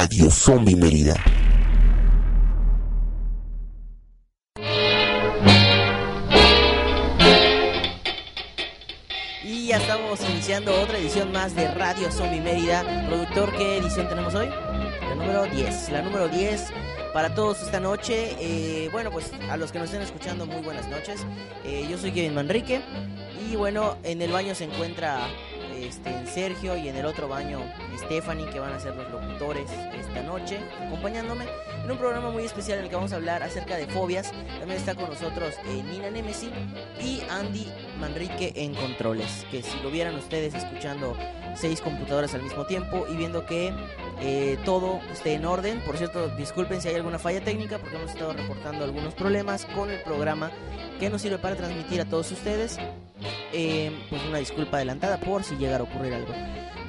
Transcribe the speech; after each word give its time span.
Radio 0.00 0.30
Zombie 0.30 0.76
Mérida. 0.76 1.14
Y 9.44 9.66
ya 9.66 9.76
estamos 9.76 10.18
iniciando 10.30 10.72
otra 10.80 10.96
edición 10.96 11.30
más 11.32 11.54
de 11.54 11.70
Radio 11.74 12.10
Zombie 12.10 12.40
Mérida. 12.40 12.82
Productor, 13.08 13.54
¿qué 13.58 13.76
edición 13.76 14.08
tenemos 14.08 14.34
hoy? 14.34 14.48
La 14.48 15.14
número 15.16 15.44
10. 15.44 15.90
La 15.90 16.00
número 16.00 16.28
10 16.28 16.72
para 17.12 17.34
todos 17.34 17.60
esta 17.60 17.78
noche. 17.78 18.36
Eh, 18.40 18.88
bueno, 18.92 19.10
pues 19.10 19.30
a 19.50 19.58
los 19.58 19.70
que 19.70 19.80
nos 19.80 19.88
estén 19.88 20.00
escuchando, 20.00 20.46
muy 20.46 20.62
buenas 20.62 20.88
noches. 20.88 21.26
Eh, 21.66 21.86
yo 21.90 21.98
soy 21.98 22.12
Kevin 22.12 22.34
Manrique. 22.36 22.80
Y 23.50 23.56
bueno, 23.56 23.98
en 24.02 24.22
el 24.22 24.32
baño 24.32 24.54
se 24.54 24.64
encuentra 24.64 25.28
este, 25.86 26.26
Sergio 26.26 26.76
y 26.76 26.88
en 26.88 26.96
el 26.96 27.06
otro 27.06 27.28
baño 27.28 27.60
Stephanie, 27.98 28.48
que 28.50 28.60
van 28.60 28.72
a 28.72 28.80
ser 28.80 28.94
los 28.96 29.10
locutores 29.10 29.70
esta 29.98 30.22
noche, 30.22 30.58
acompañándome 30.86 31.46
en 31.84 31.90
un 31.90 31.98
programa 31.98 32.30
muy 32.30 32.44
especial 32.44 32.78
en 32.78 32.84
el 32.84 32.90
que 32.90 32.96
vamos 32.96 33.12
a 33.12 33.16
hablar 33.16 33.42
acerca 33.42 33.76
de 33.76 33.86
fobias. 33.86 34.32
También 34.58 34.78
está 34.78 34.94
con 34.94 35.08
nosotros 35.08 35.54
eh, 35.66 35.82
Nina 35.90 36.10
Nemesi 36.10 36.50
y 37.00 37.22
Andy 37.30 37.66
Manrique 37.98 38.52
en 38.56 38.74
controles, 38.74 39.46
que 39.50 39.62
si 39.62 39.78
lo 39.80 39.90
vieran 39.90 40.14
ustedes 40.16 40.54
escuchando 40.54 41.16
seis 41.54 41.80
computadoras 41.80 42.34
al 42.34 42.42
mismo 42.42 42.64
tiempo 42.66 43.06
y 43.08 43.16
viendo 43.16 43.44
que 43.46 43.72
eh, 44.20 44.58
todo 44.64 45.00
esté 45.12 45.34
en 45.34 45.44
orden. 45.44 45.80
Por 45.80 45.96
cierto, 45.96 46.28
disculpen 46.36 46.80
si 46.80 46.88
hay 46.88 46.94
alguna 46.94 47.18
falla 47.18 47.42
técnica 47.42 47.78
porque 47.78 47.96
hemos 47.96 48.10
estado 48.10 48.32
reportando 48.32 48.84
algunos 48.84 49.14
problemas 49.14 49.64
con 49.66 49.90
el 49.90 50.00
programa 50.02 50.50
que 50.98 51.10
nos 51.10 51.22
sirve 51.22 51.38
para 51.38 51.56
transmitir 51.56 52.00
a 52.00 52.04
todos 52.04 52.30
ustedes. 52.30 52.78
Eh, 53.52 53.90
pues 54.08 54.22
una 54.24 54.38
disculpa 54.38 54.76
adelantada 54.78 55.18
por 55.18 55.42
si 55.44 55.56
llegara 55.56 55.80
a 55.80 55.82
ocurrir 55.84 56.14
algo. 56.14 56.32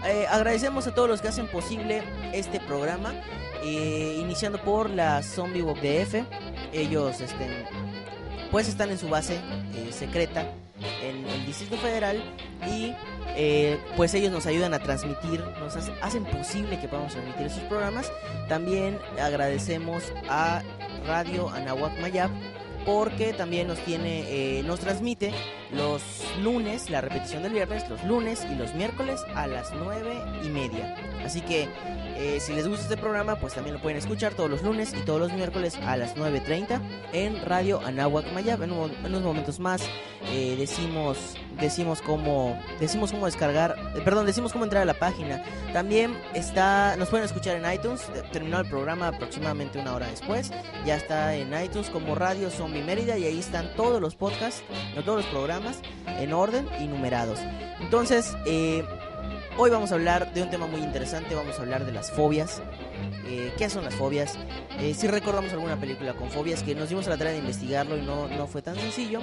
Eh, 0.05 0.25
agradecemos 0.29 0.87
a 0.87 0.95
todos 0.95 1.07
los 1.09 1.21
que 1.21 1.27
hacen 1.27 1.47
posible 1.47 2.01
este 2.33 2.59
programa, 2.59 3.13
eh, 3.63 4.17
iniciando 4.19 4.59
por 4.61 4.89
la 4.89 5.21
Zombie 5.23 5.61
Walk 5.61 5.79
DF. 5.81 6.23
Ellos 6.73 7.21
este, 7.21 7.65
pues 8.49 8.67
están 8.67 8.89
en 8.89 8.97
su 8.97 9.09
base 9.09 9.35
eh, 9.75 9.91
secreta 9.91 10.45
en 11.03 11.25
el 11.27 11.45
Distrito 11.45 11.77
Federal 11.77 12.21
y 12.67 12.93
pues 13.95 14.13
ellos 14.13 14.31
nos 14.31 14.45
ayudan 14.45 14.73
a 14.73 14.79
transmitir, 14.79 15.39
nos 15.59 15.75
hace- 15.75 15.93
hacen 16.02 16.25
posible 16.25 16.79
que 16.79 16.87
podamos 16.87 17.13
transmitir 17.13 17.45
esos 17.47 17.63
programas. 17.63 18.11
También 18.49 18.99
agradecemos 19.21 20.03
a 20.27 20.61
Radio 21.07 21.49
Anahuac 21.49 21.97
Mayab 22.02 22.29
porque 22.85 23.33
también 23.33 23.67
nos 23.67 23.79
tiene, 23.79 24.59
eh, 24.59 24.63
nos 24.63 24.79
transmite 24.79 25.33
los 25.71 26.01
lunes, 26.41 26.89
la 26.89 27.01
repetición 27.01 27.43
del 27.43 27.53
viernes, 27.53 27.89
los 27.89 28.03
lunes 28.03 28.45
y 28.49 28.55
los 28.55 28.73
miércoles 28.73 29.21
a 29.35 29.47
las 29.47 29.71
nueve 29.73 30.13
y 30.43 30.49
media. 30.49 30.95
Así 31.25 31.41
que 31.41 31.67
eh, 32.17 32.39
si 32.39 32.53
les 32.53 32.67
gusta 32.67 32.83
este 32.83 32.97
programa, 32.97 33.36
pues 33.38 33.53
también 33.53 33.76
lo 33.76 33.82
pueden 33.82 33.98
escuchar 33.98 34.33
todos 34.33 34.49
los 34.49 34.61
lunes 34.64 34.93
y 34.93 35.02
todos 35.05 35.20
los 35.20 35.33
miércoles 35.33 35.77
a 35.86 35.98
las 35.98 36.15
9.30 36.15 36.80
en 37.14 37.42
Radio 37.45 37.80
Anahuac 37.86 38.32
Mayab. 38.33 38.64
En, 38.64 38.71
un- 38.71 38.92
en 38.92 39.05
unos 39.08 39.21
momentos 39.23 39.59
más 39.59 39.82
eh, 40.32 40.55
decimos 40.58 41.36
decimos 41.59 42.02
cómo 42.02 42.59
decimos 42.80 43.11
cómo 43.11 43.26
descargar, 43.27 43.76
eh, 43.95 44.02
perdón, 44.04 44.26
decimos 44.26 44.52
cómo 44.52 44.64
entrar 44.64 44.82
a 44.83 44.86
la 44.86 44.93
página. 44.95 45.43
También 45.73 46.17
está, 46.33 46.95
nos 46.98 47.09
pueden 47.09 47.26
escuchar 47.26 47.55
en 47.55 47.71
iTunes. 47.71 48.02
Terminó 48.32 48.59
el 48.59 48.67
programa 48.67 49.08
aproximadamente 49.09 49.80
una 49.80 49.93
hora 49.95 50.08
después. 50.08 50.52
Ya 50.86 50.95
está 50.95 51.36
en 51.36 51.53
iTunes 51.64 51.89
como 51.89 52.15
Radio 52.15 52.49
Zombie 52.49 52.83
Mérida 52.83 53.17
y 53.17 53.26
ahí 53.26 53.39
están 53.39 53.73
todos 53.76 54.02
los 54.02 54.15
podcasts, 54.15 54.64
no 54.95 55.03
todos 55.03 55.20
los 55.20 55.27
programas 55.27 55.80
en 56.08 56.33
orden 56.33 56.67
y 56.80 56.86
numerados. 56.88 57.39
Entonces, 57.80 58.36
eh, 58.45 58.83
Hoy 59.64 59.70
vamos 59.70 59.92
a 59.92 59.94
hablar 59.94 60.33
de 60.33 60.42
un 60.42 60.49
tema 60.49 60.66
muy 60.66 60.82
interesante, 60.82 61.36
vamos 61.36 61.60
a 61.60 61.61
hablar 61.61 61.86
de 61.86 61.92
las 61.92 62.10
fobias. 62.10 62.64
Eh, 63.27 63.54
¿Qué 63.60 63.70
son 63.70 63.83
las 63.83 63.94
fobias? 63.94 64.39
Eh, 64.80 64.95
si 64.95 65.08
recordamos 65.08 65.52
alguna 65.54 65.80
película 65.80 66.16
con 66.16 66.32
fobias 66.32 66.64
que 66.64 66.73
nos 66.73 66.89
dimos 66.89 67.05
a 67.05 67.11
la 67.11 67.17
tarea 67.17 67.33
de 67.33 67.38
investigarlo 67.38 67.95
y 67.95 68.02
no, 68.02 68.27
no 68.27 68.48
fue 68.48 68.64
tan 68.64 68.76
sencillo. 68.76 69.20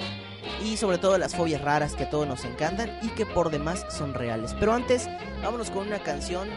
Y 0.63 0.77
sobre 0.77 0.97
todo 0.97 1.17
las 1.17 1.35
fobias 1.35 1.61
raras 1.61 1.93
que 1.93 2.05
a 2.05 2.09
todos 2.09 2.25
nos 2.25 2.45
encantan 2.45 2.99
y 3.01 3.09
que 3.09 3.25
por 3.25 3.51
demás 3.51 3.85
son 3.89 4.13
reales. 4.13 4.55
Pero 4.57 4.71
antes, 4.71 5.09
vámonos 5.43 5.71
con 5.71 5.87
una 5.87 5.99
canción 5.99 6.47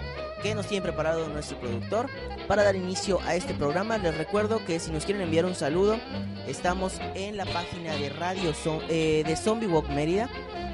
que 0.45 0.55
nos 0.55 0.69
tiene 0.69 0.85
preparado 0.85 1.27
nuestro 1.27 1.59
productor 1.59 2.07
para 2.47 2.63
dar 2.63 2.77
inicio 2.77 3.19
a 3.27 3.35
este 3.35 3.53
programa. 3.53 3.99
Les 3.99 4.17
recuerdo 4.17 4.65
que 4.65 4.79
si 4.79 4.93
nos 4.93 5.05
quieren 5.05 5.25
enviar 5.25 5.45
un 5.45 5.57
saludo, 5.57 5.99
estamos 6.47 7.01
en 7.17 7.37
la 7.37 7.47
página 7.47 7.97
de 7.97 8.11
Radio 8.11 8.53
eh, 8.89 9.25
de 9.27 9.35
Zombie 9.35 9.67
Walk 9.67 9.89
Mérida. 9.89 10.31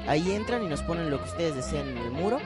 Ahí 0.07 0.31
entran 0.31 0.63
y 0.63 0.67
nos 0.67 0.83
ponen 0.83 1.09
lo 1.09 1.17
que 1.17 1.29
ustedes 1.29 1.55
deseen 1.55 1.87
en 1.87 1.97
el 1.97 2.11
muro. 2.11 2.39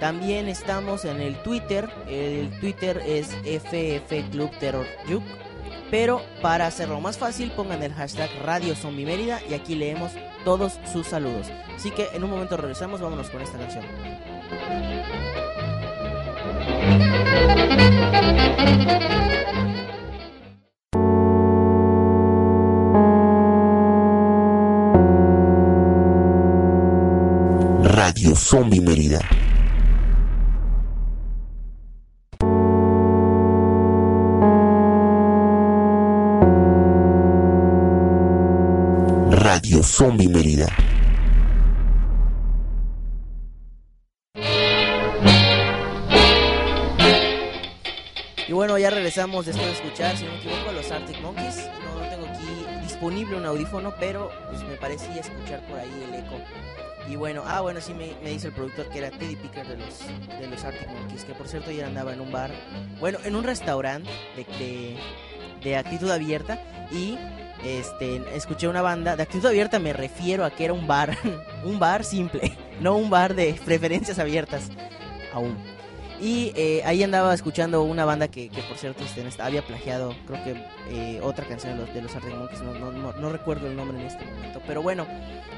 También 0.00 0.48
estamos 0.48 1.04
en 1.04 1.20
el 1.20 1.36
Twitter. 1.42 1.88
El 2.08 2.50
Twitter 2.60 3.02
es 3.06 3.28
FF 3.44 4.58
Terror. 4.58 4.86
Pero 5.90 6.22
para 6.42 6.66
hacerlo 6.66 7.00
más 7.00 7.18
fácil, 7.18 7.50
pongan 7.52 7.82
el 7.82 7.92
hashtag 7.92 8.30
Radio 8.42 8.74
Zombie 8.74 9.06
Mérida 9.06 9.40
y 9.48 9.54
aquí 9.54 9.74
leemos 9.74 10.12
todos 10.44 10.78
sus 10.92 11.06
saludos. 11.06 11.48
Así 11.74 11.90
que 11.90 12.08
en 12.12 12.24
un 12.24 12.30
momento 12.30 12.56
regresamos, 12.56 13.00
vámonos 13.00 13.30
con 13.30 13.42
esta 13.42 13.58
canción. 13.58 13.84
Radio 27.84 28.34
Zombie 28.34 28.80
Mérida. 28.80 29.20
Radio 39.74 39.82
Zombie 39.82 40.28
Mérida. 40.28 40.68
Y 48.46 48.52
bueno, 48.52 48.78
ya 48.78 48.90
regresamos 48.90 49.46
después 49.46 49.66
de 49.66 49.72
escuchar, 49.72 50.16
si 50.16 50.26
no 50.26 50.30
me 50.30 50.38
equivoco, 50.38 50.68
a 50.68 50.72
los 50.72 50.88
Arctic 50.92 51.20
Monkeys. 51.20 51.68
No, 51.84 52.00
no 52.00 52.08
tengo 52.08 52.26
aquí 52.26 52.84
disponible 52.84 53.36
un 53.36 53.46
audífono, 53.46 53.92
pero 53.98 54.30
pues 54.48 54.62
me 54.62 54.76
parecía 54.76 55.16
escuchar 55.16 55.66
por 55.66 55.80
ahí 55.80 55.90
el 56.08 56.20
eco. 56.20 56.38
Y 57.10 57.16
bueno, 57.16 57.42
ah, 57.44 57.60
bueno, 57.60 57.80
sí 57.80 57.94
me, 57.94 58.14
dice 58.30 58.46
el 58.46 58.52
productor 58.52 58.88
que 58.90 58.98
era 58.98 59.10
Teddy 59.10 59.34
Picker 59.34 59.66
de 59.66 59.76
los, 59.76 59.98
de 60.38 60.46
los 60.46 60.62
Arctic 60.62 60.88
Monkeys, 60.88 61.24
que 61.24 61.34
por 61.34 61.48
cierto 61.48 61.72
ya 61.72 61.88
andaba 61.88 62.12
en 62.12 62.20
un 62.20 62.30
bar, 62.30 62.52
bueno, 63.00 63.18
en 63.24 63.34
un 63.34 63.42
restaurante 63.42 64.08
de, 64.36 64.96
de 65.64 65.76
actitud 65.76 66.12
abierta 66.12 66.62
y 66.92 67.18
este, 67.64 68.22
escuché 68.34 68.68
una 68.68 68.82
banda, 68.82 69.16
de 69.16 69.22
actitud 69.22 69.46
abierta 69.46 69.78
me 69.78 69.92
refiero 69.92 70.44
a 70.44 70.50
que 70.50 70.64
era 70.64 70.72
un 70.72 70.86
bar, 70.86 71.16
un 71.64 71.78
bar 71.78 72.04
simple, 72.04 72.52
no 72.80 72.96
un 72.96 73.10
bar 73.10 73.34
de 73.34 73.54
preferencias 73.64 74.18
abiertas, 74.18 74.70
aún. 75.32 75.56
Y 76.20 76.52
eh, 76.54 76.80
ahí 76.84 77.02
andaba 77.02 77.34
escuchando 77.34 77.82
una 77.82 78.04
banda 78.04 78.28
que, 78.28 78.48
que 78.48 78.62
por 78.62 78.78
cierto 78.78 79.02
este, 79.04 79.42
había 79.42 79.62
plagiado, 79.62 80.14
creo 80.26 80.44
que 80.44 80.54
eh, 80.88 81.20
otra 81.22 81.44
canción 81.44 81.72
de 81.76 81.84
los, 81.84 81.92
de 81.94 82.02
los 82.02 82.14
Arctic 82.14 82.34
Monkeys, 82.34 82.62
no, 82.62 82.72
no, 82.74 82.92
no- 82.92 83.12
no 83.12 83.32
recuerdo 83.32 83.66
el 83.66 83.74
nombre 83.76 83.98
en 84.00 84.06
este 84.06 84.24
momento. 84.24 84.62
Pero 84.66 84.80
bueno, 84.80 85.06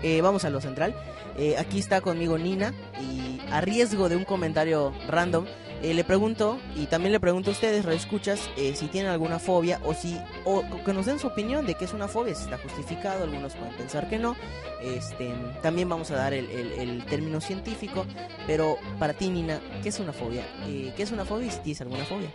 eh, 0.02 0.22
vamos 0.22 0.44
a 0.46 0.50
lo 0.50 0.60
central. 0.62 0.94
Eh, 1.38 1.56
aquí 1.58 1.78
está 1.78 2.00
conmigo 2.00 2.38
Nina 2.38 2.72
y 2.98 3.38
a 3.52 3.60
riesgo 3.60 4.08
de 4.08 4.16
un 4.16 4.24
comentario 4.24 4.92
random, 5.08 5.44
eh, 5.82 5.94
le 5.94 6.04
pregunto, 6.04 6.58
y 6.74 6.86
también 6.86 7.12
le 7.12 7.20
pregunto 7.20 7.50
a 7.50 7.52
ustedes, 7.52 7.84
escuchas 7.86 8.50
si 8.56 8.86
tienen 8.88 9.10
alguna 9.10 9.38
fobia 9.38 9.80
o 9.84 9.94
si 9.94 10.18
o 10.44 10.62
que 10.84 10.92
nos 10.92 11.06
den 11.06 11.18
su 11.18 11.26
opinión 11.26 11.66
de 11.66 11.74
qué 11.74 11.84
es 11.84 11.92
una 11.92 12.08
fobia, 12.08 12.34
si 12.34 12.44
está 12.44 12.58
justificado, 12.58 13.24
algunos 13.24 13.54
pueden 13.54 13.74
pensar 13.74 14.08
que 14.08 14.18
no. 14.18 14.36
Este, 14.82 15.32
también 15.62 15.88
vamos 15.88 16.10
a 16.10 16.16
dar 16.16 16.34
el, 16.34 17.04
término 17.06 17.40
científico, 17.40 18.06
pero 18.46 18.76
para 18.98 19.14
ti, 19.14 19.28
Nina, 19.28 19.60
¿qué 19.82 19.88
es 19.88 19.98
una 19.98 20.12
fobia? 20.12 20.44
Eh, 20.66 20.92
¿Qué 20.96 21.02
es 21.02 21.10
una 21.12 21.24
fobia 21.24 21.50
si 21.50 21.60
tienes 21.60 21.80
alguna 21.80 22.04
fobia? 22.04 22.28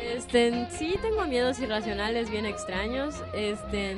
Este, 0.00 0.68
sí 0.70 0.96
tengo 1.02 1.24
miedos 1.26 1.58
irracionales 1.58 2.30
bien 2.30 2.46
extraños. 2.46 3.14
Este, 3.34 3.96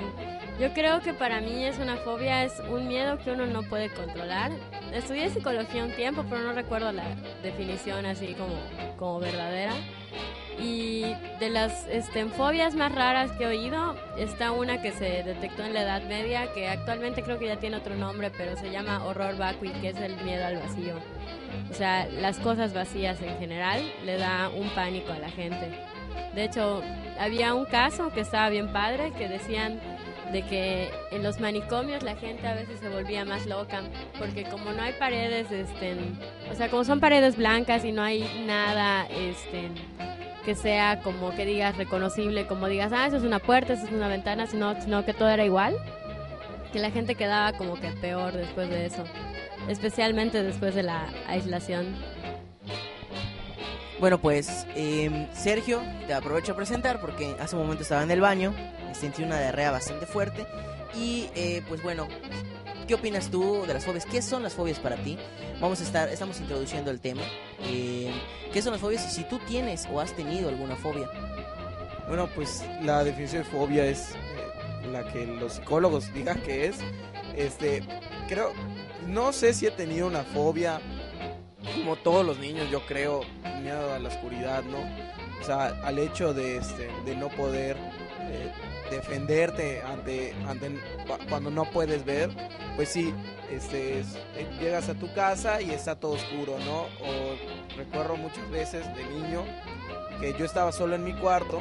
Yo 0.58 0.72
creo 0.72 1.00
que 1.00 1.14
para 1.14 1.40
mí 1.40 1.64
es 1.64 1.78
una 1.78 1.96
fobia, 1.99 2.43
es 2.43 2.60
un 2.69 2.88
miedo 2.88 3.16
que 3.19 3.31
uno 3.31 3.46
no 3.46 3.62
puede 3.62 3.90
controlar. 3.90 4.50
Estudié 4.93 5.31
psicología 5.31 5.84
un 5.84 5.93
tiempo, 5.93 6.25
pero 6.28 6.43
no 6.43 6.52
recuerdo 6.52 6.90
la 6.90 7.05
definición 7.44 8.05
así 8.06 8.34
como, 8.34 8.56
como 8.96 9.20
verdadera. 9.20 9.72
Y 10.60 11.14
de 11.38 11.50
las 11.50 11.87
este, 11.87 12.25
fobias 12.26 12.75
más 12.75 12.93
raras 12.93 13.31
que 13.32 13.44
he 13.44 13.46
oído, 13.46 13.94
está 14.16 14.50
una 14.50 14.82
que 14.82 14.90
se 14.90 15.22
detectó 15.22 15.62
en 15.62 15.75
la 15.75 15.82
Edad 15.82 16.02
Media, 16.02 16.52
que 16.52 16.66
actualmente 16.69 17.22
creo 17.22 17.38
que 17.38 17.46
ya 17.46 17.61
tiene 17.61 17.76
otro 17.76 17.94
nombre, 17.94 18.32
pero 18.37 18.56
se 18.56 18.72
llama 18.72 19.04
horror 19.04 19.37
vacui, 19.37 19.70
que 19.70 19.90
es 19.90 19.96
el 19.99 20.16
miedo 20.25 20.44
al 20.44 20.56
vacío. 20.56 20.96
O 21.70 21.75
sea, 21.75 22.06
las 22.06 22.40
cosas 22.40 22.75
vacías 22.75 23.22
en 23.22 23.38
general 23.38 23.81
le 24.04 24.16
da 24.16 24.49
un 24.49 24.69
pánico 24.70 25.12
a 25.12 25.19
la 25.19 25.31
gente. 25.31 25.70
De 26.34 26.44
hecho, 26.44 26.82
había 27.19 27.54
un 27.54 27.64
caso 27.64 28.11
que 28.11 28.20
estaba 28.20 28.49
bien 28.49 28.72
padre, 28.72 29.12
que 29.16 29.28
decían 29.28 29.81
de 30.32 30.42
que 30.42 30.90
en 31.10 31.22
los 31.22 31.40
manicomios 31.40 32.02
la 32.02 32.16
gente 32.16 32.46
a 32.46 32.54
veces 32.54 32.80
se 32.80 32.88
volvía 32.88 33.25
más 33.25 33.46
loca, 33.46 33.82
porque 34.19 34.44
como 34.44 34.72
no 34.72 34.82
hay 34.82 34.92
paredes, 34.94 35.50
este, 35.50 35.96
o 36.50 36.54
sea, 36.54 36.69
como 36.69 36.84
son 36.84 37.00
paredes 37.00 37.36
blancas 37.36 37.84
y 37.84 37.92
no 37.92 38.02
hay 38.02 38.44
nada, 38.46 39.06
este, 39.06 39.70
que 40.44 40.54
sea 40.54 41.00
como 41.00 41.34
que 41.34 41.44
digas 41.44 41.76
reconocible, 41.76 42.46
como 42.46 42.69
digas, 42.69 42.92
ah, 42.92 43.06
eso 43.06 43.16
es 43.16 43.22
una 43.22 43.38
puerta, 43.38 43.75
eso 43.75 43.86
es 43.86 43.92
una 43.92 44.08
ventana, 44.08 44.46
sino, 44.46 44.80
sino 44.80 45.04
que 45.04 45.14
todo 45.14 45.28
era 45.28 45.44
igual, 45.44 45.76
que 46.72 46.78
la 46.78 46.90
gente 46.90 47.14
quedaba 47.14 47.52
como 47.56 47.75
que 47.75 47.88
peor 47.88 48.32
después 48.32 48.69
de 48.69 48.86
eso, 48.86 49.04
especialmente 49.69 50.42
después 50.42 50.75
de 50.75 50.82
la 50.82 51.06
aislación. 51.26 51.86
Bueno, 54.00 54.19
pues 54.21 54.65
em, 54.77 55.27
Sergio, 55.35 55.83
te 56.06 56.15
aprovecho 56.15 56.53
a 56.53 56.56
presentar 56.56 57.00
porque 57.00 57.35
hace 57.41 57.56
un 57.56 57.62
momento 57.62 57.83
estaba 57.83 58.05
en 58.05 58.11
el 58.12 58.21
baño, 58.21 58.55
sentí 58.93 59.25
una 59.25 59.41
diarrea 59.41 59.73
bastante 59.73 60.06
fuerte 60.06 60.47
y 60.95 61.29
eh, 61.35 61.62
pues 61.69 61.83
bueno, 61.83 62.06
¿qué 62.87 62.95
opinas 62.95 63.29
tú 63.29 63.65
de 63.67 63.75
las 63.75 63.85
fobias? 63.85 64.06
¿Qué 64.06 64.23
son 64.23 64.45
las 64.45 64.55
fobias 64.55 64.79
para 64.79 64.95
ti? 64.97 65.19
Vamos 65.61 65.81
a 65.81 65.83
estar, 65.83 66.09
estamos 66.11 66.39
introduciendo 66.39 66.93
el 66.93 67.00
tema. 67.00 67.23
Em, 67.65 68.12
¿Qué 68.53 68.62
son 68.62 68.71
las 68.71 68.81
fobias 68.81 69.05
y 69.05 69.11
si 69.11 69.25
tú 69.25 69.41
tienes 69.49 69.89
o 69.93 70.00
has 70.00 70.15
tenido 70.15 70.49
alguna 70.49 70.77
fobia? 70.77 71.11
Bueno, 72.06 72.29
pues 72.37 72.65
la 72.83 73.03
definición 73.03 73.43
de 73.43 73.49
fobia 73.49 73.85
es 73.85 74.12
eh, 74.12 74.89
la 74.93 75.12
que 75.12 75.27
los 75.27 75.55
psicólogos 75.55 76.12
digan 76.15 76.41
que 76.43 76.67
es. 76.67 76.77
Este, 77.35 77.83
creo, 78.29 78.53
no 79.09 79.33
sé 79.33 79.55
si 79.55 79.67
he 79.67 79.73
tenido 79.73 80.06
una 80.06 80.23
fobia 80.23 80.81
como 81.75 81.96
todos 81.96 82.25
los 82.25 82.38
niños, 82.38 82.70
yo 82.70 82.84
creo, 82.87 83.22
miedo 83.62 83.93
a 83.93 83.99
la 83.99 84.08
oscuridad, 84.08 84.62
¿no? 84.64 84.78
O 85.40 85.44
sea, 85.44 85.66
al 85.84 85.99
hecho 85.99 86.34
de, 86.34 86.56
este, 86.56 86.90
de 87.05 87.16
no 87.16 87.28
poder 87.28 87.76
eh, 88.22 88.52
defenderte 88.90 89.82
ante, 89.82 90.34
ante 90.46 90.78
cuando 91.28 91.50
no 91.50 91.64
puedes 91.64 92.05
ver, 92.05 92.31
pues 92.76 92.88
sí, 92.88 93.14
este, 93.50 94.00
eh, 94.00 94.05
llegas 94.60 94.88
a 94.88 94.94
tu 94.94 95.12
casa 95.14 95.60
y 95.62 95.70
está 95.70 95.96
todo 95.96 96.12
oscuro, 96.12 96.58
¿no? 96.64 96.82
O 96.82 97.76
recuerdo 97.76 98.16
muchas 98.16 98.49
veces 98.50 98.87
de 98.94 99.04
niño 99.04 99.44
que 100.20 100.34
yo 100.38 100.44
estaba 100.44 100.72
solo 100.72 100.96
en 100.96 101.04
mi 101.04 101.14
cuarto 101.14 101.61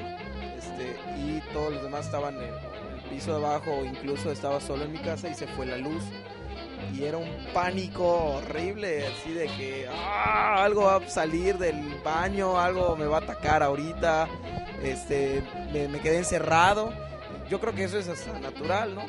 este, 0.58 0.96
y 1.18 1.42
todos 1.54 1.74
los 1.74 1.84
demás 1.84 2.06
estaban 2.06 2.36
en 2.36 2.44
el 2.44 3.10
piso 3.10 3.40
de 3.40 3.46
abajo 3.46 3.72
o 3.72 3.86
incluso 3.86 4.32
estaba 4.32 4.60
solo 4.60 4.86
en 4.86 4.92
mi 4.92 5.00
casa 5.00 5.30
y 5.30 5.36
se 5.36 5.48
fue 5.48 5.66
la 5.66 5.78
luz 5.78 6.04
y 6.94 7.04
era 7.04 7.18
un 7.18 7.30
pánico 7.54 8.36
horrible, 8.36 9.06
así 9.08 9.34
de 9.34 9.48
que 9.48 9.88
ah, 9.90 10.64
algo 10.64 10.84
va 10.84 10.98
a 10.98 11.10
salir 11.10 11.58
del 11.58 12.00
baño, 12.04 12.60
algo 12.60 12.96
me 12.96 13.06
va 13.06 13.18
a 13.18 13.22
atacar 13.22 13.64
ahorita, 13.64 14.28
este, 14.84 15.44
me, 15.72 16.00
quedé 16.00 16.18
encerrado. 16.18 16.94
Yo 17.50 17.60
creo 17.60 17.74
que 17.74 17.86
eso 17.86 17.98
es 17.98 18.08
hasta 18.08 18.40
natural, 18.40 18.96
¿no? 18.96 19.04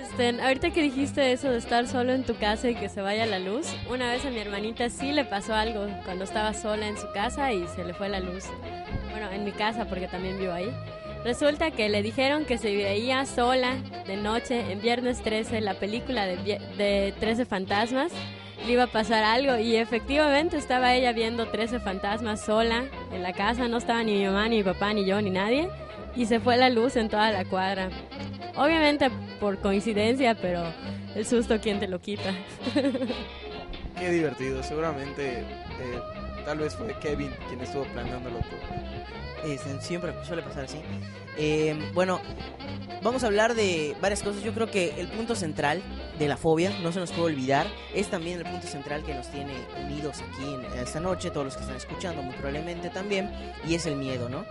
Este, 0.00 0.40
ahorita 0.40 0.70
que 0.70 0.82
dijiste 0.82 1.32
eso 1.32 1.50
de 1.50 1.58
estar 1.58 1.86
solo 1.86 2.12
en 2.12 2.24
tu 2.24 2.36
casa 2.36 2.68
y 2.68 2.74
que 2.74 2.88
se 2.88 3.00
vaya 3.00 3.26
la 3.26 3.38
luz, 3.38 3.66
una 3.90 4.10
vez 4.10 4.24
a 4.24 4.30
mi 4.30 4.38
hermanita 4.38 4.88
sí 4.90 5.12
le 5.12 5.24
pasó 5.24 5.54
algo 5.54 5.86
cuando 6.04 6.24
estaba 6.24 6.54
sola 6.54 6.86
en 6.86 6.96
su 6.96 7.10
casa 7.12 7.52
y 7.52 7.66
se 7.68 7.84
le 7.84 7.94
fue 7.94 8.08
la 8.08 8.20
luz. 8.20 8.44
Bueno, 9.10 9.30
en 9.30 9.44
mi 9.44 9.52
casa 9.52 9.86
porque 9.86 10.06
también 10.06 10.38
vivo 10.38 10.52
ahí. 10.52 10.72
Resulta 11.24 11.70
que 11.70 11.88
le 11.88 12.02
dijeron 12.02 12.44
que 12.44 12.58
se 12.58 12.74
veía 12.74 13.26
sola 13.26 13.76
de 14.06 14.16
noche 14.16 14.72
en 14.72 14.80
Viernes 14.80 15.20
13, 15.22 15.60
la 15.60 15.74
película 15.74 16.26
de, 16.26 16.36
de 16.76 17.14
13 17.18 17.44
fantasmas. 17.44 18.12
Le 18.66 18.72
iba 18.72 18.84
a 18.84 18.88
pasar 18.88 19.24
algo 19.24 19.56
y 19.56 19.76
efectivamente 19.76 20.56
estaba 20.56 20.94
ella 20.94 21.12
viendo 21.12 21.48
13 21.48 21.80
fantasmas 21.80 22.40
sola 22.40 22.84
en 23.12 23.22
la 23.22 23.32
casa. 23.32 23.68
No 23.68 23.78
estaba 23.78 24.02
ni 24.02 24.14
mi 24.14 24.26
mamá, 24.26 24.48
ni 24.48 24.58
mi 24.58 24.62
papá, 24.62 24.92
ni 24.92 25.04
yo, 25.04 25.20
ni 25.20 25.30
nadie. 25.30 25.68
Y 26.16 26.26
se 26.26 26.40
fue 26.40 26.56
la 26.56 26.68
luz 26.68 26.96
en 26.96 27.08
toda 27.08 27.30
la 27.30 27.44
cuadra. 27.44 27.90
Obviamente 28.56 29.10
por 29.38 29.58
coincidencia, 29.58 30.34
pero 30.34 30.62
el 31.14 31.24
susto, 31.26 31.60
¿quién 31.60 31.78
te 31.78 31.88
lo 31.88 32.00
quita? 32.00 32.32
Qué 33.98 34.10
divertido. 34.10 34.62
Seguramente 34.62 35.40
eh, 35.40 35.44
tal 36.48 36.58
vez 36.60 36.74
fue 36.74 36.98
Kevin 36.98 37.30
quien 37.46 37.60
estuvo 37.60 37.84
planeándolo 37.92 38.38
todo 38.38 39.68
siempre 39.80 40.12
suele 40.24 40.42
pasar 40.42 40.64
así. 40.64 40.80
Eh, 41.36 41.78
bueno, 41.94 42.20
vamos 43.02 43.22
a 43.22 43.26
hablar 43.26 43.54
de 43.54 43.94
varias 44.00 44.22
cosas. 44.22 44.42
Yo 44.42 44.52
creo 44.52 44.70
que 44.70 45.00
el 45.00 45.08
punto 45.08 45.34
central 45.34 45.82
de 46.18 46.26
la 46.26 46.36
fobia, 46.36 46.72
no 46.82 46.90
se 46.90 47.00
nos 47.00 47.12
puede 47.12 47.34
olvidar, 47.34 47.66
es 47.94 48.08
también 48.08 48.38
el 48.38 48.44
punto 48.44 48.66
central 48.66 49.04
que 49.04 49.14
nos 49.14 49.30
tiene 49.30 49.52
unidos 49.84 50.20
aquí 50.20 50.54
en, 50.54 50.64
esta 50.78 51.00
noche, 51.00 51.30
todos 51.30 51.46
los 51.46 51.54
que 51.54 51.60
están 51.60 51.76
escuchando 51.76 52.22
muy 52.22 52.34
probablemente 52.34 52.90
también, 52.90 53.30
y 53.66 53.74
es 53.74 53.86
el 53.86 53.96
miedo, 53.96 54.28
¿no? 54.28 54.44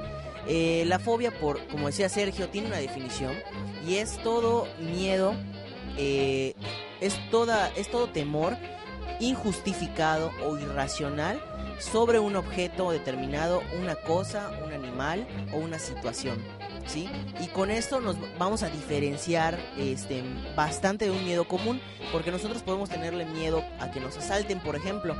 Eh, 0.47 0.85
la 0.87 0.99
fobia, 0.99 1.31
por, 1.31 1.59
como 1.67 1.87
decía 1.87 2.07
Sergio, 2.07 2.47
tiene 2.47 2.67
una 2.67 2.77
definición 2.77 3.33
y 3.85 3.95
es 3.95 4.17
todo 4.23 4.67
miedo, 4.79 5.33
eh, 5.97 6.53
es, 7.01 7.19
toda, 7.29 7.69
es 7.75 7.91
todo 7.91 8.07
temor 8.07 8.55
injustificado 9.19 10.31
o 10.45 10.57
irracional 10.57 11.41
sobre 11.79 12.19
un 12.19 12.35
objeto 12.35 12.91
determinado, 12.91 13.61
una 13.79 13.95
cosa, 13.95 14.51
un 14.65 14.73
animal 14.73 15.27
o 15.53 15.57
una 15.57 15.79
situación. 15.79 16.37
¿Sí? 16.85 17.09
Y 17.41 17.47
con 17.47 17.69
esto 17.69 17.99
nos 17.99 18.15
vamos 18.37 18.63
a 18.63 18.69
diferenciar 18.69 19.59
este, 19.77 20.23
bastante 20.55 21.03
de 21.03 21.11
un 21.11 21.21
miedo 21.25 21.45
común, 21.45 21.81
porque 22.13 22.31
nosotros 22.31 22.63
podemos 22.63 22.89
tenerle 22.89 23.25
miedo 23.25 23.61
a 23.81 23.91
que 23.91 23.99
nos 23.99 24.17
asalten, 24.17 24.61
por 24.61 24.77
ejemplo, 24.77 25.13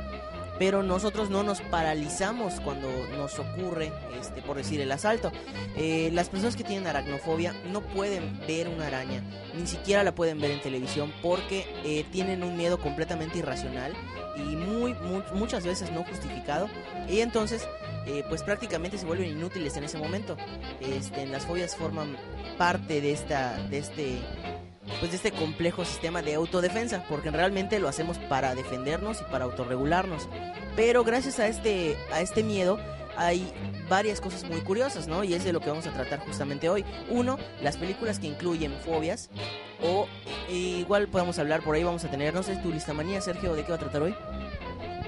pero 0.58 0.82
nosotros 0.82 1.30
no 1.30 1.42
nos 1.42 1.60
paralizamos 1.60 2.60
cuando 2.60 2.88
nos 3.16 3.38
ocurre, 3.38 3.92
este, 4.20 4.42
por 4.42 4.56
decir, 4.56 4.80
el 4.80 4.90
asalto. 4.90 5.32
Eh, 5.76 6.10
las 6.12 6.28
personas 6.28 6.56
que 6.56 6.64
tienen 6.64 6.86
aracnofobia 6.86 7.54
no 7.70 7.80
pueden 7.80 8.38
ver 8.46 8.68
una 8.68 8.88
araña, 8.88 9.22
ni 9.58 9.66
siquiera 9.66 10.02
la 10.02 10.14
pueden 10.14 10.40
ver 10.40 10.50
en 10.50 10.60
televisión 10.60 11.12
porque 11.22 11.66
eh, 11.84 12.04
tienen 12.10 12.42
un 12.42 12.56
miedo 12.56 12.78
completamente 12.78 13.38
irracional 13.38 13.92
y 14.36 14.56
muy, 14.56 14.94
muchas 15.34 15.64
veces 15.64 15.90
no 15.92 16.04
justificado 16.04 16.68
y 17.08 17.20
entonces 17.20 17.66
eh, 18.06 18.24
pues 18.28 18.42
prácticamente 18.42 18.96
se 18.98 19.06
vuelven 19.06 19.30
inútiles 19.30 19.76
en 19.76 19.84
ese 19.84 19.98
momento. 19.98 20.36
Este, 20.80 21.26
las 21.26 21.44
fobias 21.44 21.76
forman 21.76 22.16
parte 22.56 23.00
de 23.00 23.12
esta, 23.12 23.58
de 23.68 23.78
este 23.78 24.18
pues 25.00 25.10
de 25.10 25.16
este 25.16 25.32
complejo 25.32 25.84
sistema 25.84 26.22
de 26.22 26.34
autodefensa, 26.34 27.04
porque 27.08 27.30
realmente 27.30 27.78
lo 27.78 27.88
hacemos 27.88 28.18
para 28.18 28.54
defendernos 28.54 29.20
y 29.20 29.24
para 29.30 29.44
autorregularnos. 29.44 30.28
Pero 30.76 31.04
gracias 31.04 31.38
a 31.38 31.48
este, 31.48 31.96
a 32.12 32.20
este 32.20 32.42
miedo 32.42 32.78
hay 33.16 33.52
varias 33.88 34.20
cosas 34.20 34.44
muy 34.44 34.60
curiosas, 34.60 35.08
¿no? 35.08 35.24
Y 35.24 35.34
es 35.34 35.44
de 35.44 35.52
lo 35.52 35.60
que 35.60 35.70
vamos 35.70 35.86
a 35.86 35.92
tratar 35.92 36.20
justamente 36.20 36.68
hoy. 36.68 36.84
Uno, 37.10 37.38
las 37.62 37.76
películas 37.76 38.18
que 38.18 38.28
incluyen 38.28 38.72
fobias. 38.84 39.28
O 39.82 40.06
e, 40.48 40.54
igual 40.54 41.08
podemos 41.08 41.38
hablar 41.38 41.62
por 41.62 41.74
ahí, 41.74 41.82
vamos 41.82 42.04
a 42.04 42.10
tener, 42.10 42.32
no 42.32 42.42
sé, 42.42 42.56
tu 42.56 42.70
lista 42.70 42.92
manía, 42.92 43.20
Sergio, 43.20 43.54
¿de 43.54 43.64
qué 43.64 43.70
va 43.70 43.76
a 43.76 43.80
tratar 43.80 44.02
hoy? 44.02 44.14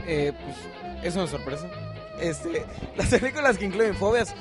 Eh, 0.07 0.33
pues 0.33 1.05
es 1.05 1.15
una 1.15 1.27
sorpresa. 1.27 1.69
Este, 2.21 2.65
las 2.97 3.09
películas 3.09 3.59
que 3.59 3.65
incluyen 3.65 3.95
fobias, 3.95 4.35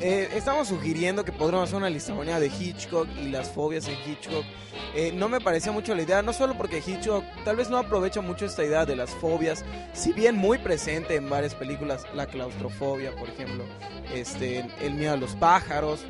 eh, 0.00 0.28
estamos 0.34 0.68
sugiriendo 0.68 1.24
que 1.24 1.32
podríamos 1.32 1.68
hacer 1.68 1.78
una 1.78 1.90
listamanía 1.90 2.38
de 2.38 2.48
Hitchcock 2.48 3.08
y 3.20 3.28
las 3.28 3.50
fobias 3.50 3.88
en 3.88 3.96
Hitchcock. 4.06 4.44
Eh, 4.94 5.12
no 5.14 5.28
me 5.28 5.40
parecía 5.40 5.72
mucho 5.72 5.94
la 5.94 6.02
idea, 6.02 6.22
no 6.22 6.32
solo 6.32 6.56
porque 6.56 6.82
Hitchcock 6.86 7.24
tal 7.44 7.56
vez 7.56 7.70
no 7.70 7.78
aprovecha 7.78 8.20
mucho 8.20 8.46
esta 8.46 8.64
idea 8.64 8.84
de 8.86 8.96
las 8.96 9.10
fobias, 9.10 9.64
si 9.92 10.12
bien 10.12 10.36
muy 10.36 10.58
presente 10.58 11.16
en 11.16 11.28
varias 11.28 11.54
películas, 11.54 12.04
la 12.14 12.26
claustrofobia, 12.26 13.14
por 13.14 13.28
ejemplo, 13.28 13.64
este, 14.14 14.66
el 14.80 14.94
miedo 14.94 15.14
a 15.14 15.16
los 15.16 15.34
pájaros, 15.36 16.04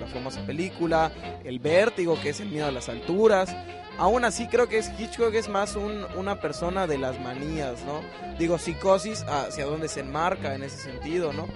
la 0.00 0.06
famosa 0.06 0.44
película, 0.46 1.12
el 1.44 1.58
vértigo, 1.58 2.20
que 2.20 2.30
es 2.30 2.40
el 2.40 2.48
miedo 2.48 2.66
a 2.66 2.72
las 2.72 2.88
alturas. 2.88 3.54
Aún 3.98 4.24
así 4.24 4.48
creo 4.48 4.68
que 4.68 4.78
es 4.78 4.90
Hitchcock 4.98 5.34
es 5.34 5.48
más 5.48 5.76
un, 5.76 6.06
una 6.16 6.40
persona 6.40 6.86
de 6.86 6.98
las 6.98 7.20
manías, 7.20 7.82
¿no? 7.84 8.00
Digo, 8.38 8.58
psicosis 8.58 9.22
hacia 9.22 9.66
dónde 9.66 9.88
se 9.88 10.00
enmarca 10.00 10.54
en 10.54 10.62
ese 10.62 10.78
sentido, 10.78 11.32
¿no? 11.32 11.46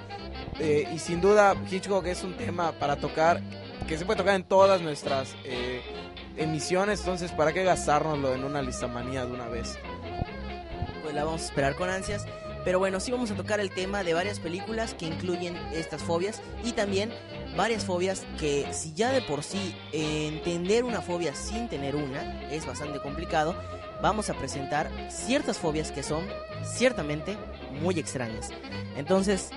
Eh, 0.58 0.88
y 0.92 0.98
sin 0.98 1.20
duda 1.20 1.54
Hitchcock 1.70 2.06
es 2.06 2.22
un 2.22 2.36
tema 2.36 2.72
para 2.72 2.96
tocar, 2.96 3.40
que 3.88 3.98
se 3.98 4.04
puede 4.04 4.18
tocar 4.18 4.34
en 4.34 4.44
todas 4.44 4.80
nuestras 4.80 5.34
eh, 5.44 5.80
emisiones, 6.36 7.00
entonces 7.00 7.32
¿para 7.32 7.52
qué 7.52 7.64
gastárnoslo 7.64 8.34
en 8.34 8.44
una 8.44 8.62
listamanía 8.62 9.24
de 9.24 9.32
una 9.32 9.48
vez? 9.48 9.78
Pues 11.02 11.14
la 11.14 11.24
vamos 11.24 11.42
a 11.42 11.44
esperar 11.46 11.74
con 11.74 11.88
ansias. 11.88 12.26
Pero 12.66 12.80
bueno, 12.80 12.98
sí 12.98 13.12
vamos 13.12 13.30
a 13.30 13.36
tocar 13.36 13.60
el 13.60 13.70
tema 13.70 14.02
de 14.02 14.12
varias 14.12 14.40
películas 14.40 14.92
que 14.94 15.06
incluyen 15.06 15.56
estas 15.72 16.02
fobias 16.02 16.42
y 16.64 16.72
también 16.72 17.12
varias 17.56 17.84
fobias 17.84 18.25
que 18.38 18.66
si 18.72 18.92
ya 18.92 19.10
de 19.10 19.22
por 19.22 19.42
sí 19.42 19.75
entender 19.92 20.84
una 20.84 21.00
fobia 21.00 21.34
sin 21.34 21.68
tener 21.68 21.96
una 21.96 22.50
es 22.50 22.66
bastante 22.66 23.00
complicado, 23.00 23.56
vamos 24.02 24.30
a 24.30 24.34
presentar 24.34 24.90
ciertas 25.10 25.58
fobias 25.58 25.90
que 25.90 26.02
son 26.02 26.25
ciertamente 26.64 27.36
muy 27.80 27.98
extrañas. 27.98 28.50
Entonces, 28.96 29.50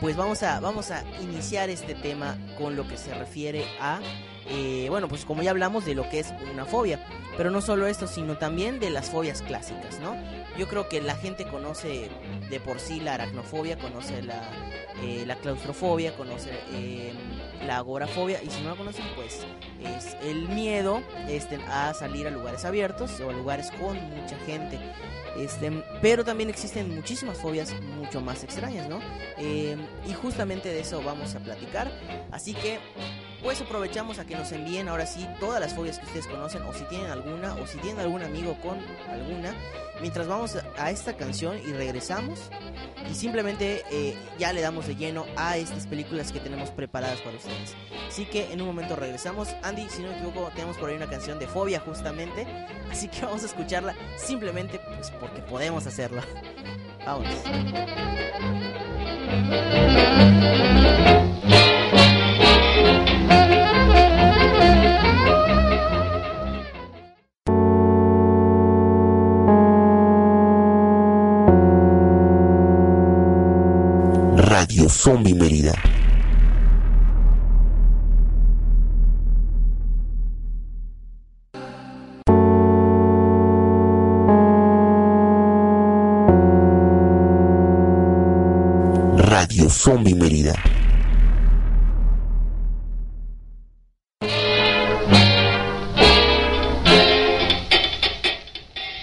pues 0.00 0.16
vamos 0.16 0.42
a, 0.42 0.60
vamos 0.60 0.90
a 0.90 1.02
iniciar 1.20 1.70
este 1.70 1.94
tema 1.94 2.38
con 2.58 2.76
lo 2.76 2.86
que 2.86 2.96
se 2.96 3.14
refiere 3.14 3.64
a, 3.80 4.00
eh, 4.48 4.86
bueno, 4.88 5.08
pues 5.08 5.24
como 5.24 5.42
ya 5.42 5.50
hablamos 5.50 5.84
de 5.84 5.94
lo 5.94 6.08
que 6.08 6.20
es 6.20 6.32
una 6.52 6.64
fobia, 6.64 7.00
pero 7.36 7.50
no 7.50 7.60
solo 7.60 7.86
esto, 7.86 8.06
sino 8.06 8.38
también 8.38 8.80
de 8.80 8.90
las 8.90 9.10
fobias 9.10 9.42
clásicas, 9.42 9.98
¿no? 10.00 10.16
Yo 10.56 10.68
creo 10.68 10.88
que 10.88 11.00
la 11.00 11.16
gente 11.16 11.44
conoce 11.46 12.08
de 12.48 12.60
por 12.60 12.80
sí 12.80 13.00
la 13.00 13.14
aracnofobia, 13.14 13.76
conoce 13.76 14.22
la, 14.22 14.42
eh, 15.02 15.24
la 15.26 15.36
claustrofobia, 15.36 16.16
conoce 16.16 16.50
eh, 16.72 17.12
la 17.66 17.78
agorafobia 17.78 18.42
y 18.42 18.48
si 18.48 18.62
no 18.62 18.70
la 18.70 18.76
conocen 18.76 19.04
pues 19.14 19.40
es 19.82 20.16
el 20.22 20.48
miedo 20.48 21.02
este, 21.28 21.58
a 21.68 21.92
salir 21.92 22.26
a 22.26 22.30
lugares 22.30 22.64
abiertos 22.64 23.20
o 23.20 23.30
a 23.30 23.32
lugares 23.32 23.70
con 23.72 23.96
mucha 24.10 24.38
gente. 24.46 24.78
Este, 25.36 25.70
pero 26.00 26.24
también 26.24 26.48
existen 26.48 26.94
muchísimas 26.94 27.36
fobias 27.36 27.74
mucho 27.98 28.22
más 28.22 28.42
extrañas, 28.42 28.88
¿no? 28.88 29.00
Eh, 29.36 29.76
y 30.08 30.14
justamente 30.14 30.70
de 30.70 30.80
eso 30.80 31.02
vamos 31.02 31.34
a 31.34 31.40
platicar. 31.40 31.90
Así 32.30 32.54
que 32.54 32.78
pues 33.42 33.60
aprovechamos 33.60 34.18
a 34.18 34.26
que 34.26 34.36
nos 34.36 34.50
envíen 34.52 34.88
ahora 34.88 35.06
sí 35.06 35.26
todas 35.40 35.60
las 35.60 35.74
fobias 35.74 35.98
que 35.98 36.06
ustedes 36.06 36.26
conocen 36.26 36.62
o 36.62 36.72
si 36.72 36.84
tienen 36.84 37.10
alguna 37.10 37.54
o 37.54 37.66
si 37.66 37.78
tienen 37.78 38.00
algún 38.00 38.22
amigo 38.22 38.56
con 38.60 38.78
alguna 39.10 39.54
mientras 40.00 40.26
vamos 40.26 40.56
a 40.76 40.90
esta 40.90 41.16
canción 41.16 41.58
y 41.58 41.72
regresamos 41.72 42.50
y 43.10 43.14
simplemente 43.14 43.82
eh, 43.90 44.16
ya 44.38 44.52
le 44.52 44.60
damos 44.60 44.86
de 44.86 44.96
lleno 44.96 45.26
a 45.36 45.56
estas 45.56 45.86
películas 45.86 46.32
que 46.32 46.40
tenemos 46.40 46.70
preparadas 46.70 47.20
para 47.20 47.36
ustedes. 47.36 47.74
Así 48.08 48.24
que 48.24 48.52
en 48.52 48.60
un 48.60 48.66
momento 48.66 48.96
regresamos. 48.96 49.54
Andy, 49.62 49.88
si 49.88 50.02
no 50.02 50.08
me 50.08 50.16
equivoco, 50.16 50.50
tenemos 50.54 50.76
por 50.76 50.90
ahí 50.90 50.96
una 50.96 51.08
canción 51.08 51.38
de 51.38 51.46
fobia 51.46 51.80
justamente, 51.80 52.46
así 52.90 53.08
que 53.08 53.20
vamos 53.24 53.42
a 53.42 53.46
escucharla 53.46 53.94
simplemente 54.16 54.78
pues, 54.78 55.10
porque 55.12 55.42
podemos 55.42 55.86
hacerlo. 55.86 56.22
Vamos. 57.06 57.28
Zombie 74.96 75.34
Mérida. 75.34 75.74
Radio 89.18 89.68
Zombie 89.68 90.14
Mérida. 90.14 90.54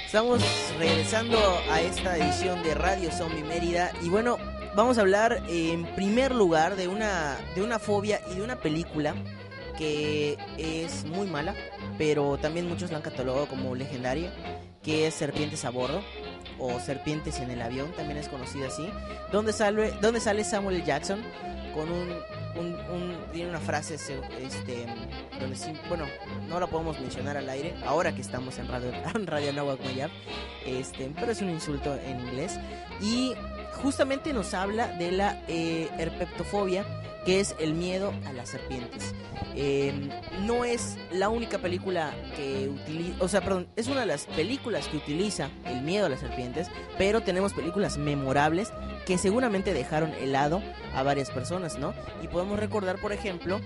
Estamos 0.06 0.42
regresando 0.80 1.38
a 1.72 1.82
esta 1.82 2.18
edición 2.18 2.64
de 2.64 2.74
Radio 2.74 3.12
Zombie 3.12 3.44
Mérida 3.44 3.92
y 4.02 4.10
bueno, 4.10 4.38
vamos 4.76 4.98
a 4.98 5.02
hablar 5.02 5.44
en 5.50 5.86
primer 5.96 6.34
lugar 6.34 6.76
de 6.76 6.88
una 6.88 7.38
de 7.56 7.62
una 7.62 7.80
fobia 7.80 8.22
y 8.32 8.36
de 8.36 8.42
una 8.42 8.58
película 8.58 9.16
que 9.78 10.38
es 10.58 11.04
muy 11.06 11.26
mala, 11.28 11.56
pero 11.98 12.38
también 12.38 12.68
muchos 12.70 12.92
la 12.92 12.98
han 12.98 13.04
catalogado 13.04 13.48
como 13.48 13.74
legendaria, 13.76 14.32
que 14.84 15.08
es 15.08 15.16
Serpientes 15.16 15.66
a 15.66 15.72
bordo 15.72 16.02
o 16.60 16.80
Serpientes 16.80 17.40
en 17.40 17.50
el 17.50 17.60
avión, 17.62 17.92
también 17.94 18.18
es 18.20 18.30
conocida 18.30 18.68
así, 18.68 18.88
donde 19.32 19.52
sale 19.52 19.92
donde 20.02 20.20
sale 20.20 20.44
Samuel. 20.44 20.84
Jackson 20.86 21.22
con 21.74 21.90
un, 21.92 22.14
tiene 23.32 23.50
una 23.50 23.60
frase 23.60 23.96
este 23.96 24.86
donde 25.40 25.56
sí- 25.56 25.74
bueno 25.90 26.06
no 26.48 26.60
la 26.60 26.68
podemos 26.68 27.00
mencionar 27.00 27.36
al 27.36 27.50
aire 27.50 27.74
ahora 27.84 28.14
que 28.14 28.22
estamos 28.22 28.60
en 28.60 28.68
radio 28.68 28.92
en 29.16 29.26
radio 29.26 29.52
Nahuac 29.54 29.84
Mayab, 29.84 30.12
este 30.68 31.12
pero 31.20 31.32
es 31.32 31.42
un 31.42 31.50
insulto 31.50 31.96
en 32.06 32.20
inglés 32.20 32.60
y 33.02 33.34
justamente 33.82 34.34
nos 34.34 34.54
habla 34.54 34.88
de 34.88 35.12
la 35.12 35.42
eh, 35.48 35.90
herpetofobia 35.98 36.86
que 37.26 37.40
es 37.40 37.56
el 37.60 37.74
miedo 37.74 38.14
a 38.28 38.34
las 38.34 38.50
serpientes 38.50 39.14
Eh, 39.56 39.94
no 40.48 40.66
es 40.66 40.98
la 41.12 41.30
única 41.30 41.60
película 41.60 42.12
que 42.36 42.70
utiliza, 42.70 43.24
o 43.24 43.28
sea, 43.28 43.42
perdón, 43.42 43.68
es 43.76 43.88
una 43.88 44.00
de 44.00 44.08
las 44.08 44.26
películas 44.26 44.88
que 44.88 44.98
utiliza 44.98 45.52
el 45.66 45.82
miedo 45.82 46.08
a 46.08 46.10
las 46.10 46.22
serpientes, 46.22 46.70
pero 46.98 47.22
tenemos 47.22 47.54
películas 47.54 48.00
memorables 48.00 48.74
que 49.06 49.20
seguramente 49.20 49.72
dejaron 49.74 50.12
helado 50.16 50.64
a 50.96 51.04
varias 51.04 51.30
personas, 51.30 51.78
¿no? 51.78 51.94
Y 52.24 52.28
podemos 52.30 52.58
recordar, 52.58 53.00
por 53.00 53.14
ejemplo, 53.14 53.62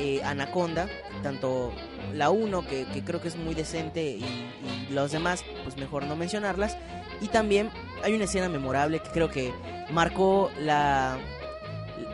eh, 0.00 0.22
Anaconda, 0.24 0.88
tanto 1.22 1.72
la 2.14 2.30
1, 2.30 2.66
que, 2.66 2.86
creo 3.04 3.20
que 3.20 3.28
es 3.28 3.36
muy 3.36 3.54
decente, 3.54 4.02
y, 4.02 4.24
y 4.24 4.92
los 4.92 5.12
demás, 5.12 5.44
pues 5.62 5.76
mejor 5.76 6.04
no 6.04 6.16
mencionarlas. 6.16 6.76
Y 7.20 7.28
también 7.28 7.70
hay 8.02 8.14
una 8.14 8.24
escena 8.24 8.48
memorable 8.48 9.00
que 9.00 9.10
creo 9.10 9.28
que 9.28 9.52
marcó 9.90 10.50
la, 10.58 11.18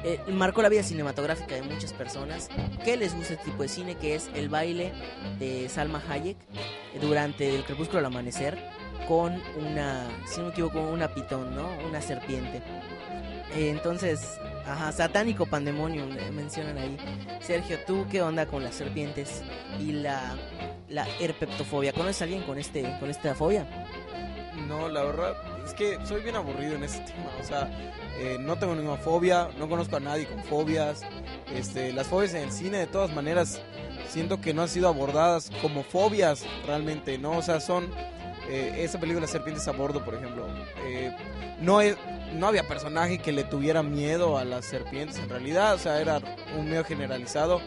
eh, 0.05 0.21
marcó 0.33 0.63
la 0.63 0.69
vida 0.69 0.83
cinematográfica 0.83 1.55
de 1.55 1.63
muchas 1.63 1.93
personas 1.93 2.49
que 2.85 2.97
les 2.97 3.15
gusta 3.15 3.35
este 3.35 3.45
tipo 3.47 3.63
de 3.63 3.69
cine, 3.69 3.95
que 3.97 4.15
es 4.15 4.31
el 4.35 4.49
baile 4.49 4.93
de 5.39 5.69
Salma 5.69 6.03
Hayek 6.09 6.37
durante 7.01 7.55
el 7.55 7.65
crepúsculo 7.65 7.99
al 8.01 8.07
amanecer 8.07 8.59
con 9.09 9.41
una, 9.57 10.09
si 10.27 10.39
no 10.39 10.47
me 10.47 10.53
equivoco, 10.53 10.81
una 10.81 11.09
pitón, 11.09 11.55
¿no? 11.55 11.69
Una 11.89 12.01
serpiente. 12.01 12.59
Eh, 13.57 13.71
entonces, 13.71 14.39
ajá, 14.67 14.93
satánico 14.93 15.47
pandemonium 15.47 16.11
eh, 16.19 16.31
mencionan 16.33 16.79
ahí. 16.79 16.97
Sergio, 17.41 17.79
¿tú 17.87 18.07
qué 18.11 18.23
onda 18.23 18.47
con 18.47 18.65
las 18.65 18.75
serpientes 18.75 19.43
y 19.79 19.93
la, 19.93 20.37
la 20.89 21.07
herpetofobia? 21.21 21.93
¿Conoces 21.93 22.23
a 22.23 22.25
alguien 22.25 22.43
con 22.43 22.59
este 22.59 22.97
con 23.01 23.11
esta 23.11 23.35
fobia? 23.35 23.67
No, 24.69 24.89
la 24.89 25.03
verdad 25.05 25.37
es 25.65 25.75
que 25.75 25.99
soy 26.07 26.23
bien 26.23 26.37
aburrido 26.37 26.75
en 26.77 26.85
ese 26.85 27.01
tema. 27.01 27.31
O 27.41 27.45
sea, 27.45 27.71
eh, 28.19 28.39
no 28.41 28.57
tengo 28.59 28.75
ninguna 28.75 28.97
fobia, 28.97 29.51
no 29.59 29.69
conozco 29.69 29.97
a 29.97 30.01
nadie 30.01 30.27
con 30.27 30.43
fobias. 30.45 31.03
Este, 31.55 31.93
las 31.93 32.09
fobias 32.09 32.35
en 32.35 32.43
el 32.45 32.53
cine, 32.53 32.79
de 32.79 32.87
todas 32.87 33.13
maneras, 33.13 33.61
siento 34.09 34.41
que 34.41 34.55
no 34.55 34.63
han 34.63 34.69
sido 34.69 34.89
abordadas 34.89 35.51
como 35.63 35.83
fobias 35.85 36.45
realmente, 36.67 37.19
¿no? 37.19 37.37
O 37.39 37.43
sea, 37.43 37.61
son. 37.61 37.91
eh, 38.49 38.85
esa 38.85 38.99
película 39.01 39.27
Serpientes 39.27 39.67
a 39.69 39.73
Bordo, 39.73 40.05
por 40.05 40.15
ejemplo, 40.15 40.47
eh, 40.87 41.13
no, 41.61 41.81
es, 41.81 41.97
no 42.35 42.49
había 42.49 42.67
personaje 42.67 43.19
que 43.19 43.33
le 43.33 43.45
tuviera 43.45 43.83
miedo 43.83 44.39
a 44.39 44.45
las 44.45 44.65
serpientes 44.65 45.19
en 45.19 45.29
realidad, 45.29 45.75
o 45.75 45.79
sea, 45.79 46.01
era 46.01 46.21
un 46.59 46.69
miedo 46.69 46.85
generalizado 46.85 47.61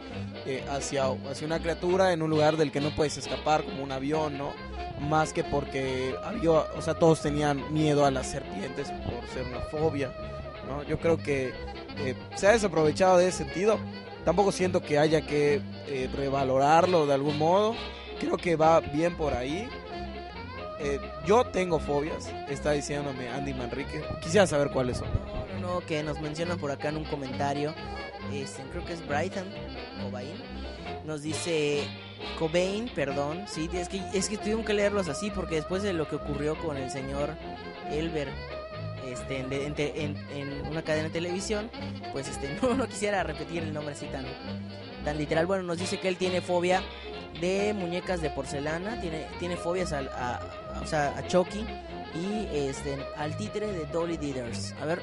eh, 0.45 0.63
hacia, 0.69 1.05
hacia 1.29 1.47
una 1.47 1.59
criatura 1.59 2.13
en 2.13 2.21
un 2.21 2.29
lugar 2.29 2.57
del 2.57 2.71
que 2.71 2.81
no 2.81 2.95
puedes 2.95 3.17
escapar, 3.17 3.63
como 3.63 3.83
un 3.83 3.91
avión, 3.91 4.37
¿no? 4.37 4.53
más 4.99 5.33
que 5.33 5.43
porque 5.43 6.15
había, 6.23 6.51
o 6.51 6.81
sea, 6.81 6.93
todos 6.93 7.21
tenían 7.21 7.73
miedo 7.73 8.05
a 8.05 8.11
las 8.11 8.27
serpientes 8.27 8.91
por 8.91 9.27
ser 9.33 9.45
una 9.45 9.61
fobia, 9.61 10.11
¿no? 10.67 10.83
Yo 10.83 10.99
creo 10.99 11.17
que 11.17 11.53
eh, 11.97 12.15
se 12.35 12.47
ha 12.47 12.51
desaprovechado 12.51 13.17
de 13.17 13.27
ese 13.27 13.45
sentido. 13.45 13.79
Tampoco 14.25 14.51
siento 14.51 14.81
que 14.81 14.99
haya 14.99 15.21
que 15.21 15.61
eh, 15.87 16.09
revalorarlo 16.15 17.05
de 17.05 17.13
algún 17.13 17.37
modo. 17.37 17.75
Creo 18.19 18.37
que 18.37 18.55
va 18.55 18.79
bien 18.81 19.15
por 19.15 19.33
ahí. 19.33 19.67
Eh, 20.81 20.99
yo 21.25 21.43
tengo 21.45 21.79
fobias, 21.79 22.31
está 22.47 22.71
diciéndome 22.71 23.27
Andy 23.29 23.53
Manrique. 23.53 24.01
Quisiera 24.21 24.47
saber 24.47 24.69
cuáles 24.69 24.97
son. 24.97 25.07
No, 25.61 25.81
que 25.81 26.01
nos 26.03 26.19
mencionan 26.21 26.57
por 26.57 26.71
acá 26.71 26.89
en 26.89 26.97
un 26.97 27.03
comentario. 27.05 27.73
Este, 28.33 28.61
creo 28.71 28.85
que 28.85 28.93
es 28.93 29.05
Brighton 29.07 29.45
Cobain. 30.03 30.35
Nos 31.05 31.21
dice 31.21 31.83
Cobain, 32.37 32.89
perdón. 32.95 33.43
Sí, 33.47 33.69
es 33.73 33.89
que, 33.89 34.01
es 34.13 34.29
que 34.29 34.37
tuvieron 34.37 34.63
que 34.63 34.73
leerlos 34.73 35.09
así 35.09 35.31
porque 35.31 35.55
después 35.55 35.83
de 35.83 35.93
lo 35.93 36.07
que 36.07 36.15
ocurrió 36.15 36.55
con 36.57 36.77
el 36.77 36.89
señor 36.91 37.29
Elber 37.91 38.29
este, 39.05 39.39
en, 39.39 39.51
en 39.51 40.17
en- 40.31 40.67
una 40.67 40.81
cadena 40.83 41.05
de 41.07 41.13
televisión, 41.13 41.69
pues 42.13 42.27
este, 42.29 42.57
no, 42.61 42.87
quisiera 42.87 43.23
repetir 43.23 43.63
el 43.63 43.73
nombre 43.73 43.95
así 43.95 44.05
tan, 44.07 45.17
literal. 45.17 45.45
Bueno, 45.45 45.63
nos 45.63 45.77
dice 45.79 45.99
que 45.99 46.07
él 46.07 46.17
tiene 46.17 46.39
fobia 46.41 46.81
de 47.41 47.73
muñecas 47.73 48.21
de 48.21 48.29
porcelana, 48.29 48.99
tiene, 49.01 49.25
tiene 49.39 49.57
fobias 49.57 49.91
a, 49.93 49.99
a- 49.99 50.41
o 50.81 50.85
sea, 50.85 51.17
a 51.17 51.27
Chucky 51.27 51.65
y 52.15 52.47
este, 52.55 52.97
al 53.17 53.35
títere 53.37 53.67
de 53.67 53.85
Dolly 53.87 54.17
Didders. 54.17 54.73
A 54.81 54.85
ver, 54.85 55.01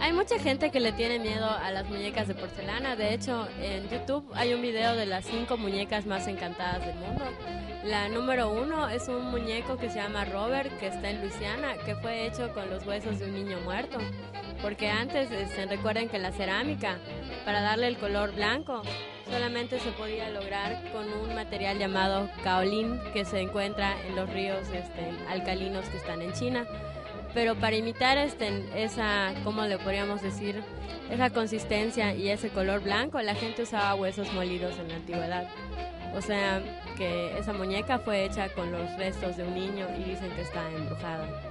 Hay 0.00 0.12
mucha 0.12 0.38
gente 0.38 0.70
que 0.70 0.80
le 0.80 0.92
tiene 0.92 1.18
miedo 1.18 1.48
a 1.48 1.70
las 1.70 1.88
muñecas 1.88 2.28
de 2.28 2.34
porcelana. 2.34 2.96
De 2.96 3.14
hecho, 3.14 3.48
en 3.60 3.88
YouTube 3.88 4.24
hay 4.34 4.54
un 4.54 4.62
video 4.62 4.94
de 4.94 5.06
las 5.06 5.24
cinco 5.24 5.56
muñecas 5.56 6.06
más 6.06 6.26
encantadas 6.26 6.84
del 6.84 6.96
mundo. 6.96 7.24
La 7.84 8.08
número 8.08 8.50
uno 8.50 8.88
es 8.88 9.08
un 9.08 9.30
muñeco 9.30 9.76
que 9.76 9.88
se 9.88 9.96
llama 9.96 10.24
Robert, 10.24 10.76
que 10.78 10.88
está 10.88 11.10
en 11.10 11.20
Luisiana, 11.20 11.74
que 11.84 11.94
fue 11.96 12.26
hecho 12.26 12.52
con 12.52 12.68
los 12.70 12.84
huesos 12.86 13.18
de 13.18 13.26
un 13.26 13.34
niño 13.34 13.58
muerto. 13.60 13.98
Porque 14.62 14.88
antes, 14.88 15.30
este, 15.30 15.66
recuerden 15.66 16.08
que 16.08 16.18
la 16.18 16.32
cerámica, 16.32 16.98
para 17.44 17.60
darle 17.60 17.86
el 17.86 17.96
color 17.96 18.34
blanco 18.34 18.82
solamente 19.30 19.78
se 19.80 19.90
podía 19.92 20.30
lograr 20.30 20.82
con 20.92 21.12
un 21.12 21.34
material 21.34 21.78
llamado 21.78 22.28
kaolin 22.42 23.00
que 23.12 23.24
se 23.24 23.40
encuentra 23.40 23.94
en 24.06 24.16
los 24.16 24.28
ríos 24.30 24.66
este, 24.72 25.10
alcalinos 25.28 25.88
que 25.88 25.96
están 25.96 26.22
en 26.22 26.32
China. 26.32 26.66
Pero 27.34 27.54
para 27.54 27.76
imitar 27.76 28.16
este, 28.18 28.64
esa, 28.74 29.32
¿cómo 29.44 29.62
le 29.64 29.78
podríamos 29.78 30.22
decir? 30.22 30.62
Esa 31.10 31.30
consistencia 31.30 32.14
y 32.14 32.30
ese 32.30 32.48
color 32.48 32.82
blanco, 32.82 33.20
la 33.20 33.34
gente 33.34 33.62
usaba 33.62 33.94
huesos 33.94 34.32
molidos 34.32 34.78
en 34.78 34.88
la 34.88 34.96
antigüedad. 34.96 35.48
O 36.14 36.22
sea, 36.22 36.62
que 36.96 37.38
esa 37.38 37.52
muñeca 37.52 37.98
fue 37.98 38.24
hecha 38.24 38.48
con 38.48 38.72
los 38.72 38.96
restos 38.96 39.36
de 39.36 39.44
un 39.44 39.54
niño 39.54 39.86
y 39.98 40.04
dicen 40.04 40.30
que 40.32 40.42
está 40.42 40.68
embrujada. 40.70 41.47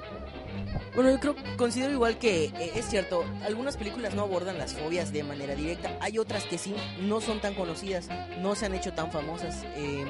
Bueno, 0.97 1.11
yo 1.11 1.19
creo, 1.19 1.35
considero 1.57 1.91
igual 1.93 2.17
que 2.17 2.45
eh, 2.45 2.71
es 2.73 2.85
cierto, 2.89 3.23
algunas 3.45 3.77
películas 3.77 4.15
no 4.15 4.23
abordan 4.23 4.57
las 4.57 4.73
fobias 4.73 5.13
de 5.13 5.21
manera 5.23 5.53
directa, 5.53 5.95
hay 6.01 6.17
otras 6.17 6.45
que 6.45 6.57
sí, 6.57 6.75
no 7.01 7.21
son 7.21 7.39
tan 7.39 7.53
conocidas, 7.53 8.09
no 8.39 8.55
se 8.55 8.65
han 8.65 8.73
hecho 8.73 8.91
tan 8.93 9.11
famosas, 9.11 9.63
em, 9.75 10.07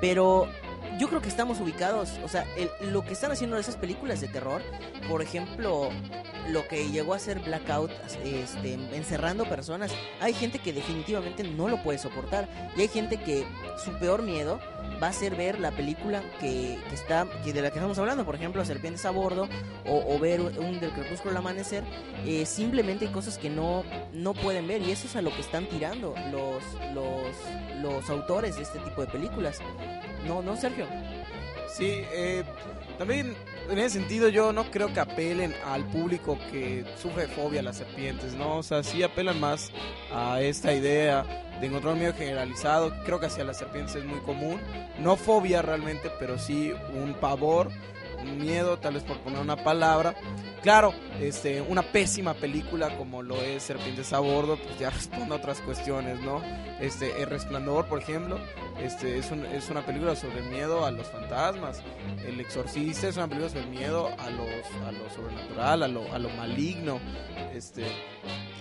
pero 0.00 0.46
yo 1.00 1.08
creo 1.08 1.20
que 1.20 1.28
estamos 1.28 1.58
ubicados, 1.60 2.20
o 2.24 2.28
sea, 2.28 2.46
el- 2.56 2.92
lo 2.92 3.04
que 3.04 3.14
están 3.14 3.32
haciendo 3.32 3.58
esas 3.58 3.74
películas 3.74 4.20
de 4.20 4.28
terror, 4.28 4.62
por 5.08 5.22
ejemplo, 5.22 5.88
lo 6.48 6.66
que 6.68 6.90
llegó 6.90 7.14
a 7.14 7.18
ser 7.18 7.40
Blackout, 7.40 7.90
este, 8.24 8.74
encerrando 8.92 9.44
personas, 9.48 9.92
hay 10.20 10.32
gente 10.32 10.58
que 10.58 10.72
definitivamente 10.72 11.42
no 11.44 11.68
lo 11.68 11.82
puede 11.82 11.98
soportar 11.98 12.48
y 12.76 12.82
hay 12.82 12.88
gente 12.88 13.16
que 13.18 13.44
su 13.84 13.92
peor 13.92 14.22
miedo 14.22 14.60
va 15.02 15.08
a 15.08 15.12
ser 15.12 15.36
ver 15.36 15.58
la 15.60 15.72
película 15.72 16.22
que, 16.40 16.78
está 16.92 17.24
de 17.24 17.62
la 17.62 17.70
que 17.70 17.78
estamos 17.78 17.98
hablando, 17.98 18.24
por 18.24 18.34
ejemplo, 18.34 18.64
Serpientes 18.64 19.04
a 19.04 19.10
bordo 19.10 19.48
o, 19.86 20.18
ver 20.18 20.40
un 20.40 20.80
del 20.80 20.90
crepúsculo 20.92 21.32
al 21.32 21.36
amanecer, 21.38 21.84
eh, 22.24 22.46
simplemente 22.46 23.06
hay 23.06 23.12
cosas 23.12 23.38
que 23.38 23.50
no 23.50 23.84
no 24.12 24.34
pueden 24.34 24.66
ver 24.66 24.82
y 24.82 24.90
eso 24.90 25.06
es 25.06 25.16
a 25.16 25.22
lo 25.22 25.30
que 25.30 25.40
están 25.40 25.66
tirando 25.66 26.14
los 26.32 26.62
los 26.94 27.36
los 27.82 28.08
autores 28.10 28.56
de 28.56 28.62
este 28.62 28.78
tipo 28.80 29.02
de 29.02 29.08
películas. 29.08 29.60
No, 30.26 30.42
no, 30.42 30.56
Sergio. 30.56 30.86
Sí, 31.68 32.02
eh, 32.12 32.42
también 32.98 33.34
en 33.70 33.78
ese 33.78 33.98
sentido 33.98 34.28
yo 34.28 34.52
no 34.52 34.70
creo 34.70 34.92
que 34.92 35.00
apelen 35.00 35.54
al 35.64 35.84
público 35.84 36.38
que 36.50 36.84
sufre 37.00 37.26
fobia 37.26 37.60
a 37.60 37.62
las 37.62 37.76
serpientes, 37.76 38.34
¿no? 38.34 38.58
O 38.58 38.62
sea, 38.62 38.82
sí 38.82 39.02
apelan 39.02 39.40
más 39.40 39.70
a 40.12 40.40
esta 40.40 40.72
idea 40.72 41.24
de 41.60 41.66
encontrar 41.66 41.94
un 41.94 42.00
miedo 42.00 42.14
generalizado. 42.14 42.92
Creo 43.04 43.20
que 43.20 43.26
hacia 43.26 43.44
las 43.44 43.58
serpientes 43.58 43.96
es 43.96 44.04
muy 44.04 44.20
común. 44.20 44.60
No 44.98 45.16
fobia 45.16 45.62
realmente, 45.62 46.10
pero 46.18 46.38
sí 46.38 46.72
un 46.94 47.14
pavor, 47.14 47.70
miedo, 48.24 48.78
tal 48.78 48.94
vez 48.94 49.02
por 49.02 49.18
poner 49.18 49.40
una 49.40 49.56
palabra. 49.56 50.14
Claro, 50.62 50.92
este, 51.20 51.60
una 51.60 51.82
pésima 51.82 52.34
película 52.34 52.96
como 52.96 53.22
lo 53.22 53.40
es 53.42 53.62
Serpientes 53.62 54.12
a 54.12 54.18
bordo, 54.18 54.56
pues 54.56 54.78
ya 54.78 54.90
responde 54.90 55.34
a 55.34 55.38
otras 55.38 55.60
cuestiones, 55.60 56.20
¿no? 56.20 56.42
Este, 56.80 57.22
El 57.22 57.28
Resplandor, 57.28 57.86
por 57.86 58.00
ejemplo, 58.00 58.38
este, 58.80 59.18
es, 59.18 59.30
es 59.30 59.70
una 59.70 59.84
película 59.84 60.16
sobre 60.16 60.40
el 60.40 60.50
miedo 60.50 60.84
a 60.84 60.90
los 60.90 61.06
fantasmas. 61.06 61.82
El 62.26 62.40
Exorcista 62.40 63.08
es 63.08 63.16
una 63.16 63.28
película 63.28 63.50
sobre 63.50 63.64
el 63.64 63.70
miedo 63.70 64.08
a, 64.18 64.30
los, 64.30 64.86
a 64.86 64.92
lo 64.92 65.10
sobrenatural, 65.10 65.82
a 65.82 65.88
lo, 65.88 66.12
a 66.12 66.18
lo 66.18 66.28
maligno. 66.30 67.00
Este, 67.54 67.86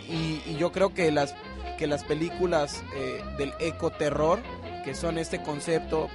y, 0.07 0.55
yo 0.57 0.71
creo 0.71 0.93
que 0.93 1.11
las, 1.11 1.35
que 1.77 1.87
las 1.87 2.03
películas 2.03 2.83
eh, 2.95 3.23
del 3.37 3.53
ecoterror, 3.59 4.39
que 4.83 4.95
son 4.95 5.17
este 5.17 5.41
concepto, 5.41 6.09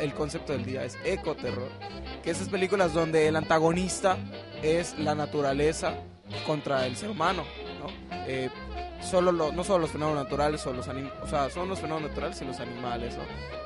el 0.00 0.14
concepto 0.14 0.52
del 0.52 0.64
día 0.64 0.84
es 0.84 0.96
ecoterror, 1.04 1.70
que 2.36 2.48
películas 2.48 2.92
donde 2.92 3.28
el 3.28 3.36
antagonista 3.36 4.16
es 4.62 4.98
la 4.98 5.14
naturaleza 5.14 5.94
contra 6.46 6.86
el 6.86 6.96
ser 6.96 7.10
humano, 7.10 7.44
¿no? 7.80 8.16
Eh, 8.26 8.50
solo 9.00 9.32
lo- 9.32 9.52
no 9.52 9.64
solo 9.64 9.78
los 9.80 9.90
fenómenos 9.90 10.24
naturales 10.24 10.66
o 10.66 10.72
los 10.72 10.88
anim- 10.88 11.10
o 11.22 11.26
sea, 11.26 11.48
son 11.50 11.68
los 11.68 11.78
fenómenos 11.80 12.10
naturales 12.10 12.40
y 12.42 12.44
los 12.44 12.60
animales, 12.60 13.14
¿no? 13.16 13.22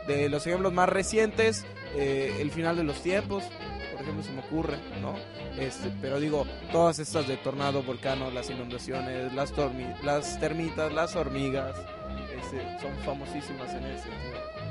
De 0.06 0.28
los 0.28 0.46
ejemplos 0.46 0.72
más 0.72 0.88
recientes, 0.88 1.64
eh, 1.94 2.36
el 2.40 2.50
final 2.50 2.76
de 2.76 2.84
los 2.84 3.02
tiempos, 3.02 3.44
por 3.92 4.02
ejemplo, 4.02 4.22
se 4.22 4.30
me 4.32 4.40
ocurre, 4.40 4.78
¿no? 5.00 5.14
Este, 5.60 5.90
pero 6.00 6.20
digo, 6.20 6.46
todas 6.70 6.98
estas 6.98 7.26
de 7.26 7.36
tornado, 7.38 7.82
volcano, 7.82 8.30
las 8.30 8.48
inundaciones, 8.50 9.32
las, 9.34 9.52
las 10.02 10.38
termitas, 10.40 10.92
las 10.92 11.16
hormigas, 11.16 11.74
este, 12.40 12.62
son 12.80 12.92
famosísimas 13.04 13.72
en 13.74 13.84
ese 13.86 14.02
sentido. 14.04 14.61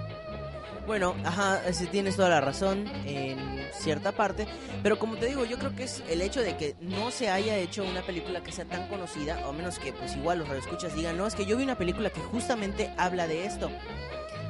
Bueno, 0.88 1.16
ajá, 1.24 1.62
ese, 1.68 1.86
tienes 1.88 2.16
toda 2.16 2.30
la 2.30 2.42
razón 2.42 2.86
en 3.06 3.38
cierta 3.72 4.12
parte, 4.12 4.48
pero 4.84 4.98
como 4.98 5.16
te 5.16 5.28
digo, 5.28 5.46
yo 5.46 5.58
creo 5.58 5.76
que 5.76 5.84
es 5.84 6.04
el 6.10 6.22
hecho 6.22 6.42
de 6.42 6.58
que 6.58 6.76
no 6.82 7.12
se 7.12 7.30
haya 7.30 7.56
hecho 7.58 7.84
una 7.84 8.02
película 8.02 8.42
que 8.42 8.52
sea 8.52 8.66
tan 8.66 8.88
conocida, 8.88 9.48
o 9.48 9.54
menos 9.54 9.80
que 9.80 9.94
pues 9.94 10.16
igual 10.16 10.40
los 10.40 10.48
radioescuchas 10.48 10.96
digan, 10.96 11.18
no, 11.18 11.28
es 11.28 11.36
que 11.36 11.46
yo 11.46 11.56
vi 11.56 11.64
una 11.64 11.78
película 11.78 12.10
que 12.10 12.20
justamente 12.20 12.92
habla 12.98 13.28
de 13.28 13.46
esto. 13.46 13.72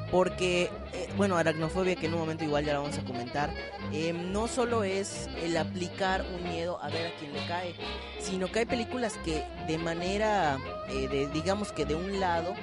Porque, 0.10 0.70
eh, 0.92 1.10
bueno, 1.16 1.38
aracnofobia, 1.38 1.96
que 1.96 2.08
en 2.08 2.14
un 2.14 2.20
momento 2.20 2.44
igual 2.44 2.66
ya 2.66 2.74
la 2.74 2.80
vamos 2.80 2.98
a 2.98 3.04
comentar, 3.06 3.50
eh, 3.94 4.12
no 4.12 4.50
solo 4.50 4.84
es 4.84 5.30
el 5.42 5.56
aplicar 5.56 6.26
un 6.36 6.44
miedo 6.50 6.80
a 6.82 6.90
ver 6.90 7.08
a 7.08 7.16
quién 7.18 7.32
le 7.32 7.46
cae, 7.48 7.76
sino 8.20 8.52
que 8.52 8.60
hay 8.60 8.66
películas 8.66 9.14
que 9.24 9.46
de 9.68 9.78
manera, 9.78 10.58
eh, 10.90 11.08
de, 11.08 11.28
digamos 11.28 11.72
que 11.72 11.86
de 11.86 11.96
un 11.96 12.20
lado, 12.20 12.56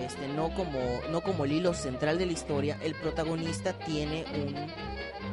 este, 0.00 0.28
no 0.28 0.54
como, 0.54 0.78
no 1.10 1.20
como 1.20 1.44
el 1.44 1.52
hilo 1.52 1.74
central 1.74 2.18
de 2.18 2.26
la 2.26 2.32
historia, 2.32 2.78
el 2.82 2.94
protagonista 2.94 3.72
tiene 3.72 4.24
un 4.34 4.54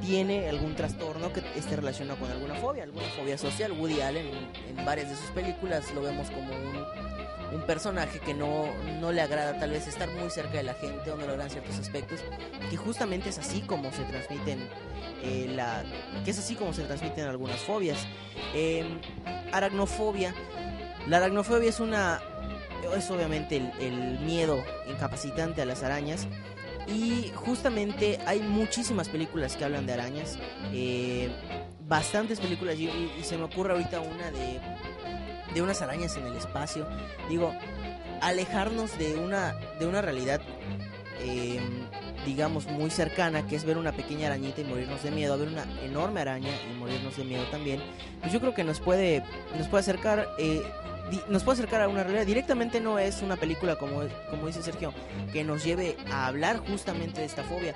tiene 0.02 0.50
algún 0.50 0.76
trastorno 0.76 1.32
que 1.32 1.42
esté 1.56 1.76
relacionado 1.76 2.20
con 2.20 2.32
alguna 2.32 2.56
fobia, 2.56 2.84
alguna 2.84 3.08
fobia 3.10 3.38
social. 3.38 3.72
Woody 3.72 4.02
Allen 4.02 4.26
en, 4.26 4.78
en 4.80 4.86
varias 4.86 5.10
de 5.10 5.16
sus 5.16 5.30
películas 5.32 5.94
lo 5.94 6.02
vemos 6.02 6.30
como 6.30 6.50
un, 6.52 7.62
personaje 7.68 8.20
que 8.20 8.34
no, 8.34 8.66
no 9.00 9.12
le 9.12 9.22
agrada 9.22 9.60
tal 9.60 9.70
vez 9.70 9.88
estar 9.88 10.10
muy 10.10 10.30
cerca 10.30 10.54
de 10.54 10.64
la 10.64 10.74
gente 10.74 11.12
o 11.12 11.16
no 11.16 11.26
le 11.26 11.32
agradan 11.32 11.50
ciertos 11.52 11.78
aspectos, 11.78 12.20
que 12.70 12.76
justamente 12.76 13.30
es 13.30 13.38
así 13.38 13.62
como 13.62 13.92
se 13.92 14.04
transmiten 14.04 14.68
eh, 15.22 15.52
la, 15.54 15.84
que 16.26 16.32
es 16.32 16.40
así 16.40 16.56
como 16.56 16.74
se 16.74 16.84
transmiten 16.84 17.28
algunas 17.28 17.60
fobias. 17.60 18.00
Eh, 18.56 18.86
aracnofobia, 19.52 20.34
la 21.08 21.18
aracnofobia 21.18 21.70
es 21.70 21.80
una 21.80 22.22
es 22.96 23.10
obviamente 23.12 23.62
el, 23.80 24.20
miedo 24.20 24.64
incapacitante 24.90 25.62
a 25.62 25.66
las 25.66 25.84
arañas 25.84 26.28
y 26.88 27.32
justamente 27.36 28.20
hay 28.26 28.42
muchísimas 28.42 29.10
películas 29.10 29.56
que 29.56 29.66
hablan 29.66 29.86
de 29.86 29.94
arañas, 29.94 30.40
eh, 30.74 31.30
bastantes 31.88 32.40
películas 32.40 32.76
y, 32.78 32.90
se 33.24 33.38
me 33.38 33.44
ocurre 33.44 33.74
ahorita 33.74 34.00
una 34.02 34.32
de, 34.32 34.60
de 35.54 35.62
unas 35.62 35.82
arañas 35.82 36.18
en 36.18 36.26
el 36.26 36.36
espacio. 36.36 36.88
Digo, 37.30 37.54
alejarnos 38.22 38.98
de 38.98 39.16
una, 39.16 39.54
de 39.80 39.86
una 39.86 40.02
realidad, 40.02 40.42
eh, 41.22 41.60
digamos, 42.26 42.68
muy 42.68 42.90
cercana, 42.90 43.48
que 43.48 43.56
es 43.56 43.64
ver 43.64 43.78
una 43.78 43.92
pequeña 43.92 44.28
arañita 44.28 44.62
y 44.62 44.64
morirnos 44.64 45.04
de 45.04 45.12
miedo, 45.12 45.34
a 45.34 45.38
ver 45.38 45.50
una 45.50 45.66
enorme 45.84 46.22
araña 46.22 46.50
y 46.70 46.78
morirnos 46.78 47.16
de 47.18 47.24
miedo 47.26 47.44
también, 47.52 47.82
pues 48.22 48.34
yo 48.34 48.40
creo 48.40 48.54
que 48.54 48.64
nos 48.64 48.80
puede, 48.80 49.24
nos 49.58 49.68
puede 49.68 49.82
acercar... 49.82 50.28
eh, 50.38 50.62
nos 51.30 51.44
puede 51.44 51.60
acercar 51.60 51.82
a 51.82 51.88
una 51.88 52.04
realidad. 52.04 52.26
Directamente 52.26 52.80
no 52.80 53.00
es 53.00 53.22
una 53.22 53.38
película, 53.38 53.76
como, 53.76 54.02
como 54.30 54.48
dice 54.48 54.62
Sergio, 54.62 54.94
que 55.32 55.44
nos 55.44 55.64
lleve 55.64 55.98
a 56.12 56.28
hablar 56.28 56.58
justamente 56.60 57.22
de 57.22 57.26
esta 57.26 57.44
fobia, 57.44 57.76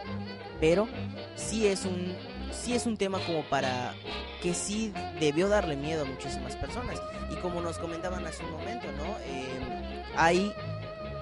pero 0.59 0.87
sí 1.35 1.67
es 1.67 1.85
un 1.85 2.15
sí 2.51 2.73
es 2.73 2.85
un 2.85 2.95
tema 2.95 3.19
como 3.19 3.43
para 3.43 3.93
que 4.41 4.53
sí 4.53 4.93
debió 5.19 5.49
darle 5.49 5.75
miedo 5.75 6.03
a 6.03 6.05
muchísimas 6.05 6.55
personas 6.55 7.01
y 7.29 7.35
como 7.37 7.61
nos 7.61 7.77
comentaban 7.77 8.25
hace 8.25 8.43
un 8.43 8.51
momento, 8.51 8.87
¿no? 8.93 9.17
Eh, 9.25 9.45
hay 10.15 10.53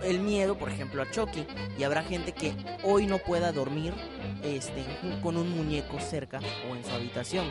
el 0.03 0.19
miedo, 0.19 0.57
por 0.57 0.69
ejemplo, 0.69 1.01
a 1.01 1.09
Chucky 1.09 1.45
y 1.77 1.83
habrá 1.83 2.03
gente 2.03 2.33
que 2.33 2.53
hoy 2.83 3.07
no 3.07 3.19
pueda 3.19 3.51
dormir 3.51 3.93
este 4.43 4.83
con 5.21 5.37
un 5.37 5.49
muñeco 5.55 5.99
cerca 5.99 6.39
o 6.69 6.75
en 6.75 6.83
su 6.83 6.91
habitación. 6.91 7.45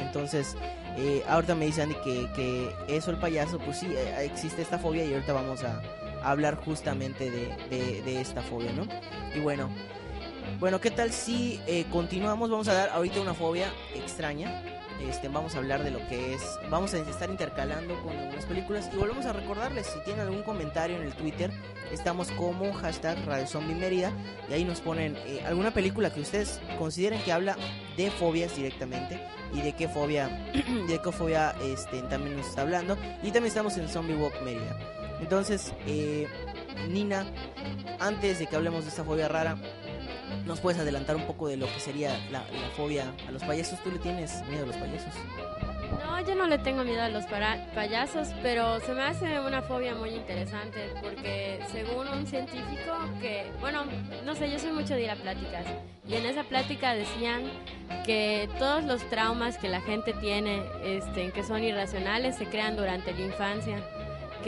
Entonces, 0.00 0.56
eh, 0.96 1.22
ahorita 1.28 1.54
me 1.54 1.66
dice 1.66 1.82
Andy 1.82 1.94
que, 2.04 2.28
que 2.34 2.74
eso 2.88 3.10
el 3.10 3.18
payaso, 3.18 3.58
pues 3.58 3.78
sí, 3.78 3.86
eh, 3.90 4.24
existe 4.24 4.62
esta 4.62 4.78
fobia 4.78 5.04
y 5.04 5.12
ahorita 5.14 5.32
vamos 5.32 5.62
a, 5.64 5.80
hablar 6.22 6.56
justamente 6.56 7.30
de, 7.30 7.46
de- 7.70 8.02
de 8.02 8.20
esta 8.20 8.42
fobia, 8.42 8.72
¿no? 8.72 8.88
Y 9.34 9.40
bueno, 9.40 9.70
bueno, 10.58 10.80
¿qué 10.80 10.90
tal 10.90 11.12
si 11.12 11.60
eh, 11.68 11.84
continuamos? 11.92 12.50
Vamos 12.50 12.66
a 12.68 12.74
dar 12.74 12.88
ahorita 12.90 13.20
una 13.20 13.34
fobia 13.34 13.68
extraña. 13.94 14.62
Este, 15.00 15.28
vamos 15.28 15.54
a 15.54 15.58
hablar 15.58 15.84
de 15.84 15.90
lo 15.90 16.06
que 16.08 16.34
es. 16.34 16.58
Vamos 16.70 16.94
a 16.94 16.98
estar 16.98 17.30
intercalando 17.30 18.00
con 18.02 18.16
algunas 18.16 18.44
películas. 18.46 18.90
Y 18.92 18.96
volvemos 18.96 19.26
a 19.26 19.32
recordarles: 19.32 19.86
si 19.86 20.00
tienen 20.00 20.26
algún 20.26 20.42
comentario 20.42 20.96
en 20.96 21.02
el 21.02 21.12
Twitter, 21.12 21.50
estamos 21.92 22.30
como 22.32 22.72
hashtag 22.72 23.24
Radio 23.24 23.46
Zombie 23.46 23.74
Mérida. 23.74 24.12
Y 24.48 24.54
ahí 24.54 24.64
nos 24.64 24.80
ponen 24.80 25.16
eh, 25.26 25.42
alguna 25.46 25.72
película 25.72 26.12
que 26.12 26.20
ustedes 26.20 26.60
consideren 26.78 27.22
que 27.22 27.32
habla 27.32 27.56
de 27.96 28.10
fobias 28.10 28.54
directamente. 28.56 29.20
Y 29.52 29.62
de 29.62 29.72
qué 29.72 29.88
fobia, 29.88 30.28
de 30.88 31.00
qué 31.02 31.12
fobia 31.12 31.54
este, 31.62 32.02
también 32.02 32.36
nos 32.36 32.48
está 32.48 32.62
hablando. 32.62 32.96
Y 33.22 33.30
también 33.30 33.46
estamos 33.46 33.76
en 33.76 33.88
Zombie 33.88 34.16
Walk 34.16 34.42
Mérida. 34.42 34.78
Entonces, 35.20 35.72
eh, 35.86 36.28
Nina, 36.88 37.26
antes 37.98 38.38
de 38.38 38.46
que 38.46 38.56
hablemos 38.56 38.84
de 38.84 38.90
esta 38.90 39.04
fobia 39.04 39.28
rara, 39.28 39.56
¿Nos 40.46 40.60
puedes 40.60 40.80
adelantar 40.80 41.16
un 41.16 41.26
poco 41.26 41.48
de 41.48 41.56
lo 41.56 41.66
que 41.66 41.80
sería 41.80 42.10
la, 42.30 42.40
la 42.40 42.68
fobia 42.76 43.12
a 43.26 43.32
los 43.32 43.42
payasos? 43.44 43.82
¿Tú 43.82 43.90
le 43.90 43.98
tienes 43.98 44.42
miedo 44.48 44.64
a 44.64 44.66
los 44.66 44.76
payasos? 44.76 45.14
No, 46.04 46.20
yo 46.20 46.34
no 46.34 46.46
le 46.46 46.58
tengo 46.58 46.84
miedo 46.84 47.02
a 47.02 47.08
los 47.08 47.24
payasos, 47.74 48.28
pero 48.42 48.80
se 48.80 48.92
me 48.92 49.02
hace 49.02 49.40
una 49.40 49.62
fobia 49.62 49.94
muy 49.94 50.10
interesante 50.10 50.92
porque 51.02 51.60
según 51.72 52.08
un 52.08 52.26
científico 52.26 52.92
que, 53.20 53.50
bueno, 53.60 53.84
no 54.24 54.34
sé, 54.34 54.50
yo 54.50 54.58
soy 54.58 54.72
mucho 54.72 54.94
de 54.94 55.04
ir 55.04 55.10
a 55.10 55.16
pláticas 55.16 55.66
y 56.06 56.14
en 56.14 56.26
esa 56.26 56.44
plática 56.44 56.94
decían 56.94 57.42
que 58.04 58.48
todos 58.58 58.84
los 58.84 59.02
traumas 59.08 59.58
que 59.58 59.68
la 59.68 59.80
gente 59.80 60.12
tiene, 60.14 60.62
este, 60.84 61.30
que 61.30 61.42
son 61.42 61.62
irracionales, 61.62 62.36
se 62.36 62.46
crean 62.46 62.76
durante 62.76 63.12
la 63.12 63.20
infancia. 63.20 63.82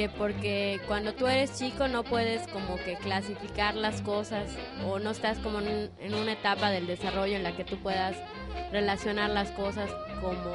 Que 0.00 0.08
porque 0.08 0.80
cuando 0.88 1.12
tú 1.12 1.26
eres 1.26 1.58
chico 1.58 1.86
no 1.86 2.04
puedes 2.04 2.48
como 2.48 2.76
que 2.76 2.96
clasificar 2.96 3.74
las 3.74 4.00
cosas 4.00 4.48
o 4.86 4.98
no 4.98 5.10
estás 5.10 5.36
como 5.40 5.58
en, 5.58 5.90
en 6.00 6.14
una 6.14 6.32
etapa 6.32 6.70
del 6.70 6.86
desarrollo 6.86 7.36
en 7.36 7.42
la 7.42 7.54
que 7.54 7.64
tú 7.64 7.76
puedas 7.76 8.16
relacionar 8.72 9.28
las 9.28 9.50
cosas 9.50 9.90
como 10.22 10.54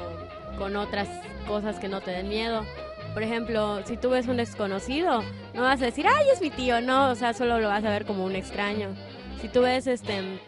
con 0.58 0.74
otras 0.74 1.06
cosas 1.46 1.78
que 1.78 1.86
no 1.86 2.00
te 2.00 2.10
den 2.10 2.28
miedo. 2.28 2.66
Por 3.14 3.22
ejemplo, 3.22 3.86
si 3.86 3.96
tú 3.96 4.10
ves 4.10 4.26
un 4.26 4.38
desconocido, 4.38 5.22
no 5.54 5.62
vas 5.62 5.80
a 5.80 5.84
decir, 5.84 6.08
ay, 6.08 6.26
es 6.32 6.40
mi 6.40 6.50
tío, 6.50 6.80
no, 6.80 7.10
o 7.10 7.14
sea, 7.14 7.32
solo 7.32 7.60
lo 7.60 7.68
vas 7.68 7.84
a 7.84 7.90
ver 7.90 8.04
como 8.04 8.24
un 8.24 8.34
extraño. 8.34 8.96
Si 9.40 9.46
tú 9.46 9.60
ves 9.60 9.86
este 9.86 10.40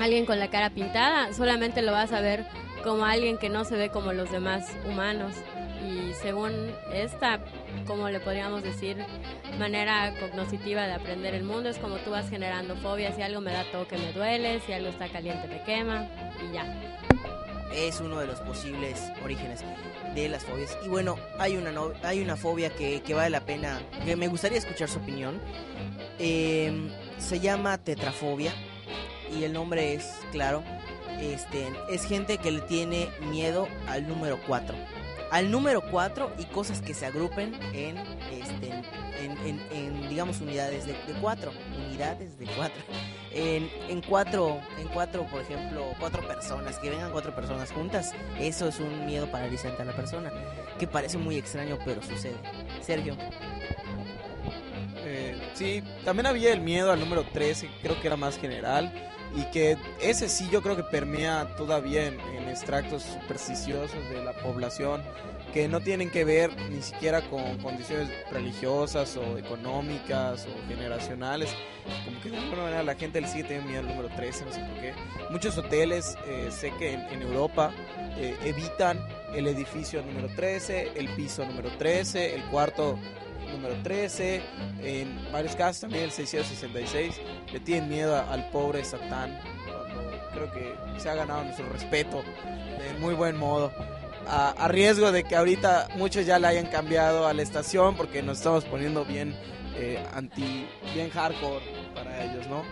alguien 0.00 0.26
con 0.26 0.40
la 0.40 0.50
cara 0.50 0.70
pintada, 0.70 1.32
solamente 1.32 1.80
lo 1.80 1.92
vas 1.92 2.10
a 2.10 2.20
ver 2.20 2.44
como 2.82 3.04
alguien 3.04 3.38
que 3.38 3.50
no 3.50 3.64
se 3.64 3.76
ve 3.76 3.90
como 3.90 4.12
los 4.12 4.32
demás 4.32 4.68
humanos. 4.84 5.36
Y 5.84 6.12
según 6.14 6.52
esta, 6.92 7.40
como 7.86 8.08
le 8.08 8.20
podríamos 8.20 8.62
decir, 8.62 8.96
manera 9.58 10.14
cognoscitiva 10.20 10.86
de 10.86 10.92
aprender 10.94 11.34
el 11.34 11.44
mundo, 11.44 11.68
es 11.68 11.78
como 11.78 11.96
tú 11.96 12.10
vas 12.10 12.28
generando 12.28 12.76
fobias, 12.76 13.16
si 13.16 13.22
algo 13.22 13.40
me 13.40 13.52
da 13.52 13.64
toque 13.70 13.96
me 13.98 14.12
duele, 14.12 14.60
si 14.66 14.72
algo 14.72 14.88
está 14.88 15.08
caliente 15.08 15.48
me 15.48 15.62
quema 15.62 16.08
y 16.42 16.54
ya. 16.54 16.64
es 17.74 18.00
uno 18.00 18.20
de 18.20 18.26
los 18.26 18.40
posibles 18.40 19.10
orígenes 19.24 19.64
de 20.14 20.28
las 20.28 20.44
fobias. 20.44 20.76
Y 20.84 20.88
bueno, 20.88 21.16
hay 21.38 21.56
una, 21.56 21.72
hay 22.02 22.20
una 22.20 22.36
fobia 22.36 22.70
que, 22.70 23.00
que 23.02 23.14
vale 23.14 23.30
la 23.30 23.40
pena, 23.40 23.80
que 24.04 24.16
me 24.16 24.28
gustaría 24.28 24.58
escuchar 24.58 24.88
su 24.88 24.98
opinión. 24.98 25.40
Eh, 26.18 26.90
se 27.18 27.40
llama 27.40 27.78
tetrafobia 27.78 28.52
y 29.34 29.44
el 29.44 29.52
nombre 29.52 29.94
es, 29.94 30.12
claro, 30.30 30.62
este, 31.20 31.68
es 31.90 32.04
gente 32.04 32.38
que 32.38 32.50
le 32.50 32.60
tiene 32.62 33.08
miedo 33.30 33.68
al 33.88 34.06
número 34.08 34.38
4. 34.46 34.74
Al 35.32 35.50
número 35.50 35.80
4 35.90 36.30
y 36.38 36.44
cosas 36.44 36.82
que 36.82 36.92
se 36.92 37.06
agrupen 37.06 37.54
en, 37.72 37.96
este, 38.30 38.68
en, 39.18 39.32
en- 39.46 39.66
en, 39.72 40.08
digamos, 40.10 40.40
unidades 40.42 40.84
de 40.86 40.94
4. 41.22 41.50
Unidades 41.88 42.38
de 42.38 42.44
4 42.54 42.82
en, 43.34 44.02
cuatro, 44.02 44.60
en 44.78 44.88
cuatro, 44.88 45.26
por 45.26 45.40
ejemplo, 45.40 45.86
cuatro 45.98 46.20
personas, 46.28 46.78
que 46.78 46.90
vengan 46.90 47.10
cuatro 47.12 47.34
personas 47.34 47.72
juntas, 47.72 48.12
eso 48.38 48.68
es 48.68 48.78
un 48.78 49.06
miedo 49.06 49.26
paralizante 49.30 49.80
a 49.80 49.86
la 49.86 49.96
persona, 49.96 50.30
que 50.78 50.86
parece 50.86 51.16
muy 51.16 51.36
extraño, 51.38 51.78
pero 51.82 52.02
sucede. 52.02 52.36
Sergio, 52.82 53.16
Eh, 55.04 55.36
sí, 55.54 55.82
también 56.04 56.26
había 56.26 56.52
el 56.52 56.60
miedo 56.60 56.92
al 56.92 57.00
número 57.00 57.24
13, 57.24 57.68
creo 57.82 58.00
que 58.00 58.06
era 58.06 58.16
más 58.16 58.38
general. 58.38 58.92
Y 59.34 59.44
que 59.50 59.78
ese 60.00 60.28
sí 60.28 60.48
yo 60.50 60.62
creo 60.62 60.76
que 60.76 60.82
permea 60.82 61.56
todavía 61.56 62.06
en, 62.06 62.20
en 62.20 62.48
extractos 62.48 63.02
supersticiosos 63.02 64.08
de 64.10 64.22
la 64.22 64.32
población 64.34 65.02
que 65.52 65.68
no 65.68 65.80
tienen 65.80 66.10
que 66.10 66.24
ver 66.24 66.50
ni 66.70 66.80
siquiera 66.82 67.20
con 67.28 67.58
condiciones 67.58 68.08
religiosas 68.30 69.16
o 69.16 69.36
económicas 69.36 70.46
o 70.46 70.68
generacionales. 70.68 71.54
Como 72.04 72.20
que 72.22 72.30
de 72.30 72.38
alguna 72.38 72.62
manera 72.62 72.82
la 72.82 72.94
gente 72.94 73.20
le 73.20 73.28
sigue 73.28 73.44
teniendo 73.44 73.68
miedo 73.68 73.80
al 73.80 73.88
número 73.88 74.08
13, 74.14 74.44
no 74.46 74.52
sé 74.52 74.60
por 74.60 74.80
qué. 74.80 74.94
Muchos 75.30 75.58
hoteles, 75.58 76.16
eh, 76.26 76.48
sé 76.50 76.72
que 76.78 76.94
en, 76.94 77.00
en 77.00 77.22
Europa 77.22 77.70
eh, 78.16 78.36
evitan 78.44 78.98
el 79.34 79.46
edificio 79.46 80.02
número 80.02 80.28
13, 80.34 80.92
el 80.94 81.08
piso 81.10 81.44
número 81.44 81.70
13, 81.76 82.34
el 82.34 82.42
cuarto 82.44 82.98
número 83.52 83.74
13, 83.82 84.42
en 84.82 85.32
varios 85.32 85.54
casos 85.56 85.82
también 85.82 86.04
el 86.04 86.10
666, 86.10 87.20
le 87.52 87.60
tienen 87.60 87.88
miedo 87.88 88.16
al 88.16 88.48
pobre 88.50 88.84
Satán, 88.84 89.38
creo 90.32 90.50
que 90.52 91.00
se 91.00 91.08
ha 91.10 91.14
ganado 91.14 91.44
nuestro 91.44 91.68
respeto 91.68 92.22
de 92.78 92.98
muy 92.98 93.14
buen 93.14 93.36
modo. 93.36 93.72
A, 94.26 94.50
a 94.50 94.68
riesgo 94.68 95.10
de 95.10 95.24
que 95.24 95.34
ahorita 95.34 95.88
muchos 95.96 96.24
ya 96.24 96.38
la 96.38 96.48
hayan 96.48 96.66
cambiado 96.66 97.26
a 97.26 97.34
la 97.34 97.42
estación 97.42 97.96
porque 97.96 98.22
nos 98.22 98.38
estamos 98.38 98.64
poniendo 98.64 99.04
bien 99.04 99.34
eh, 99.76 100.04
anti, 100.12 100.68
bien 100.94 101.10
hardcore 101.10 101.64
para 101.94 102.24
ellos, 102.24 102.46
¿no? 102.46 102.62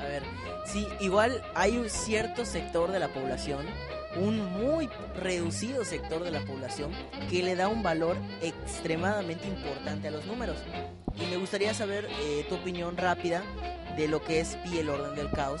a 0.00 0.04
ver, 0.04 0.22
sí, 0.66 0.86
igual 1.00 1.42
hay 1.54 1.76
un 1.76 1.88
cierto 1.88 2.44
sector 2.44 2.90
de 2.90 2.98
la 2.98 3.08
población, 3.08 3.64
un 4.16 4.38
muy 4.52 4.88
reducido 5.20 5.84
sector 5.84 6.22
de 6.22 6.30
la 6.30 6.40
población, 6.40 6.90
que 7.30 7.42
le 7.42 7.56
da 7.56 7.68
un 7.68 7.82
valor 7.82 8.16
extremadamente 8.42 9.46
importante 9.48 10.08
a 10.08 10.10
los 10.10 10.26
números. 10.26 10.56
Y 11.16 11.26
me 11.26 11.36
gustaría 11.36 11.74
saber 11.74 12.08
eh, 12.22 12.46
tu 12.48 12.56
opinión 12.56 12.96
rápida 12.96 13.42
de 13.96 14.08
lo 14.08 14.22
que 14.22 14.40
es 14.40 14.56
Pi 14.64 14.78
el 14.78 14.88
orden 14.88 15.14
del 15.14 15.30
caos 15.30 15.60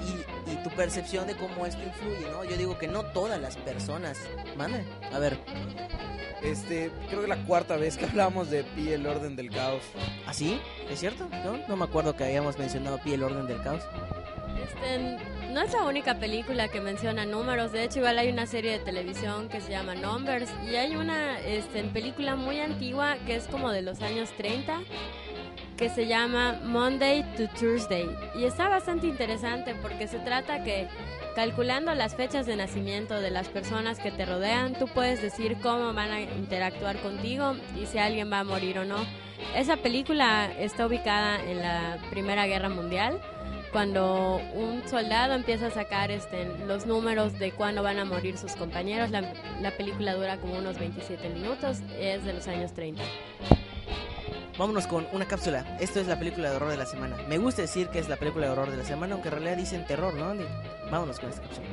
y, 0.00 0.50
y 0.52 0.56
tu 0.62 0.70
percepción 0.70 1.26
de 1.26 1.36
cómo 1.36 1.66
esto 1.66 1.82
influye, 1.82 2.30
¿no? 2.30 2.44
Yo 2.44 2.56
digo 2.56 2.78
que 2.78 2.88
no 2.88 3.04
todas 3.06 3.40
las 3.40 3.56
personas. 3.56 4.18
Mande, 4.56 4.84
a 5.12 5.18
ver, 5.18 5.38
Este, 6.42 6.90
creo 7.08 7.22
que 7.22 7.26
la 7.26 7.44
cuarta 7.44 7.76
vez 7.76 7.96
que 7.96 8.04
hablamos 8.04 8.48
de 8.50 8.62
Pi 8.62 8.90
el 8.92 9.06
orden 9.06 9.34
del 9.34 9.50
caos. 9.50 9.82
¿así? 10.26 10.60
¿Es 10.88 11.00
cierto? 11.00 11.28
¿No? 11.44 11.58
no 11.68 11.76
me 11.76 11.84
acuerdo 11.84 12.14
que 12.16 12.24
hayamos 12.24 12.58
mencionado 12.58 12.98
Pi 12.98 13.14
el 13.14 13.22
orden 13.24 13.46
del 13.46 13.60
caos. 13.62 13.82
Este, 14.62 15.18
no 15.52 15.62
es 15.62 15.72
la 15.72 15.84
única 15.84 16.18
película 16.18 16.68
que 16.68 16.80
menciona 16.80 17.24
números, 17.24 17.72
de 17.72 17.84
hecho 17.84 18.00
igual 18.00 18.18
hay 18.18 18.30
una 18.30 18.46
serie 18.46 18.72
de 18.72 18.78
televisión 18.78 19.48
que 19.48 19.60
se 19.60 19.70
llama 19.70 19.94
Numbers 19.94 20.50
y 20.70 20.76
hay 20.76 20.96
una 20.96 21.38
este, 21.40 21.84
película 21.84 22.36
muy 22.36 22.60
antigua 22.60 23.16
que 23.26 23.36
es 23.36 23.46
como 23.46 23.70
de 23.70 23.82
los 23.82 24.02
años 24.02 24.30
30 24.36 24.80
que 25.76 25.88
se 25.88 26.06
llama 26.06 26.60
Monday 26.64 27.22
to 27.36 27.48
Thursday 27.58 28.08
y 28.34 28.44
está 28.44 28.68
bastante 28.68 29.06
interesante 29.06 29.74
porque 29.80 30.08
se 30.08 30.18
trata 30.18 30.64
que 30.64 30.88
calculando 31.34 31.94
las 31.94 32.16
fechas 32.16 32.46
de 32.46 32.56
nacimiento 32.56 33.20
de 33.20 33.30
las 33.30 33.48
personas 33.48 34.00
que 34.00 34.10
te 34.10 34.26
rodean, 34.26 34.74
tú 34.74 34.88
puedes 34.88 35.22
decir 35.22 35.56
cómo 35.62 35.94
van 35.94 36.10
a 36.10 36.20
interactuar 36.20 36.96
contigo 36.96 37.54
y 37.80 37.86
si 37.86 37.98
alguien 37.98 38.30
va 38.30 38.40
a 38.40 38.44
morir 38.44 38.80
o 38.80 38.84
no. 38.84 38.96
Esa 39.54 39.76
película 39.76 40.50
está 40.58 40.86
ubicada 40.86 41.40
en 41.40 41.60
la 41.60 41.98
Primera 42.10 42.46
Guerra 42.46 42.68
Mundial 42.68 43.20
cuando 43.72 44.40
un 44.54 44.82
soldado 44.88 45.34
empieza 45.34 45.66
a 45.66 45.70
sacar 45.70 46.10
este, 46.10 46.44
los 46.66 46.86
números 46.86 47.38
de 47.38 47.52
cuándo 47.52 47.82
van 47.82 47.98
a 47.98 48.04
morir 48.04 48.38
sus 48.38 48.56
compañeros. 48.56 49.10
La, 49.10 49.32
la 49.60 49.70
película 49.76 50.14
dura 50.14 50.38
como 50.38 50.58
unos 50.58 50.78
27 50.78 51.28
minutos, 51.30 51.78
es 51.98 52.24
de 52.24 52.32
los 52.32 52.46
años 52.48 52.72
30. 52.72 53.02
Vámonos 54.58 54.86
con 54.88 55.06
una 55.12 55.24
cápsula. 55.24 55.76
Esto 55.80 56.00
es 56.00 56.08
la 56.08 56.18
película 56.18 56.50
de 56.50 56.56
horror 56.56 56.70
de 56.70 56.76
la 56.76 56.86
semana. 56.86 57.16
Me 57.28 57.38
gusta 57.38 57.62
decir 57.62 57.88
que 57.88 58.00
es 58.00 58.08
la 58.08 58.16
película 58.16 58.46
de 58.46 58.52
horror 58.52 58.70
de 58.70 58.76
la 58.76 58.84
semana, 58.84 59.14
aunque 59.14 59.28
en 59.28 59.34
realidad 59.34 59.56
dicen 59.56 59.86
terror, 59.86 60.14
¿no? 60.14 60.30
Andy? 60.30 60.44
Vámonos 60.90 61.20
con 61.20 61.30
esta 61.30 61.42
cápsula. 61.42 61.68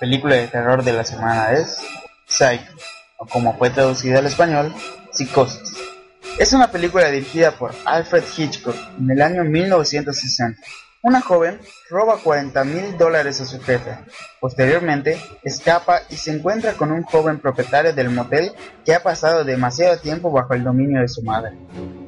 Película 0.00 0.34
de 0.36 0.48
terror 0.48 0.82
de 0.82 0.94
la 0.94 1.04
semana 1.04 1.52
es 1.52 1.78
Psycho, 2.26 2.72
o 3.18 3.26
como 3.26 3.56
fue 3.58 3.68
traducida 3.68 4.18
al 4.18 4.26
español, 4.26 4.74
Psicosis. 5.12 5.74
Es 6.38 6.54
una 6.54 6.70
película 6.70 7.10
dirigida 7.10 7.50
por 7.52 7.74
Alfred 7.84 8.24
Hitchcock 8.34 8.76
en 8.98 9.10
el 9.10 9.20
año 9.20 9.44
1960. 9.44 10.58
Una 11.02 11.20
joven 11.20 11.60
roba 11.90 12.18
40 12.18 12.64
mil 12.64 12.96
dólares 12.96 13.40
a 13.40 13.44
su 13.44 13.60
jefe. 13.60 13.98
Posteriormente, 14.40 15.20
escapa 15.42 16.00
y 16.08 16.16
se 16.16 16.32
encuentra 16.32 16.74
con 16.74 16.92
un 16.92 17.02
joven 17.02 17.38
propietario 17.38 17.92
del 17.92 18.10
motel 18.10 18.52
que 18.84 18.94
ha 18.94 19.02
pasado 19.02 19.44
demasiado 19.44 19.98
tiempo 19.98 20.30
bajo 20.30 20.54
el 20.54 20.64
dominio 20.64 21.00
de 21.00 21.08
su 21.08 21.22
madre. 21.22 21.58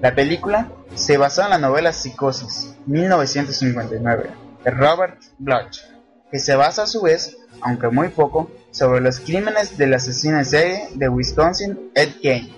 La 0.01 0.15
película 0.15 0.71
se 0.95 1.19
basó 1.19 1.43
en 1.43 1.51
la 1.51 1.59
novela 1.59 1.93
Psicosis, 1.93 2.75
1959, 2.87 4.31
de 4.65 4.71
Robert 4.71 5.21
Bloch, 5.39 5.79
que 6.31 6.39
se 6.39 6.55
basa 6.55 6.85
a 6.85 6.87
su 6.87 7.03
vez, 7.03 7.37
aunque 7.63 7.89
muy 7.89 8.09
poco, 8.09 8.51
sobre 8.71 9.01
los 9.01 9.21
crímenes 9.21 9.79
del 9.79 9.95
asesino 9.95 10.37
en 10.39 10.45
serie 10.45 10.89
de 10.95 11.09
Wisconsin, 11.09 11.91
Ed 11.95 12.11
Gein. 12.21 12.53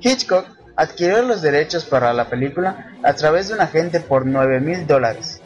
Hitchcock 0.00 0.46
adquirió 0.76 1.22
los 1.22 1.42
derechos 1.42 1.84
para 1.84 2.12
la 2.12 2.30
película 2.30 2.92
a 3.02 3.14
través 3.14 3.48
de 3.48 3.54
un 3.54 3.60
agente 3.60 3.98
por 4.00 4.26
9 4.26 4.60
mil 4.60 4.86
dólares. 4.86 5.40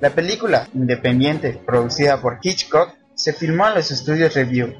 La 0.00 0.08
película, 0.10 0.68
independiente, 0.74 1.60
producida 1.66 2.20
por 2.20 2.38
Hitchcock, 2.42 2.94
se 3.14 3.32
filmó 3.32 3.66
en 3.68 3.74
los 3.74 3.90
estudios 3.90 4.34
Review. 4.34 4.74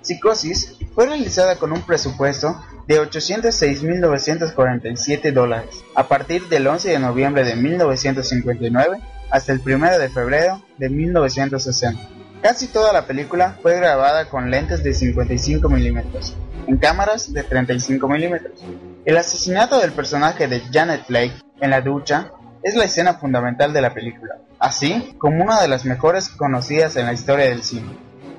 Psicosis 0.00 0.76
fue 0.94 1.06
realizada 1.06 1.56
con 1.56 1.72
un 1.72 1.82
presupuesto 1.82 2.62
de 2.88 3.00
806.947 3.00 5.32
dólares. 5.32 5.84
A 5.94 6.08
partir 6.08 6.48
del 6.48 6.66
11 6.66 6.90
de 6.90 6.98
noviembre 6.98 7.44
de 7.44 7.54
1959 7.54 8.98
hasta 9.30 9.52
el 9.52 9.60
1 9.64 9.98
de 9.98 10.08
febrero 10.08 10.60
de 10.78 10.88
1960. 10.88 12.21
Casi 12.42 12.66
toda 12.66 12.92
la 12.92 13.06
película 13.06 13.56
fue 13.62 13.76
grabada 13.76 14.28
con 14.28 14.50
lentes 14.50 14.82
de 14.82 14.92
55 14.92 15.68
milímetros, 15.68 16.34
en 16.66 16.76
cámaras 16.76 17.32
de 17.32 17.44
35 17.44 18.08
milímetros. 18.08 18.60
El 19.04 19.16
asesinato 19.16 19.78
del 19.78 19.92
personaje 19.92 20.48
de 20.48 20.60
Janet 20.72 21.06
Blake 21.06 21.34
en 21.60 21.70
la 21.70 21.80
ducha 21.80 22.32
es 22.64 22.74
la 22.74 22.84
escena 22.84 23.14
fundamental 23.14 23.72
de 23.72 23.80
la 23.80 23.94
película, 23.94 24.38
así 24.58 25.14
como 25.18 25.44
una 25.44 25.62
de 25.62 25.68
las 25.68 25.84
mejores 25.84 26.30
conocidas 26.30 26.96
en 26.96 27.06
la 27.06 27.12
historia 27.12 27.44
del 27.44 27.62
cine. 27.62 27.96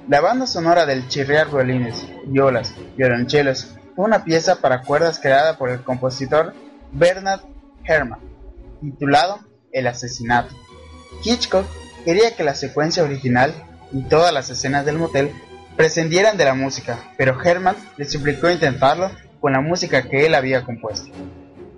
La 0.09 0.19
banda 0.19 0.47
sonora 0.47 0.85
del 0.85 1.07
chirriar 1.07 1.49
violines, 1.49 2.05
violas, 2.25 2.75
violonchelos 2.97 3.77
fue 3.95 4.03
una 4.03 4.25
pieza 4.25 4.57
para 4.57 4.81
cuerdas 4.81 5.17
creada 5.17 5.57
por 5.57 5.69
el 5.69 5.81
compositor 5.81 6.53
Bernard 6.91 7.39
Herrmann, 7.85 8.19
titulado 8.81 9.39
El 9.71 9.87
asesinato. 9.87 10.53
Hitchcock 11.23 11.65
quería 12.03 12.35
que 12.35 12.43
la 12.43 12.53
secuencia 12.53 13.03
original 13.03 13.53
y 13.93 14.03
todas 14.03 14.33
las 14.33 14.49
escenas 14.49 14.85
del 14.85 14.97
motel 14.97 15.31
prescindieran 15.77 16.37
de 16.37 16.45
la 16.45 16.53
música, 16.53 16.99
pero 17.17 17.39
Herman 17.41 17.75
le 17.97 18.05
suplicó 18.05 18.49
intentarlo 18.49 19.11
con 19.39 19.53
la 19.53 19.61
música 19.61 20.03
que 20.03 20.25
él 20.25 20.35
había 20.35 20.63
compuesto. 20.63 21.09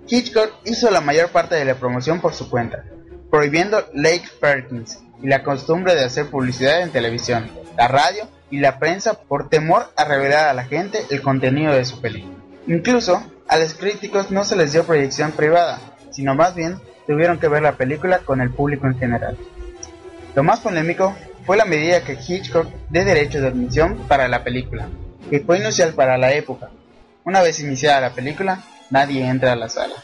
Hitchcock 0.08 0.52
hizo 0.64 0.90
la 0.90 1.00
mayor 1.00 1.30
parte 1.30 1.56
de 1.56 1.64
la 1.64 1.74
promoción 1.74 2.20
por 2.20 2.34
su 2.34 2.48
cuenta, 2.48 2.84
prohibiendo 3.30 3.84
Lake 3.92 4.28
Perkins 4.40 5.00
y 5.22 5.26
la 5.28 5.42
costumbre 5.42 5.94
de 5.94 6.04
hacer 6.04 6.26
publicidad 6.26 6.82
en 6.82 6.90
televisión, 6.90 7.50
la 7.76 7.88
radio 7.88 8.28
y 8.50 8.58
la 8.58 8.78
prensa 8.78 9.14
por 9.14 9.48
temor 9.48 9.90
a 9.96 10.04
revelar 10.04 10.48
a 10.48 10.54
la 10.54 10.64
gente 10.64 11.00
el 11.10 11.22
contenido 11.22 11.72
de 11.72 11.84
su 11.84 12.00
película. 12.00 12.36
Incluso 12.68 13.22
a 13.48 13.58
los 13.58 13.74
críticos 13.74 14.30
no 14.30 14.44
se 14.44 14.56
les 14.56 14.72
dio 14.72 14.84
proyección 14.84 15.32
privada, 15.32 15.80
sino 16.10 16.34
más 16.34 16.54
bien 16.54 16.78
tuvieron 17.06 17.38
que 17.38 17.48
ver 17.48 17.62
la 17.62 17.76
película 17.76 18.20
con 18.20 18.40
el 18.40 18.50
público 18.50 18.86
en 18.86 18.98
general. 18.98 19.36
Lo 20.36 20.42
más 20.42 20.60
polémico 20.60 21.16
fue 21.46 21.56
la 21.56 21.64
medida 21.64 22.04
que 22.04 22.12
Hitchcock 22.12 22.68
dé 22.90 23.06
derecho 23.06 23.40
de 23.40 23.48
admisión 23.48 24.06
para 24.06 24.28
la 24.28 24.44
película, 24.44 24.86
que 25.30 25.40
fue 25.40 25.56
inusual 25.56 25.94
para 25.94 26.18
la 26.18 26.34
época. 26.34 26.68
Una 27.24 27.40
vez 27.40 27.58
iniciada 27.60 28.02
la 28.02 28.12
película, 28.12 28.62
nadie 28.90 29.26
entra 29.26 29.52
a 29.52 29.56
la 29.56 29.70
sala. 29.70 29.94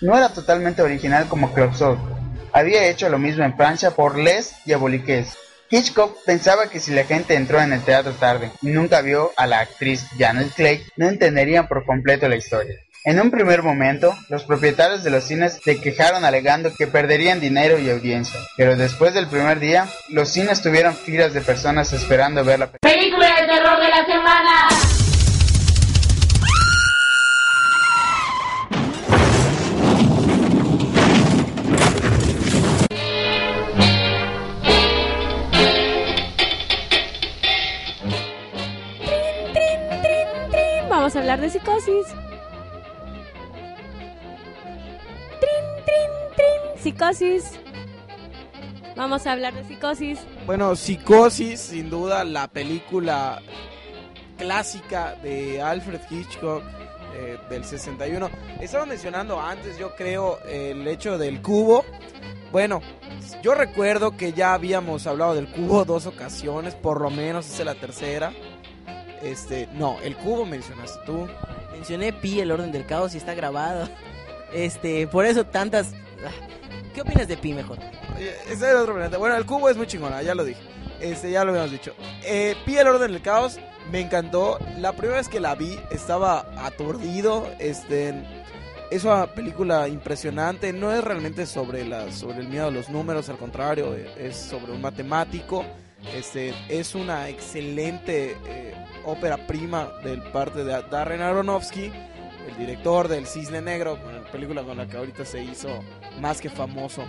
No 0.00 0.16
era 0.16 0.28
totalmente 0.28 0.80
original 0.80 1.26
como 1.26 1.52
Clouseau. 1.52 1.98
Había 2.52 2.86
hecho 2.86 3.08
lo 3.08 3.18
mismo 3.18 3.42
en 3.42 3.56
Francia 3.56 3.90
por 3.90 4.16
Les 4.16 4.54
Diaboliques. 4.64 5.36
Hitchcock 5.68 6.18
pensaba 6.24 6.68
que 6.70 6.78
si 6.78 6.92
la 6.92 7.02
gente 7.02 7.34
entró 7.34 7.60
en 7.60 7.72
el 7.72 7.82
teatro 7.82 8.12
tarde 8.12 8.52
y 8.62 8.68
nunca 8.68 9.02
vio 9.02 9.32
a 9.36 9.48
la 9.48 9.58
actriz 9.58 10.06
Janet 10.16 10.54
Clay, 10.54 10.86
no 10.96 11.08
entenderían 11.08 11.66
por 11.66 11.84
completo 11.84 12.28
la 12.28 12.36
historia. 12.36 12.76
En 13.02 13.18
un 13.18 13.30
primer 13.30 13.62
momento, 13.62 14.14
los 14.28 14.44
propietarios 14.44 15.02
de 15.02 15.08
los 15.08 15.24
cines 15.24 15.58
se 15.64 15.80
quejaron 15.80 16.22
alegando 16.26 16.70
que 16.76 16.86
perderían 16.86 17.40
dinero 17.40 17.78
y 17.78 17.88
audiencia, 17.88 18.38
pero 18.58 18.76
después 18.76 19.14
del 19.14 19.26
primer 19.26 19.58
día, 19.58 19.86
los 20.10 20.28
cines 20.28 20.60
tuvieron 20.60 20.94
filas 20.94 21.32
de 21.32 21.40
personas 21.40 21.94
esperando 21.94 22.44
ver 22.44 22.58
la 22.58 22.66
película 22.70 23.26
de 23.40 23.46
terror 23.46 23.80
de 23.80 23.88
la 23.88 24.04
semana. 24.04 24.68
Vamos 40.90 41.16
a 41.16 41.18
hablar 41.20 41.40
de 41.40 41.48
psicosis. 41.48 42.14
Psicosis. 46.82 47.58
Vamos 48.96 49.26
a 49.26 49.32
hablar 49.32 49.54
de 49.54 49.64
Psicosis. 49.64 50.18
Bueno, 50.46 50.74
Psicosis, 50.76 51.60
sin 51.60 51.90
duda, 51.90 52.24
la 52.24 52.48
película 52.48 53.40
clásica 54.38 55.14
de 55.22 55.60
Alfred 55.60 56.00
Hitchcock 56.10 56.62
eh, 57.14 57.38
del 57.50 57.64
61. 57.64 58.30
Estaba 58.60 58.86
mencionando 58.86 59.40
antes, 59.40 59.78
yo 59.78 59.94
creo, 59.94 60.38
el 60.48 60.86
hecho 60.88 61.18
del 61.18 61.42
cubo. 61.42 61.84
Bueno, 62.50 62.80
yo 63.42 63.54
recuerdo 63.54 64.16
que 64.16 64.32
ya 64.32 64.54
habíamos 64.54 65.06
hablado 65.06 65.34
del 65.34 65.48
cubo 65.48 65.84
dos 65.86 66.06
ocasiones, 66.06 66.74
por 66.74 67.00
lo 67.00 67.10
menos 67.10 67.46
es 67.48 67.64
la 67.64 67.74
tercera. 67.74 68.32
Este, 69.22 69.68
no, 69.74 69.98
el 70.02 70.16
cubo 70.16 70.46
mencionaste 70.46 71.00
tú. 71.04 71.28
Mencioné 71.72 72.12
Pi, 72.12 72.40
el 72.40 72.50
orden 72.50 72.72
del 72.72 72.86
caos, 72.86 73.14
y 73.14 73.18
está 73.18 73.34
grabado. 73.34 73.88
Este, 74.52 75.06
por 75.06 75.24
eso 75.24 75.44
tantas. 75.44 75.92
Ah, 76.24 76.30
¿Qué 76.94 77.02
opinas 77.02 77.28
de 77.28 77.36
Pi 77.36 77.54
mejor? 77.54 77.78
Otro 78.80 78.94
planeta. 78.94 79.18
Bueno, 79.18 79.36
el 79.36 79.46
cubo 79.46 79.68
es 79.68 79.76
muy 79.76 79.86
chingona, 79.86 80.22
ya 80.22 80.34
lo 80.34 80.44
dije. 80.44 80.60
Este, 81.00 81.30
ya 81.30 81.44
lo 81.44 81.50
habíamos 81.50 81.70
dicho. 81.70 81.94
Eh, 82.24 82.56
Pi, 82.64 82.76
el 82.76 82.88
orden 82.88 83.12
del 83.12 83.22
caos, 83.22 83.58
me 83.90 84.00
encantó. 84.00 84.58
La 84.78 84.92
primera 84.92 85.18
vez 85.18 85.28
que 85.28 85.40
la 85.40 85.54
vi 85.54 85.78
estaba 85.90 86.46
aturdido. 86.64 87.48
Este, 87.58 88.14
es 88.90 89.04
una 89.04 89.26
película 89.28 89.88
impresionante. 89.88 90.72
No 90.72 90.92
es 90.92 91.02
realmente 91.02 91.46
sobre, 91.46 91.86
la, 91.86 92.12
sobre 92.12 92.40
el 92.40 92.48
miedo 92.48 92.66
a 92.66 92.70
los 92.70 92.90
números, 92.90 93.28
al 93.28 93.38
contrario, 93.38 93.94
es 93.94 94.36
sobre 94.36 94.72
un 94.72 94.80
matemático. 94.80 95.64
Este, 96.14 96.54
es 96.68 96.94
una 96.94 97.28
excelente 97.28 98.36
eh, 98.46 98.74
ópera 99.04 99.46
prima 99.46 99.90
del 100.02 100.22
parte 100.22 100.64
de 100.64 100.82
Darren 100.90 101.20
Aronofsky 101.20 101.92
el 102.50 102.56
director 102.56 103.08
del 103.08 103.26
Cisne 103.26 103.60
Negro, 103.62 103.98
una 104.08 104.22
película 104.30 104.62
con 104.62 104.76
la 104.76 104.86
que 104.86 104.96
ahorita 104.96 105.24
se 105.24 105.42
hizo 105.42 105.68
más 106.20 106.40
que 106.40 106.50
famoso. 106.50 107.04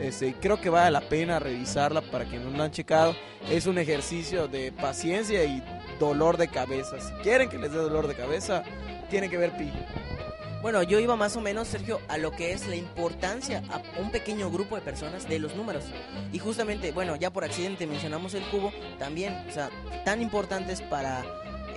Este, 0.00 0.34
creo 0.34 0.60
que 0.60 0.70
vale 0.70 0.90
la 0.90 1.00
pena 1.00 1.38
revisarla 1.38 2.00
para 2.00 2.24
quienes 2.24 2.48
no 2.48 2.56
la 2.56 2.64
han 2.64 2.70
checado. 2.70 3.14
Es 3.50 3.66
un 3.66 3.78
ejercicio 3.78 4.48
de 4.48 4.72
paciencia 4.72 5.44
y 5.44 5.62
dolor 5.98 6.36
de 6.36 6.48
cabeza. 6.48 7.00
Si 7.00 7.12
quieren 7.22 7.48
que 7.48 7.58
les 7.58 7.72
dé 7.72 7.78
dolor 7.78 8.06
de 8.06 8.14
cabeza, 8.14 8.62
tienen 9.10 9.30
que 9.30 9.36
ver 9.36 9.56
Pi. 9.56 9.70
Bueno, 10.62 10.82
yo 10.82 10.98
iba 10.98 11.14
más 11.14 11.36
o 11.36 11.40
menos, 11.40 11.68
Sergio, 11.68 12.00
a 12.08 12.18
lo 12.18 12.32
que 12.32 12.52
es 12.52 12.66
la 12.66 12.74
importancia 12.74 13.62
a 13.70 14.00
un 14.00 14.10
pequeño 14.10 14.50
grupo 14.50 14.74
de 14.74 14.82
personas 14.82 15.28
de 15.28 15.38
los 15.38 15.54
números. 15.54 15.84
Y 16.32 16.38
justamente, 16.38 16.90
bueno, 16.90 17.14
ya 17.14 17.30
por 17.30 17.44
accidente 17.44 17.86
mencionamos 17.86 18.34
el 18.34 18.42
cubo, 18.48 18.72
también, 18.98 19.46
o 19.48 19.52
sea, 19.52 19.70
tan 20.04 20.22
importantes 20.22 20.82
para 20.82 21.24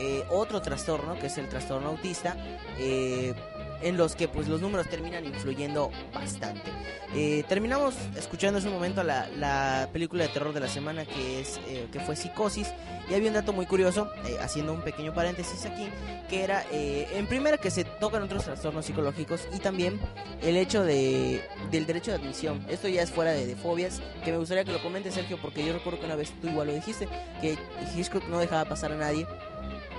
eh, 0.01 0.23
otro 0.29 0.61
trastorno, 0.61 1.19
que 1.19 1.27
es 1.27 1.37
el 1.37 1.49
trastorno 1.49 1.89
autista, 1.89 2.37
eh, 2.77 3.33
en 3.81 3.97
los 3.97 4.15
que 4.15 4.29
pues 4.29 4.47
los 4.47 4.61
números 4.61 4.87
terminan 4.87 5.25
influyendo 5.25 5.91
bastante. 6.13 6.71
Eh, 7.13 7.43
terminamos 7.49 7.95
escuchando 8.15 8.59
en 8.59 8.67
un 8.67 8.73
momento 8.73 9.03
la, 9.03 9.27
la, 9.37 9.89
película 9.91 10.23
de 10.23 10.29
terror 10.29 10.53
de 10.53 10.59
la 10.61 10.67
semana 10.67 11.05
que 11.05 11.41
es 11.41 11.59
que 11.91 11.99
fue 11.99 12.15
Psicosis 12.15 12.71
y 13.09 13.13
había 13.13 13.29
un 13.29 13.33
dato 13.33 13.51
muy 13.51 13.65
curioso, 13.65 14.09
haciendo 14.41 14.73
un 14.73 14.81
pequeño 14.81 15.13
paréntesis 15.13 15.65
aquí, 15.65 15.87
que 16.29 16.43
era 16.43 16.63
en 16.71 17.25
primera 17.27 17.57
que 17.57 17.71
se 17.71 17.83
tocan 17.83 18.21
otros 18.21 18.43
trastornos 18.43 18.85
psicológicos 18.85 19.47
y 19.51 19.59
también 19.59 19.99
el 20.41 20.55
hecho 20.55 20.83
de 20.83 21.41
del 21.71 21.85
derecho 21.85 22.11
de 22.11 22.17
admisión. 22.17 22.63
Esto 22.69 22.87
ya 22.87 23.01
es 23.01 23.09
fuera 23.09 23.31
de, 23.31 23.47
de 23.47 23.55
fobias, 23.55 24.01
que 24.23 24.31
me 24.31 24.37
gustaría 24.37 24.63
que 24.63 24.71
lo 24.71 24.81
comentes 24.81 25.15
Sergio 25.15 25.39
porque 25.41 25.65
yo 25.65 25.73
recuerdo 25.73 25.99
que 25.99 26.05
una 26.05 26.15
vez 26.15 26.31
tú 26.41 26.47
igual 26.47 26.67
lo 26.67 26.73
dijiste, 26.73 27.07
que 27.41 27.57
Hitchcock 27.95 28.27
no 28.27 28.39
dejaba 28.39 28.65
pasar 28.65 28.91
a 28.91 28.95
nadie 28.95 29.25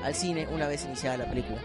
al 0.04 0.14
cine 0.14 0.46
una 0.48 0.66
vez 0.68 0.84
iniciada 0.84 1.18
la 1.18 1.26
película. 1.26 1.60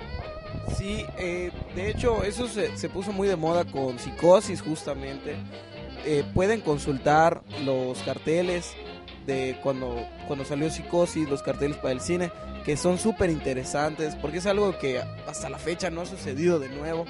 Sí, 0.77 1.05
eh, 1.17 1.51
de 1.75 1.89
hecho 1.89 2.23
eso 2.23 2.47
se, 2.47 2.75
se, 2.77 2.89
puso 2.89 3.11
muy 3.11 3.27
de 3.27 3.35
moda 3.35 3.65
con 3.65 3.99
Psicosis 3.99 4.61
justamente. 4.61 5.35
Eh, 6.05 6.23
pueden 6.33 6.61
consultar 6.61 7.41
los 7.63 7.99
carteles 8.03 8.73
de 9.25 9.57
cuando, 9.63 10.05
cuando 10.27 10.45
salió 10.45 10.69
Psicosis, 10.69 11.27
los 11.29 11.41
carteles 11.41 11.77
para 11.77 11.91
el 11.91 12.01
cine, 12.01 12.31
que 12.63 12.77
son 12.77 12.97
súper 12.97 13.29
interesantes 13.29 14.15
porque 14.15 14.37
es 14.37 14.45
algo 14.45 14.77
que 14.77 15.01
hasta 15.27 15.49
la 15.49 15.57
fecha 15.57 15.89
no 15.89 16.01
ha 16.01 16.05
sucedido 16.05 16.59
de 16.59 16.69
nuevo. 16.69 17.05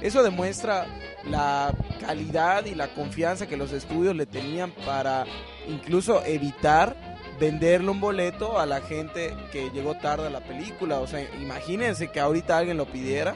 Eso 0.00 0.22
demuestra 0.22 0.86
la 1.28 1.74
calidad 2.00 2.64
y 2.64 2.74
la 2.74 2.88
confianza 2.94 3.46
que 3.46 3.56
los 3.56 3.72
estudios 3.72 4.16
le 4.16 4.26
tenían 4.26 4.72
para 4.86 5.26
incluso 5.68 6.24
evitar 6.24 7.09
venderle 7.40 7.90
un 7.90 8.00
boleto 8.00 8.60
a 8.60 8.66
la 8.66 8.80
gente 8.82 9.34
que 9.50 9.70
llegó 9.70 9.96
tarde 9.96 10.26
a 10.26 10.30
la 10.30 10.40
película. 10.40 11.00
O 11.00 11.06
sea, 11.06 11.22
imagínense 11.40 12.08
que 12.08 12.20
ahorita 12.20 12.56
alguien 12.56 12.76
lo 12.76 12.86
pidiera. 12.86 13.34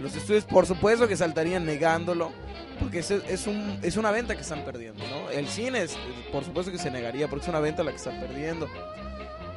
Los 0.00 0.14
estudios, 0.14 0.44
por 0.44 0.66
supuesto, 0.66 1.08
que 1.08 1.16
saltarían 1.16 1.64
negándolo. 1.64 2.30
Porque 2.78 2.98
es, 2.98 3.10
es, 3.10 3.46
un, 3.46 3.78
es 3.82 3.96
una 3.96 4.10
venta 4.10 4.34
que 4.36 4.42
están 4.42 4.62
perdiendo, 4.62 5.02
¿no? 5.08 5.30
El 5.30 5.48
cine, 5.48 5.82
es, 5.82 5.96
por 6.30 6.44
supuesto 6.44 6.70
que 6.70 6.76
se 6.76 6.90
negaría, 6.90 7.26
porque 7.26 7.44
es 7.44 7.48
una 7.48 7.60
venta 7.60 7.82
la 7.82 7.90
que 7.90 7.96
están 7.96 8.20
perdiendo. 8.20 8.68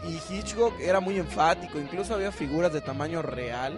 Y 0.07 0.33
Hitchcock 0.33 0.79
era 0.79 1.01
muy 1.01 1.17
enfático, 1.17 1.77
incluso 1.77 2.13
había 2.13 2.31
figuras 2.31 2.71
de 2.71 2.79
tamaño 2.79 3.21
real 3.21 3.77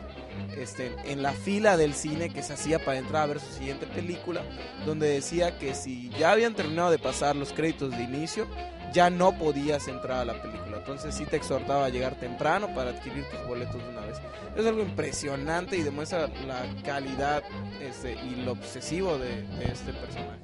este, 0.56 0.96
en 1.06 1.24
la 1.24 1.34
fila 1.34 1.76
del 1.76 1.96
cine 1.96 2.30
que 2.30 2.44
se 2.44 2.54
hacía 2.54 2.78
para 2.78 3.00
entrar 3.00 3.24
a 3.24 3.26
ver 3.26 3.40
su 3.40 3.52
siguiente 3.52 3.88
película, 3.88 4.44
donde 4.86 5.10
decía 5.10 5.58
que 5.58 5.74
si 5.74 6.10
ya 6.10 6.32
habían 6.32 6.54
terminado 6.54 6.92
de 6.92 7.00
pasar 7.00 7.36
los 7.36 7.52
créditos 7.52 7.90
de 7.98 8.04
inicio, 8.04 8.46
ya 8.94 9.10
no 9.10 9.32
podías 9.34 9.88
entrar 9.88 10.20
a 10.20 10.26
la 10.26 10.42
película. 10.42 10.78
Entonces 10.78 11.16
sí 11.16 11.26
te 11.26 11.38
exhortaba 11.38 11.86
a 11.86 11.90
llegar 11.90 12.16
temprano 12.16 12.74
para 12.74 12.92
adquirir 12.92 13.26
tus 13.30 13.48
boletos 13.48 13.82
de 13.82 13.90
una 13.90 14.02
vez. 14.02 14.18
Es 14.56 14.66
algo 14.66 14.82
impresionante 14.82 15.78
y 15.78 15.82
demuestra 15.82 16.28
la 16.46 16.66
calidad 16.84 17.44
este, 17.82 18.14
y 18.14 18.36
lo 18.44 18.54
obsesivo 18.54 19.18
de, 19.18 19.46
este 19.64 19.94
personaje. 19.94 20.40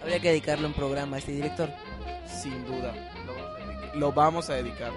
Habría 0.00 0.20
que 0.20 0.28
dedicarle 0.28 0.66
un 0.66 0.72
programa 0.72 1.16
a 1.16 1.18
este 1.18 1.32
director. 1.32 1.68
Sin 2.26 2.64
duda. 2.64 2.94
Lo 3.94 4.12
vamos 4.12 4.48
a 4.48 4.54
dedicar. 4.54 4.92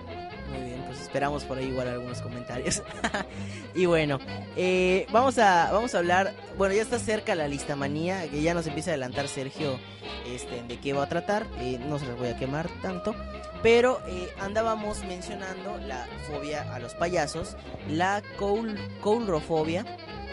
Muy 0.49 0.63
bien, 0.63 0.83
pues 0.85 1.01
esperamos 1.01 1.43
por 1.43 1.57
ahí 1.57 1.65
igual 1.65 1.87
algunos 1.87 2.21
comentarios. 2.21 2.83
y 3.75 3.85
bueno, 3.85 4.19
eh, 4.55 5.07
vamos 5.11 5.37
a 5.37 5.71
vamos 5.71 5.95
a 5.95 5.99
hablar. 5.99 6.33
Bueno, 6.57 6.75
ya 6.75 6.81
está 6.81 6.99
cerca 6.99 7.35
la 7.35 7.47
lista 7.47 7.75
manía, 7.75 8.29
que 8.29 8.41
ya 8.41 8.53
nos 8.53 8.67
empieza 8.67 8.91
a 8.91 8.93
adelantar 8.93 9.27
Sergio 9.27 9.79
este, 10.27 10.63
de 10.63 10.79
qué 10.79 10.93
va 10.93 11.03
a 11.03 11.09
tratar. 11.09 11.45
eh, 11.59 11.79
no 11.87 11.99
se 11.99 12.05
los 12.05 12.17
voy 12.17 12.29
a 12.29 12.37
quemar 12.37 12.69
tanto. 12.81 13.15
Pero 13.63 13.99
eh, 14.07 14.29
andábamos 14.39 15.03
mencionando 15.05 15.79
la 15.87 16.05
fobia 16.29 16.71
a 16.73 16.79
los 16.79 16.93
payasos, 16.93 17.57
la 17.89 18.21
coul, 18.37 18.77
coulrofobia. 19.01 19.85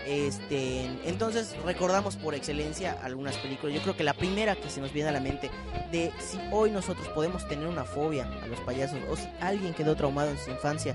Este, 0.07 0.85
entonces 1.05 1.55
recordamos 1.65 2.17
por 2.17 2.35
excelencia 2.35 2.99
algunas 3.03 3.37
películas. 3.37 3.75
Yo 3.75 3.83
creo 3.83 3.97
que 3.97 4.05
la 4.05 4.15
primera 4.15 4.57
que 4.57 4.69
se 4.69 4.81
nos 4.81 4.93
viene 4.93 5.11
a 5.11 5.13
la 5.13 5.21
mente 5.21 5.51
de 5.91 6.13
si 6.19 6.39
hoy 6.51 6.71
nosotros 6.71 7.07
podemos 7.09 7.47
tener 7.47 7.67
una 7.67 7.85
fobia 7.85 8.29
a 8.43 8.47
los 8.47 8.59
payasos 8.61 8.99
o 9.11 9.17
si 9.17 9.29
alguien 9.41 9.75
quedó 9.75 9.95
traumado 9.95 10.31
en 10.31 10.39
su 10.39 10.51
infancia 10.51 10.95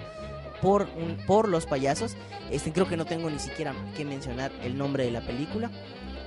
por 0.62 0.88
un, 0.98 1.17
por 1.26 1.48
los 1.48 1.65
payasos, 1.65 2.15
este 2.52 2.72
creo 2.72 2.88
que 2.88 2.98
no 2.98 3.06
tengo 3.06 3.30
ni 3.30 3.39
siquiera 3.39 3.74
que 3.96 4.04
mencionar 4.06 4.52
el 4.63 4.78
nombre 4.78 5.06
de 5.06 5.12
la 5.12 5.22
película. 5.22 5.70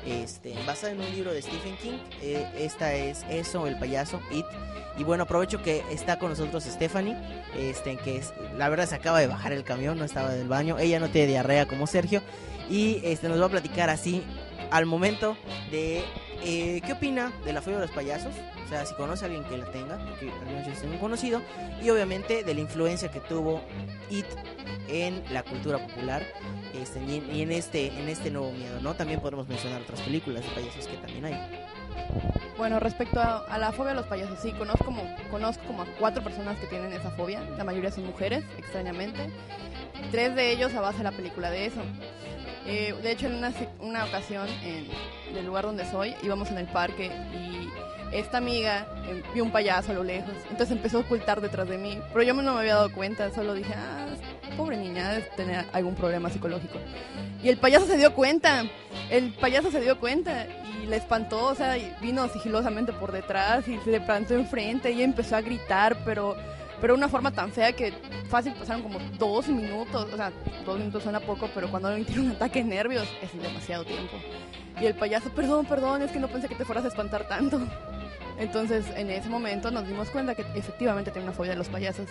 Este, 0.07 0.55
basada 0.67 0.95
en 0.95 1.01
un 1.01 1.11
libro 1.11 1.33
de 1.33 1.43
Stephen 1.43 1.77
King, 1.77 1.99
eh, 2.23 2.47
esta 2.57 2.95
es 2.95 3.23
Eso, 3.29 3.67
el 3.67 3.79
payaso, 3.79 4.21
It. 4.31 4.47
Y 4.97 5.05
bueno, 5.05 5.25
aprovecho 5.25 5.63
que 5.63 5.85
está 5.91 6.19
con 6.19 6.31
nosotros 6.31 6.65
Stephanie, 6.65 7.17
este, 7.57 7.97
que 7.99 8.17
es, 8.17 8.33
la 8.57 8.69
verdad 8.71 8.89
se 8.89 8.95
acaba 8.95 9.21
de 9.21 9.27
bajar 9.27 9.53
el 9.53 9.63
camión, 9.63 9.99
no 9.99 10.05
estaba 10.05 10.31
del 10.31 10.49
baño, 10.49 10.79
ella 10.79 11.01
no 11.01 11.11
tiene 11.11 11.29
diarrea 11.29 11.67
como 11.67 11.87
Sergio, 11.87 12.23
y 12.71 13.01
este, 13.05 13.29
nos 13.29 13.41
va 13.41 13.47
a 13.47 13.51
platicar 13.51 13.91
así 13.91 14.23
al 14.71 14.87
momento 14.87 15.37
de 15.71 16.05
eh, 16.45 16.81
qué 16.87 16.93
opina 16.93 17.33
de 17.45 17.53
la 17.53 17.61
fobia 17.61 17.79
de 17.79 17.87
los 17.87 17.95
payasos, 17.95 18.33
o 18.65 18.69
sea, 18.69 18.87
si 18.87 18.95
conoce 18.95 19.25
a 19.25 19.27
alguien 19.27 19.45
que 19.45 19.59
la 19.59 19.67
tenga, 19.67 19.99
porque 19.99 20.31
al 20.31 20.47
menos 20.47 20.79
soy 20.79 20.89
un 20.89 20.99
conocido, 20.99 21.43
y 21.83 21.91
obviamente 21.91 22.45
de 22.45 22.55
la 22.55 22.61
influencia 22.61 23.11
que 23.11 23.21
tuvo 23.21 23.61
It 24.09 24.27
en 24.89 25.23
la 25.33 25.43
cultura 25.43 25.79
popular 25.79 26.25
este, 26.75 27.01
y, 27.03 27.43
en, 27.43 27.51
este 27.51 27.89
en 27.89 28.09
este 28.09 28.31
nuevo 28.31 28.53
miedo, 28.53 28.81
¿no? 28.81 28.95
También 28.95 29.21
podemos 29.21 29.49
mencionar 29.49 29.83
otras 29.83 30.01
películas 30.01 30.45
de 30.45 30.51
payasos 30.51 30.87
que 30.87 30.97
también 30.97 31.25
hay. 31.25 31.69
Bueno, 32.57 32.79
respecto 32.79 33.21
a, 33.21 33.59
la 33.59 33.73
fobia 33.73 33.93
a 33.93 33.95
los 33.95 34.07
payasos, 34.07 34.39
sí, 34.41 34.53
conozco 34.53 34.85
como, 34.85 35.03
conozco 35.31 35.65
como 35.65 35.83
a 35.83 35.87
cuatro 35.99 36.23
personas 36.23 36.59
que 36.59 36.67
tienen 36.67 36.93
esa 36.93 37.11
fobia. 37.11 37.41
La 37.57 37.65
mayoría 37.65 37.91
son 37.91 38.07
mujeres, 38.07 38.45
extrañamente. 38.59 39.31
Tres 40.11 40.35
de 40.37 40.53
ellos 40.53 40.75
a 40.75 40.81
base 40.81 40.99
de 40.99 41.05
la 41.05 41.13
película 41.13 41.51
de 41.51 41.67
eso. 41.67 41.81
Eh, 42.67 42.95
de 43.03 43.13
hecho, 43.13 43.27
en 43.27 43.37
una, 43.37 43.53
una 43.81 44.05
ocasión, 44.05 44.49
en 44.63 44.87
el 45.37 45.47
lugar 45.47 45.65
donde 45.65 45.85
soy, 45.91 46.15
íbamos 46.23 46.51
en 46.51 46.59
el 46.59 46.67
parque 46.67 47.07
y 47.07 47.69
esta 48.13 48.39
amiga 48.39 48.87
eh, 49.07 49.23
vio 49.35 49.45
un 49.45 49.51
payaso 49.51 49.93
a 49.93 49.95
lo 49.95 50.05
lejos. 50.05 50.33
Entonces 50.51 50.77
empezó 50.77 50.99
a 50.99 51.01
ocultar 51.01 51.41
detrás 51.41 51.69
de 51.69 51.79
mí. 51.79 51.99
Pero 52.13 52.23
yo 52.23 52.35
no 52.35 52.55
me 52.55 52.61
había 52.61 52.75
dado 52.75 52.93
cuenta, 52.93 53.33
solo 53.33 53.55
dije, 53.55 53.73
ah, 53.75 54.07
pobre 54.57 54.77
niña, 54.77 55.13
debe 55.13 55.27
tener 55.37 55.65
algún 55.73 55.95
problema 55.95 56.29
psicológico. 56.31 56.79
Y 57.43 57.49
el 57.49 57.57
payaso 57.57 57.87
se 57.87 57.97
dio 57.97 58.15
cuenta. 58.15 58.65
El 59.11 59.33
payaso 59.35 59.71
se 59.71 59.81
dio 59.81 59.99
cuenta 59.99 60.47
y 60.83 60.87
le 60.87 60.97
espantó, 60.97 61.47
o 61.47 61.55
sea, 61.55 61.77
vino 62.01 62.29
sigilosamente 62.29 62.93
por 62.93 63.13
detrás 63.13 63.67
y 63.69 63.79
se 63.79 63.91
le 63.91 64.01
plantó 64.01 64.35
enfrente 64.35 64.91
y 64.93 65.03
empezó 65.03 65.37
a 65.37 65.41
gritar, 65.41 65.97
pero 66.05 66.37
pero 66.81 66.95
de 66.95 66.99
una 66.99 67.09
forma 67.09 67.31
tan 67.31 67.53
fea 67.53 67.73
que 67.73 67.93
fácil 68.29 68.53
pasaron 68.55 68.83
como 68.83 68.99
dos 69.19 69.49
minutos, 69.49 70.09
o 70.13 70.17
sea, 70.17 70.33
dos 70.65 70.79
minutos 70.79 71.03
suena 71.03 71.21
poco, 71.21 71.49
pero 71.55 71.71
cuando 71.71 71.89
alguien 71.89 72.07
tiene 72.07 72.23
un 72.23 72.31
ataque 72.33 72.63
de 72.63 72.71
nervios 72.71 73.09
es 73.23 73.41
demasiado 73.41 73.85
tiempo. 73.85 74.17
Y 74.81 74.87
el 74.87 74.95
payaso, 74.95 75.31
perdón, 75.31 75.67
perdón, 75.67 76.03
es 76.03 76.11
que 76.11 76.19
no 76.19 76.29
pensé 76.29 76.49
que 76.49 76.55
te 76.55 76.65
fueras 76.65 76.85
a 76.85 76.89
espantar 76.89 77.29
tanto. 77.29 77.61
Entonces, 78.39 78.87
en 78.97 79.11
ese 79.11 79.29
momento 79.29 79.71
nos 79.71 79.87
dimos 79.87 80.09
cuenta 80.09 80.35
que 80.35 80.43
efectivamente 80.55 81.11
tenía 81.11 81.29
una 81.29 81.37
fobia 81.37 81.51
de 81.51 81.59
los 81.59 81.69
payasos. 81.69 82.09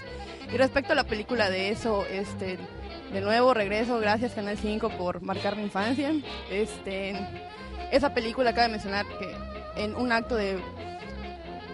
Y 0.53 0.57
respecto 0.57 0.93
a 0.93 0.95
la 0.95 1.03
película 1.03 1.49
de 1.49 1.69
eso, 1.69 2.05
este, 2.05 2.59
de 3.11 3.21
nuevo 3.21 3.55
regreso, 3.55 3.99
gracias 3.99 4.33
Canal 4.33 4.55
5 4.55 4.89
por 4.89 5.23
marcar 5.23 5.55
mi 5.55 5.63
infancia. 5.63 6.11
Este, 6.51 7.15
esa 7.91 8.13
película 8.13 8.51
acaba 8.51 8.67
de 8.67 8.73
mencionar 8.73 9.07
que 9.17 9.83
en 9.83 9.95
un 9.95 10.11
acto 10.11 10.35
de 10.35 10.59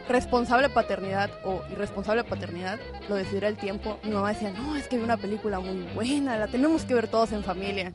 responsable 0.08 0.70
paternidad 0.70 1.30
o 1.44 1.62
irresponsable 1.72 2.24
paternidad, 2.24 2.80
lo 3.10 3.16
decidirá 3.16 3.48
el 3.48 3.58
tiempo. 3.58 4.00
Mi 4.04 4.12
mamá 4.12 4.30
decía, 4.30 4.52
no, 4.52 4.76
es 4.76 4.88
que 4.88 4.96
hay 4.98 5.02
una 5.02 5.18
película 5.18 5.60
muy 5.60 5.84
buena, 5.94 6.38
la 6.38 6.48
tenemos 6.48 6.84
que 6.86 6.94
ver 6.94 7.08
todos 7.08 7.32
en 7.32 7.44
familia. 7.44 7.94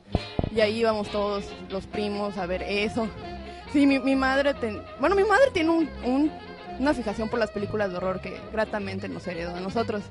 Y 0.55 0.61
ahí 0.61 0.79
íbamos 0.81 1.09
todos 1.11 1.45
los 1.71 1.87
primos 1.87 2.37
a 2.39 2.47
ver 2.47 2.63
eso. 2.63 3.07
Sí, 3.73 3.87
mi, 3.87 3.99
mi 4.01 4.17
madre, 4.17 4.55
ten- 4.55 4.83
bueno, 4.99 5.15
mi 5.15 5.23
madre 5.25 5.45
tiene 5.53 5.71
un, 5.71 5.89
un- 6.05 6.33
una 6.81 6.95
fijación 6.95 7.29
por 7.29 7.39
las 7.39 7.51
películas 7.51 7.91
de 7.91 7.99
horror 7.99 8.21
que 8.21 8.41
gratamente 8.53 9.09
nos 9.09 9.27
heredó 9.27 9.55
a 9.55 9.61
nosotros. 9.61 10.03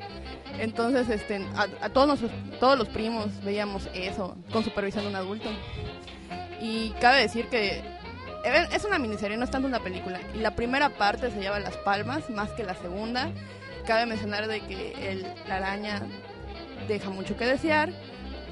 Entonces, 0.60 1.10
este, 1.10 1.46
a, 1.56 1.68
a 1.86 1.90
todos, 1.90 2.08
nuestros, 2.08 2.32
todos 2.60 2.78
los 2.78 2.88
primos 2.90 3.28
veíamos 3.44 3.90
eso 3.94 4.38
con 4.52 4.64
supervisión 4.64 5.04
de 5.04 5.10
un 5.10 5.16
adulto. 5.16 5.50
Y 6.62 6.90
cabe 7.02 7.22
decir 7.22 7.48
que 7.48 7.82
es 8.44 8.86
una 8.86 9.00
miniserie, 9.00 9.38
no 9.38 9.46
es 9.46 9.52
tanto 9.52 9.68
una 9.68 9.80
película. 9.80 10.20
Y 10.34 10.40
la 10.40 10.56
primera 10.56 10.90
parte 10.90 11.32
se 11.32 11.40
lleva 11.40 11.60
las 11.60 11.78
palmas 11.78 12.30
más 12.30 12.52
que 12.52 12.64
la 12.64 12.76
segunda. 12.76 13.32
Cabe 13.86 14.06
mencionar 14.06 14.48
de 14.48 14.62
que 14.62 15.12
el, 15.12 15.26
la 15.48 15.58
araña 15.58 16.02
deja 16.88 17.10
mucho 17.10 17.38
que 17.38 17.46
desear, 17.46 17.90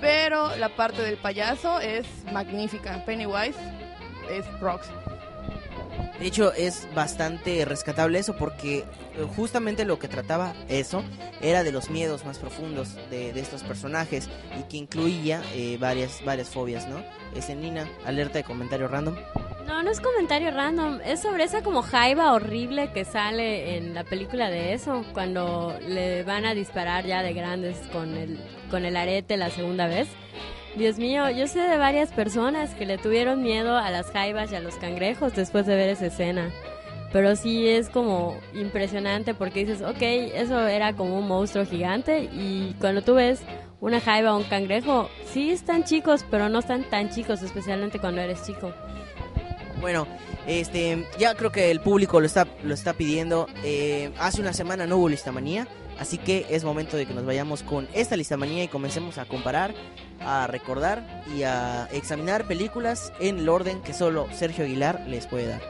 pero 0.01 0.55
la 0.57 0.69
parte 0.69 1.01
del 1.01 1.17
payaso 1.17 1.79
es 1.79 2.05
magnífica. 2.31 3.03
Pennywise 3.05 3.57
es 4.29 4.45
rocks. 4.59 4.87
De 6.19 6.25
hecho, 6.25 6.51
es 6.53 6.87
bastante 6.95 7.63
rescatable 7.65 8.17
eso 8.17 8.35
porque 8.35 8.79
eh, 8.79 8.85
justamente 9.35 9.85
lo 9.85 9.99
que 9.99 10.07
trataba 10.07 10.55
eso 10.67 11.03
era 11.41 11.63
de 11.63 11.71
los 11.71 11.91
miedos 11.91 12.25
más 12.25 12.39
profundos 12.39 12.95
de, 13.11 13.33
de 13.33 13.39
estos 13.39 13.61
personajes 13.63 14.27
y 14.59 14.63
que 14.63 14.77
incluía 14.77 15.43
eh, 15.53 15.77
varias, 15.79 16.25
varias 16.25 16.49
fobias, 16.49 16.87
¿no? 16.87 17.03
Ese 17.35 17.55
Nina, 17.55 17.87
alerta 18.03 18.39
de 18.39 18.43
comentario 18.43 18.87
random. 18.87 19.15
No, 19.67 19.83
no 19.83 19.91
es 19.91 19.99
comentario 19.99 20.51
random, 20.51 21.01
es 21.05 21.21
sobre 21.21 21.43
esa 21.43 21.61
como 21.61 21.81
jaiba 21.81 22.31
horrible 22.31 22.89
que 22.93 23.03
sale 23.03 23.75
en 23.75 23.93
la 23.93 24.05
película 24.05 24.49
de 24.49 24.71
eso, 24.71 25.03
cuando 25.13 25.77
le 25.85 26.23
van 26.23 26.45
a 26.45 26.53
disparar 26.53 27.05
ya 27.05 27.21
de 27.21 27.33
grandes 27.33 27.77
con 27.91 28.15
el, 28.15 28.39
con 28.71 28.85
el 28.85 28.95
arete 28.95 29.35
la 29.35 29.49
segunda 29.49 29.87
vez. 29.87 30.07
Dios 30.77 30.97
mío, 30.99 31.29
yo 31.31 31.47
sé 31.47 31.59
de 31.59 31.77
varias 31.77 32.13
personas 32.13 32.75
que 32.75 32.85
le 32.85 32.97
tuvieron 32.97 33.43
miedo 33.43 33.77
a 33.77 33.91
las 33.91 34.09
jaibas 34.11 34.53
y 34.53 34.55
a 34.55 34.61
los 34.61 34.75
cangrejos 34.75 35.35
después 35.35 35.65
de 35.65 35.75
ver 35.75 35.89
esa 35.89 36.05
escena. 36.05 36.49
Pero 37.11 37.35
sí 37.35 37.67
es 37.67 37.89
como 37.89 38.37
impresionante 38.53 39.33
porque 39.33 39.65
dices, 39.65 39.81
ok, 39.81 40.01
eso 40.01 40.65
era 40.65 40.93
como 40.93 41.19
un 41.19 41.27
monstruo 41.27 41.65
gigante 41.65 42.29
y 42.31 42.73
cuando 42.79 43.01
tú 43.01 43.15
ves 43.15 43.41
una 43.81 43.99
jaiba 43.99 44.33
o 44.33 44.37
un 44.37 44.43
cangrejo, 44.45 45.09
sí 45.25 45.51
están 45.51 45.83
chicos, 45.83 46.25
pero 46.31 46.47
no 46.47 46.59
están 46.59 46.83
tan 46.83 47.09
chicos, 47.09 47.41
especialmente 47.41 47.99
cuando 47.99 48.21
eres 48.21 48.45
chico. 48.45 48.71
Bueno, 49.81 50.07
este, 50.47 51.05
ya 51.19 51.35
creo 51.35 51.51
que 51.51 51.69
el 51.71 51.81
público 51.81 52.19
lo 52.19 52.25
está, 52.25 52.47
lo 52.63 52.73
está 52.73 52.93
pidiendo. 52.93 53.47
Eh, 53.63 54.11
hace 54.19 54.41
una 54.41 54.53
semana 54.53 54.87
no 54.87 54.97
hubo 54.97 55.09
listamanía, 55.09 55.67
así 55.99 56.17
que 56.17 56.45
es 56.49 56.63
momento 56.63 56.97
de 56.97 57.05
que 57.05 57.13
nos 57.13 57.25
vayamos 57.25 57.63
con 57.63 57.87
esta 57.93 58.15
listamanía 58.15 58.63
y 58.63 58.67
comencemos 58.67 59.17
a 59.17 59.25
comparar, 59.25 59.73
a 60.19 60.47
recordar 60.47 61.23
y 61.35 61.43
a 61.43 61.87
examinar 61.91 62.45
películas 62.45 63.13
en 63.19 63.39
el 63.39 63.49
orden 63.49 63.81
que 63.81 63.93
solo 63.93 64.27
Sergio 64.33 64.65
Aguilar 64.65 65.03
les 65.07 65.27
puede 65.27 65.47
dar. 65.47 65.61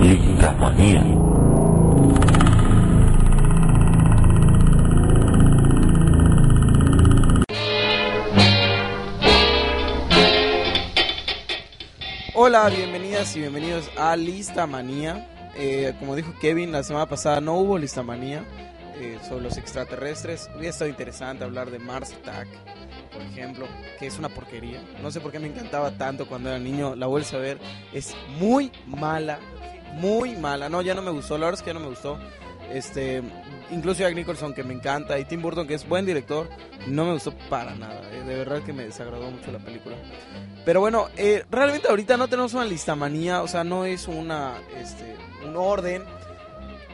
Listamanía. 0.00 1.21
Hola, 12.54 12.68
bienvenidas 12.68 13.34
y 13.34 13.40
bienvenidos 13.40 13.90
a 13.96 14.14
Lista 14.14 14.66
Manía. 14.66 15.26
Eh, 15.56 15.94
como 15.98 16.14
dijo 16.14 16.34
Kevin, 16.38 16.70
la 16.70 16.82
semana 16.82 17.06
pasada 17.06 17.40
no 17.40 17.54
hubo 17.54 17.78
Lista 17.78 18.02
Manía 18.02 18.44
eh, 18.96 19.18
sobre 19.26 19.44
los 19.44 19.56
extraterrestres. 19.56 20.50
Hubiera 20.54 20.68
estado 20.68 20.90
interesante 20.90 21.44
hablar 21.44 21.70
de 21.70 21.78
Mars 21.78 22.12
Attack, 22.12 22.48
por 23.10 23.22
ejemplo, 23.22 23.66
que 23.98 24.06
es 24.06 24.18
una 24.18 24.28
porquería. 24.28 24.82
No 25.00 25.10
sé 25.10 25.22
por 25.22 25.32
qué 25.32 25.38
me 25.38 25.48
encantaba 25.48 25.92
tanto 25.92 26.26
cuando 26.26 26.50
era 26.50 26.58
niño. 26.58 26.94
La 26.94 27.06
vuelves 27.06 27.32
a 27.32 27.38
ver, 27.38 27.58
es 27.94 28.14
muy 28.38 28.70
mala, 28.84 29.38
muy 29.94 30.36
mala. 30.36 30.68
No, 30.68 30.82
ya 30.82 30.92
no 30.92 31.00
me 31.00 31.10
gustó, 31.10 31.38
la 31.38 31.46
verdad 31.46 31.58
es 31.58 31.62
que 31.62 31.70
ya 31.70 31.74
no 31.74 31.80
me 31.80 31.88
gustó. 31.88 32.18
Este, 32.72 33.22
incluso 33.70 34.00
Jack 34.00 34.14
Nicholson, 34.14 34.54
que 34.54 34.64
me 34.64 34.72
encanta, 34.74 35.18
y 35.18 35.24
Tim 35.24 35.42
Burton, 35.42 35.66
que 35.66 35.74
es 35.74 35.86
buen 35.88 36.06
director, 36.06 36.48
no 36.86 37.04
me 37.04 37.12
gustó 37.12 37.32
para 37.50 37.74
nada. 37.74 38.00
eh, 38.12 38.22
De 38.26 38.34
verdad 38.36 38.62
que 38.62 38.72
me 38.72 38.84
desagradó 38.84 39.30
mucho 39.30 39.52
la 39.52 39.58
película. 39.58 39.96
Pero 40.64 40.80
bueno, 40.80 41.08
eh, 41.16 41.44
realmente 41.50 41.88
ahorita 41.88 42.16
no 42.16 42.28
tenemos 42.28 42.54
una 42.54 42.64
listamanía, 42.64 43.42
o 43.42 43.48
sea, 43.48 43.62
no 43.64 43.84
es 43.84 44.08
una, 44.08 44.54
este, 44.80 45.16
un 45.46 45.56
orden. 45.56 46.02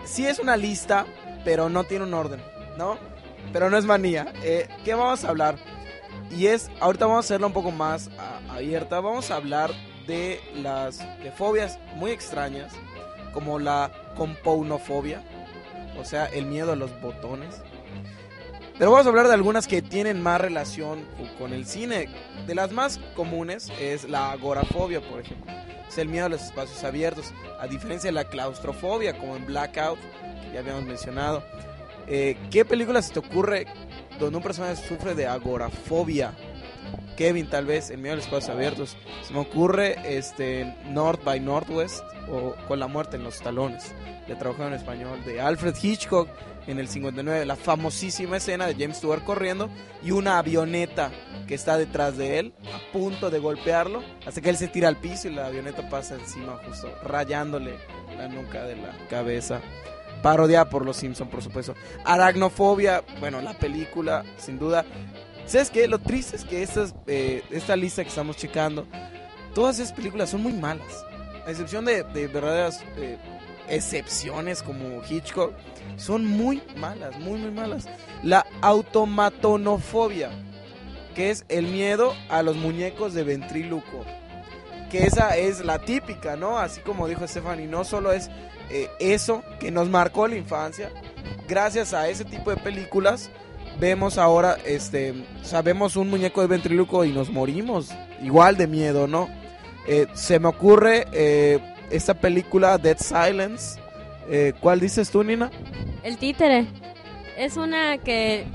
Sí 0.05 0.27
es 0.27 0.39
una 0.39 0.57
lista, 0.57 1.07
pero 1.45 1.69
no 1.69 1.85
tiene 1.85 2.05
un 2.05 2.15
orden, 2.15 2.41
¿no? 2.77 2.97
pero 3.53 3.71
no 3.71 3.79
es 3.79 3.85
manía. 3.87 4.33
Eh, 4.43 4.69
¿Qué 4.85 4.93
vamos 4.95 5.25
a 5.25 5.31
hablar? 5.31 5.57
Y 6.31 6.47
es, 6.49 6.71
ahorita 6.81 7.07
vamos 7.07 7.25
a 7.25 7.27
hacerla 7.27 7.47
un 7.47 7.53
poco 7.55 7.71
más 7.71 8.11
a- 8.19 8.55
abierta. 8.57 9.01
Vamos 9.01 9.31
a 9.31 9.37
hablar 9.37 9.71
de 10.07 10.41
las 10.57 10.99
de 11.23 11.31
fobias 11.33 11.79
muy 11.95 12.11
extrañas, 12.11 12.73
como 13.33 13.59
la 13.59 13.91
compounofobia, 14.17 15.23
o 15.99 16.05
sea, 16.05 16.27
el 16.27 16.47
miedo 16.47 16.73
a 16.73 16.77
los 16.77 16.99
botones. 17.01 17.61
Pero 18.79 18.93
vamos 18.93 19.07
a 19.07 19.09
hablar 19.09 19.27
de 19.27 19.35
algunas 19.35 19.67
que 19.67 19.83
tienen 19.83 20.23
más 20.23 20.41
relación 20.41 21.01
co- 21.17 21.39
con 21.39 21.53
el 21.53 21.67
cine. 21.67 22.09
De 22.47 22.55
las 22.55 22.71
más 22.71 22.99
comunes 23.17 23.73
es 23.81 24.09
la 24.09 24.31
agorafobia, 24.31 25.01
por 25.01 25.21
ejemplo. 25.21 25.53
Es 25.89 25.99
el 25.99 26.09
miedo 26.09 26.27
a 26.27 26.29
los 26.29 26.43
espacios 26.43 26.85
abiertos, 26.85 27.33
a 27.61 27.67
diferencia 27.67 28.09
de 28.09 28.13
la 28.13 28.25
claustrofobia, 28.25 29.19
como 29.19 29.35
en 29.37 29.47
Blackout, 29.47 29.99
que 29.99 30.53
ya 30.55 30.61
habíamos 30.61 30.85
mencionado. 30.85 31.43
Eh, 32.07 32.37
¿Qué 32.51 32.65
película 32.65 33.03
se 33.03 33.13
te 33.13 33.19
ocurre 33.19 33.67
donde 34.21 34.37
un 34.37 34.43
personaje 34.43 34.77
sufre 34.77 35.15
de 35.15 35.27
agorafobia? 35.27 36.33
Kevin, 37.17 37.49
tal 37.49 37.67
vez, 37.67 37.91
el 37.91 37.99
miedo 37.99 38.13
a 38.13 38.17
los 38.17 38.27
espacios 38.27 38.55
abiertos. 38.55 38.97
Se 39.23 39.33
me 39.33 39.41
ocurre 39.41 39.97
este 40.05 40.77
North 40.87 41.25
by 41.25 41.41
Northwest 41.41 42.03
o 42.31 42.55
Con 42.67 42.79
la 42.79 42.87
muerte 42.87 43.17
en 43.17 43.25
los 43.25 43.41
talones. 43.41 43.93
Le 44.29 44.37
trabajó 44.37 44.67
en 44.67 44.75
español 44.75 45.25
de 45.25 45.41
Alfred 45.41 45.75
Hitchcock 45.81 46.29
en 46.69 46.79
el 46.79 46.87
59. 46.87 47.47
La 47.47 47.57
famosísima 47.57 48.37
escena 48.37 48.67
de 48.67 48.75
James 48.75 48.99
Stewart 48.99 49.25
corriendo 49.25 49.71
y 50.03 50.11
una 50.13 50.39
avioneta 50.39 51.11
que 51.47 51.55
está 51.55 51.79
detrás 51.79 52.17
de 52.17 52.39
él 52.39 52.53
a 52.73 52.93
punto 52.93 53.31
de 53.31 53.39
golpearlo 53.39 54.03
hasta 54.27 54.41
que 54.41 54.51
él 54.51 54.57
se 54.57 54.69
tira 54.69 54.89
al 54.89 54.99
piso 54.99 55.29
y 55.29 55.35
la 55.35 55.47
avioneta 55.47 55.89
pasa 55.89 56.15
encima 56.15 56.61
justo 56.67 56.95
rayándole 57.03 57.79
la 58.17 58.29
nuca 58.29 58.65
de 58.65 58.77
la 58.77 58.95
cabeza. 59.09 59.61
Parodiada 60.23 60.69
por 60.69 60.85
los 60.85 60.97
Simpson, 60.97 61.29
por 61.29 61.43
supuesto. 61.43 61.75
Aracnofobia, 62.05 63.03
bueno, 63.21 63.41
la 63.41 63.55
película, 63.55 64.25
sin 64.37 64.59
duda. 64.59 64.85
¿Sabes 65.49 65.71
qué? 65.71 65.89
Lo 65.89 65.99
triste 65.99 66.37
es 66.37 66.45
que 66.45 66.63
estas, 66.63 66.95
eh, 67.07 67.43
esta 67.51 67.75
lista 67.75 68.03
que 68.03 68.11
estamos 68.11 68.37
checando, 68.37 68.87
todas 69.55 69.79
esas 69.79 69.95
películas 69.95 70.29
son 70.29 70.43
muy 70.43 70.53
malas. 70.53 71.07
A 71.47 71.51
excepción 71.51 71.87
de, 71.87 72.03
de 72.03 72.27
verdaderas 72.27 72.85
eh, 72.99 73.17
excepciones 73.67 74.63
como 74.63 75.03
Hitchcock, 75.09 75.55
son 75.97 76.27
muy 76.27 76.63
malas, 76.77 77.19
muy, 77.19 77.41
muy 77.41 77.51
malas. 77.51 77.87
La 78.23 78.47
automatonofobia, 78.61 80.29
que 81.15 81.31
es 81.31 81.47
el 81.49 81.67
miedo 81.69 82.15
a 82.29 82.43
los 82.43 82.57
muñecos 82.57 83.15
de 83.15 83.25
ventríloco. 83.25 84.05
Que 84.91 85.05
esa 85.07 85.35
es 85.39 85.65
la 85.65 85.79
típica, 85.79 86.37
¿no? 86.37 86.59
Así 86.59 86.83
como 86.83 87.09
dijo 87.09 87.27
Stephanie, 87.27 87.67
no 87.67 87.85
solo 87.85 88.13
es 88.13 88.29
eh, 88.69 88.91
eso 89.01 89.43
que 89.61 89.71
nos 89.71 89.89
marcó 89.89 90.29
la 90.29 90.37
infancia, 90.37 90.91
gracias 91.49 91.95
a 91.95 92.07
ese 92.11 92.27
tipo 92.27 92.51
de 92.51 92.59
películas 92.59 93.31
vemos 93.79 94.19
ahora, 94.19 94.57
este, 94.65 95.15
sabemos 95.43 95.97
un 95.97 96.11
muñeco 96.11 96.41
de 96.41 96.47
ventríloco 96.47 97.05
y 97.05 97.13
nos 97.13 97.31
morimos, 97.31 97.91
igual 98.23 98.57
de 98.57 98.67
miedo, 98.67 99.07
¿no? 99.07 99.29
Eh, 99.87 100.07
se 100.13 100.39
me 100.39 100.49
ocurre 100.49 101.07
eh, 101.13 101.59
esta 101.91 102.15
película 102.15 102.79
Dead 102.79 102.99
Silence, 102.99 103.81
eh, 104.29 104.53
¿cuál 104.61 104.81
dices 104.81 105.11
tú, 105.11 105.25
Nina? 105.25 105.51
El 106.03 106.19
títere. 106.19 106.67
Es 107.37 107.57
una 107.57 107.99
que... 107.99 108.47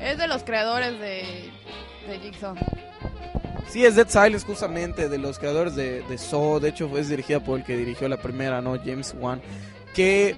Es 0.00 0.18
de 0.18 0.28
los 0.28 0.44
creadores 0.44 0.92
de, 1.00 1.50
de 2.08 2.18
Jigsaw. 2.20 2.54
Sí, 3.68 3.84
es 3.84 3.96
Dead 3.96 4.08
Silence 4.08 4.46
justamente, 4.46 5.08
de 5.08 5.18
los 5.18 5.38
creadores 5.38 5.74
de, 5.74 6.02
de 6.02 6.18
Saw, 6.18 6.60
de 6.60 6.68
hecho 6.68 6.96
es 6.96 7.08
dirigida 7.08 7.40
por 7.40 7.58
el 7.58 7.64
que 7.64 7.76
dirigió 7.76 8.08
la 8.08 8.18
primera, 8.18 8.60
¿no? 8.60 8.76
James 8.78 9.14
Wan, 9.18 9.40
que 9.94 10.36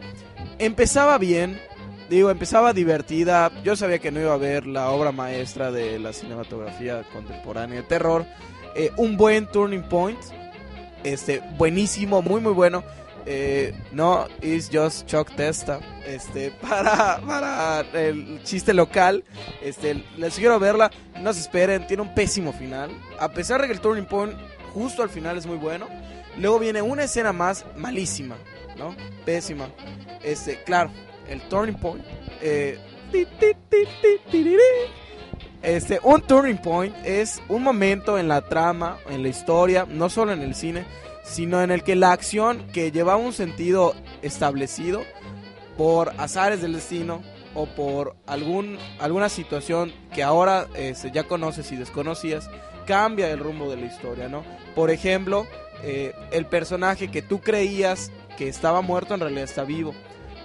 empezaba 0.58 1.18
bien, 1.18 1.60
digo, 2.08 2.30
empezaba 2.30 2.72
divertida, 2.72 3.50
yo 3.62 3.76
sabía 3.76 3.98
que 3.98 4.10
no 4.10 4.20
iba 4.20 4.32
a 4.32 4.38
ver 4.38 4.66
la 4.66 4.90
obra 4.90 5.12
maestra 5.12 5.70
de 5.70 5.98
la 5.98 6.12
cinematografía 6.12 7.02
contemporánea 7.12 7.82
de 7.82 7.82
terror, 7.82 8.26
eh, 8.74 8.90
un 8.96 9.16
buen 9.16 9.46
turning 9.46 9.82
point, 9.82 10.18
este, 11.04 11.42
buenísimo, 11.56 12.22
muy 12.22 12.40
muy 12.40 12.52
bueno, 12.52 12.82
eh, 13.26 13.74
no, 13.92 14.26
it's 14.40 14.70
just 14.72 15.06
Chuck 15.06 15.30
Testa, 15.34 15.80
este, 16.06 16.50
para, 16.68 17.20
para 17.26 17.80
el 17.92 18.42
chiste 18.42 18.72
local, 18.72 19.24
este, 19.62 20.02
les 20.16 20.36
quiero 20.36 20.58
verla, 20.58 20.90
no 21.20 21.32
se 21.32 21.40
esperen, 21.40 21.86
tiene 21.86 22.02
un 22.02 22.14
pésimo 22.14 22.52
final, 22.52 22.90
a 23.18 23.28
pesar 23.30 23.60
de 23.60 23.66
que 23.66 23.74
el 23.74 23.80
turning 23.80 24.06
point 24.06 24.34
justo 24.72 25.02
al 25.02 25.10
final 25.10 25.36
es 25.36 25.46
muy 25.46 25.58
bueno, 25.58 25.88
luego 26.38 26.58
viene 26.58 26.80
una 26.80 27.04
escena 27.04 27.32
más 27.32 27.66
malísima, 27.76 28.36
¿no? 28.78 28.94
Pésima, 29.24 29.68
este, 30.22 30.62
claro, 30.62 30.90
el 31.28 31.40
turning 31.42 31.76
point, 31.76 32.04
eh. 32.42 32.78
Este, 35.62 35.98
un 36.02 36.20
turning 36.22 36.58
point 36.58 36.94
es 37.04 37.42
un 37.48 37.62
momento 37.62 38.18
en 38.18 38.28
la 38.28 38.42
trama, 38.42 38.98
en 39.08 39.22
la 39.22 39.28
historia, 39.28 39.86
no 39.88 40.08
solo 40.08 40.32
en 40.32 40.42
el 40.42 40.54
cine, 40.54 40.84
sino 41.24 41.62
en 41.62 41.70
el 41.70 41.82
que 41.82 41.96
la 41.96 42.12
acción 42.12 42.66
que 42.72 42.92
llevaba 42.92 43.18
un 43.18 43.32
sentido 43.32 43.94
establecido 44.22 45.02
por 45.76 46.12
azares 46.18 46.62
del 46.62 46.74
destino 46.74 47.22
o 47.54 47.66
por 47.66 48.16
algún, 48.26 48.78
alguna 49.00 49.28
situación 49.28 49.92
que 50.14 50.22
ahora 50.22 50.68
este, 50.74 51.10
ya 51.10 51.24
conoces 51.24 51.72
y 51.72 51.76
desconocías, 51.76 52.48
cambia 52.86 53.30
el 53.30 53.40
rumbo 53.40 53.70
de 53.70 53.76
la 53.76 53.86
historia, 53.86 54.28
¿no? 54.28 54.44
Por 54.74 54.90
ejemplo, 54.90 55.46
eh, 55.82 56.14
el 56.30 56.46
personaje 56.46 57.08
que 57.08 57.22
tú 57.22 57.40
creías 57.40 58.10
que 58.36 58.48
estaba 58.48 58.80
muerto 58.80 59.14
en 59.14 59.20
realidad 59.20 59.44
está 59.44 59.64
vivo. 59.64 59.94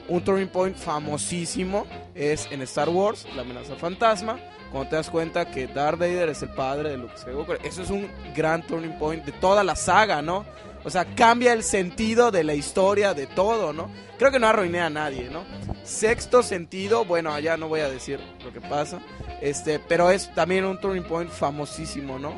Un 0.09 0.23
turning 0.23 0.49
point 0.49 0.75
famosísimo 0.75 1.85
es 2.13 2.47
en 2.51 2.61
Star 2.63 2.89
Wars, 2.89 3.25
la 3.35 3.43
amenaza 3.43 3.75
fantasma, 3.75 4.37
cuando 4.71 4.89
te 4.89 4.95
das 4.97 5.09
cuenta 5.09 5.49
que 5.49 5.67
Darth 5.67 5.99
Vader 5.99 6.29
es 6.29 6.41
el 6.41 6.49
padre 6.49 6.89
de 6.89 6.97
Luke 6.97 7.17
Skywalker. 7.17 7.59
Eso 7.63 7.83
es 7.83 7.89
un 7.89 8.09
gran 8.35 8.61
turning 8.63 8.97
point 8.97 9.23
de 9.23 9.31
toda 9.31 9.63
la 9.63 9.75
saga, 9.75 10.21
¿no? 10.21 10.45
O 10.83 10.89
sea, 10.89 11.05
cambia 11.15 11.53
el 11.53 11.63
sentido 11.63 12.31
de 12.31 12.43
la 12.43 12.53
historia, 12.53 13.13
de 13.13 13.27
todo, 13.27 13.71
¿no? 13.71 13.89
Creo 14.17 14.31
que 14.31 14.39
no 14.39 14.47
arruiné 14.47 14.81
a 14.81 14.89
nadie, 14.89 15.29
¿no? 15.29 15.45
Sexto 15.83 16.43
sentido, 16.43 17.05
bueno, 17.05 17.31
allá 17.31 17.55
no 17.55 17.69
voy 17.69 17.79
a 17.79 17.89
decir 17.89 18.19
lo 18.43 18.51
que 18.51 18.61
pasa, 18.61 18.99
este, 19.41 19.79
pero 19.79 20.11
es 20.11 20.33
también 20.33 20.65
un 20.65 20.79
turning 20.79 21.03
point 21.03 21.29
famosísimo, 21.29 22.19
¿no? 22.19 22.33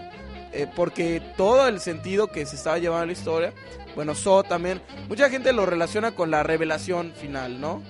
Eh, 0.51 0.67
porque 0.75 1.21
todo 1.35 1.67
el 1.67 1.79
sentido 1.79 2.27
que 2.27 2.45
se 2.45 2.55
estaba 2.55 2.77
llevando 2.77 3.07
la 3.07 3.11
historia, 3.11 3.53
bueno, 3.95 4.13
So 4.13 4.43
también, 4.43 4.81
mucha 5.07 5.29
gente 5.29 5.53
lo 5.53 5.65
relaciona 5.65 6.11
con 6.11 6.29
la 6.29 6.43
revelación 6.43 7.13
final, 7.13 7.59
¿no? 7.61 7.81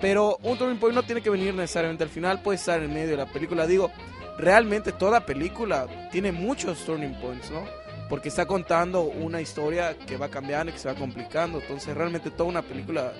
Pero 0.00 0.38
un 0.42 0.58
turning 0.58 0.78
point 0.78 0.94
no 0.94 1.02
tiene 1.02 1.22
que 1.22 1.30
venir 1.30 1.54
necesariamente 1.54 2.04
al 2.04 2.10
final, 2.10 2.42
puede 2.42 2.56
estar 2.56 2.82
en 2.82 2.92
medio 2.92 3.10
de 3.10 3.16
la 3.16 3.26
película. 3.26 3.66
Digo, 3.66 3.90
realmente 4.38 4.92
toda 4.92 5.26
película 5.26 5.86
tiene 6.10 6.32
muchos 6.32 6.84
turning 6.84 7.14
points, 7.20 7.50
¿no? 7.50 7.64
Porque 8.08 8.28
está 8.28 8.46
contando 8.46 9.02
una 9.02 9.40
historia 9.40 9.96
que 9.98 10.16
va 10.16 10.28
cambiando 10.28 10.70
y 10.70 10.74
que 10.74 10.78
se 10.78 10.88
va 10.88 10.94
complicando. 10.94 11.60
Entonces, 11.60 11.96
realmente 11.96 12.30
toda 12.30 12.48
una 12.48 12.62
película, 12.62 13.12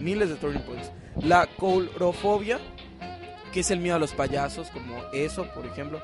miles 0.00 0.28
de 0.28 0.34
turning 0.36 0.62
points. 0.62 0.90
La 1.22 1.46
coulrofobia, 1.46 2.58
que 3.52 3.60
es 3.60 3.70
el 3.70 3.78
miedo 3.78 3.94
a 3.94 4.00
los 4.00 4.12
payasos, 4.12 4.70
como 4.70 4.96
eso, 5.12 5.46
por 5.54 5.66
ejemplo. 5.66 6.00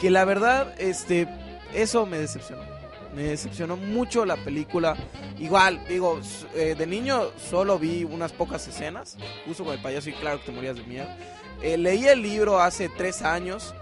Que 0.00 0.10
la 0.10 0.24
verdad, 0.24 0.74
este, 0.78 1.28
eso 1.74 2.06
me 2.06 2.18
decepcionó. 2.18 2.73
Me 3.14 3.24
decepcionó 3.24 3.76
mucho 3.76 4.24
la 4.24 4.36
película. 4.36 4.96
Igual, 5.38 5.80
digo, 5.88 6.20
eh, 6.54 6.74
de 6.76 6.86
niño 6.86 7.30
solo 7.36 7.78
vi 7.78 8.04
unas 8.04 8.32
pocas 8.32 8.66
escenas, 8.66 9.16
justo 9.46 9.64
con 9.64 9.74
el 9.74 9.80
payaso 9.80 10.10
y 10.10 10.14
claro 10.14 10.40
que 10.40 10.46
te 10.46 10.52
morías 10.52 10.76
de 10.76 10.82
miedo. 10.82 11.06
Eh, 11.62 11.76
leí 11.76 12.06
el 12.06 12.22
libro 12.22 12.60
hace 12.60 12.88
tres 12.88 13.22
años, 13.22 13.74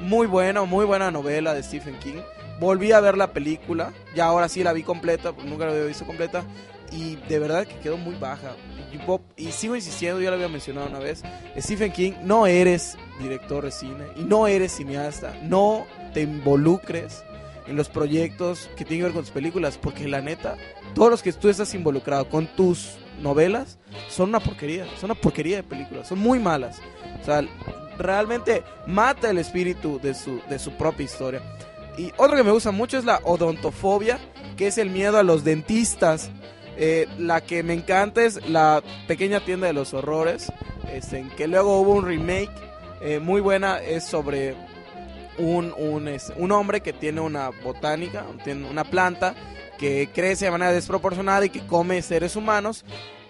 muy 0.00 0.26
bueno, 0.26 0.66
muy 0.66 0.84
buena 0.84 1.10
novela 1.10 1.54
de 1.54 1.62
Stephen 1.62 1.98
King. 2.00 2.20
Volví 2.58 2.92
a 2.92 3.00
ver 3.00 3.16
la 3.16 3.32
película, 3.32 3.92
ya 4.14 4.26
ahora 4.26 4.48
sí 4.48 4.62
la 4.62 4.72
vi 4.72 4.82
completa, 4.82 5.32
nunca 5.44 5.66
la 5.66 5.72
había 5.72 5.84
visto 5.84 6.04
completa, 6.04 6.44
y 6.92 7.16
de 7.16 7.38
verdad 7.38 7.66
que 7.66 7.78
quedó 7.78 7.96
muy 7.96 8.16
baja. 8.16 8.56
Y, 8.92 9.42
y 9.42 9.52
sigo 9.52 9.76
insistiendo, 9.76 10.20
ya 10.20 10.30
lo 10.30 10.34
había 10.34 10.48
mencionado 10.48 10.88
una 10.88 10.98
vez, 10.98 11.22
Stephen 11.56 11.92
King, 11.92 12.12
no 12.24 12.46
eres 12.46 12.98
director 13.20 13.64
de 13.64 13.70
cine 13.70 14.06
y 14.16 14.24
no 14.24 14.46
eres 14.46 14.72
cineasta, 14.72 15.38
no 15.42 15.86
te 16.12 16.22
involucres 16.22 17.22
en 17.70 17.76
los 17.76 17.88
proyectos 17.88 18.68
que 18.76 18.84
tienen 18.84 19.00
que 19.00 19.04
ver 19.04 19.12
con 19.12 19.22
tus 19.22 19.30
películas, 19.30 19.78
porque 19.78 20.08
la 20.08 20.20
neta, 20.20 20.56
todos 20.94 21.10
los 21.10 21.22
que 21.22 21.32
tú 21.32 21.48
estás 21.48 21.72
involucrado 21.74 22.28
con 22.28 22.48
tus 22.48 22.96
novelas 23.22 23.78
son 24.08 24.30
una 24.30 24.40
porquería, 24.40 24.84
son 24.98 25.12
una 25.12 25.20
porquería 25.20 25.58
de 25.58 25.62
películas, 25.62 26.08
son 26.08 26.18
muy 26.18 26.40
malas. 26.40 26.80
O 27.22 27.24
sea, 27.24 27.42
realmente 27.96 28.64
mata 28.86 29.30
el 29.30 29.38
espíritu 29.38 30.00
de 30.02 30.14
su, 30.14 30.40
de 30.50 30.58
su 30.58 30.72
propia 30.72 31.04
historia. 31.04 31.42
Y 31.96 32.12
otro 32.16 32.36
que 32.36 32.42
me 32.42 32.50
gusta 32.50 32.72
mucho 32.72 32.98
es 32.98 33.04
la 33.04 33.20
odontofobia, 33.22 34.18
que 34.56 34.66
es 34.66 34.76
el 34.76 34.90
miedo 34.90 35.18
a 35.18 35.22
los 35.22 35.44
dentistas. 35.44 36.30
Eh, 36.76 37.06
la 37.18 37.40
que 37.42 37.62
me 37.62 37.74
encanta 37.74 38.24
es 38.24 38.48
la 38.48 38.82
pequeña 39.06 39.44
tienda 39.44 39.66
de 39.66 39.74
los 39.74 39.92
horrores, 39.92 40.50
este, 40.90 41.18
en 41.18 41.30
que 41.30 41.46
luego 41.46 41.78
hubo 41.80 41.94
un 41.94 42.06
remake 42.06 42.50
eh, 43.02 43.18
muy 43.18 43.40
buena, 43.40 43.78
es 43.78 44.04
sobre 44.04 44.56
un, 45.40 45.74
un, 45.76 46.10
un 46.36 46.52
hombre 46.52 46.80
que 46.80 46.92
tiene 46.92 47.20
una 47.20 47.50
botánica, 47.62 48.24
tiene 48.44 48.68
una 48.68 48.84
planta 48.84 49.34
que 49.78 50.10
crece 50.14 50.44
de 50.44 50.50
manera 50.50 50.72
desproporcionada 50.72 51.44
y 51.46 51.50
que 51.50 51.66
come 51.66 52.02
seres 52.02 52.36
humanos. 52.36 52.84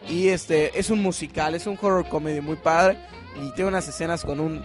Y 0.09 0.29
este 0.29 0.79
es 0.79 0.91
un 0.91 1.01
musical, 1.01 1.55
es 1.55 1.67
un 1.67 1.79
horror 1.81 2.09
comedy 2.09 2.41
muy 2.41 2.57
padre. 2.57 2.99
y 3.37 3.53
tiene 3.55 3.69
unas 3.69 3.87
escenas 3.89 4.25
con 4.25 4.41
un, 4.41 4.63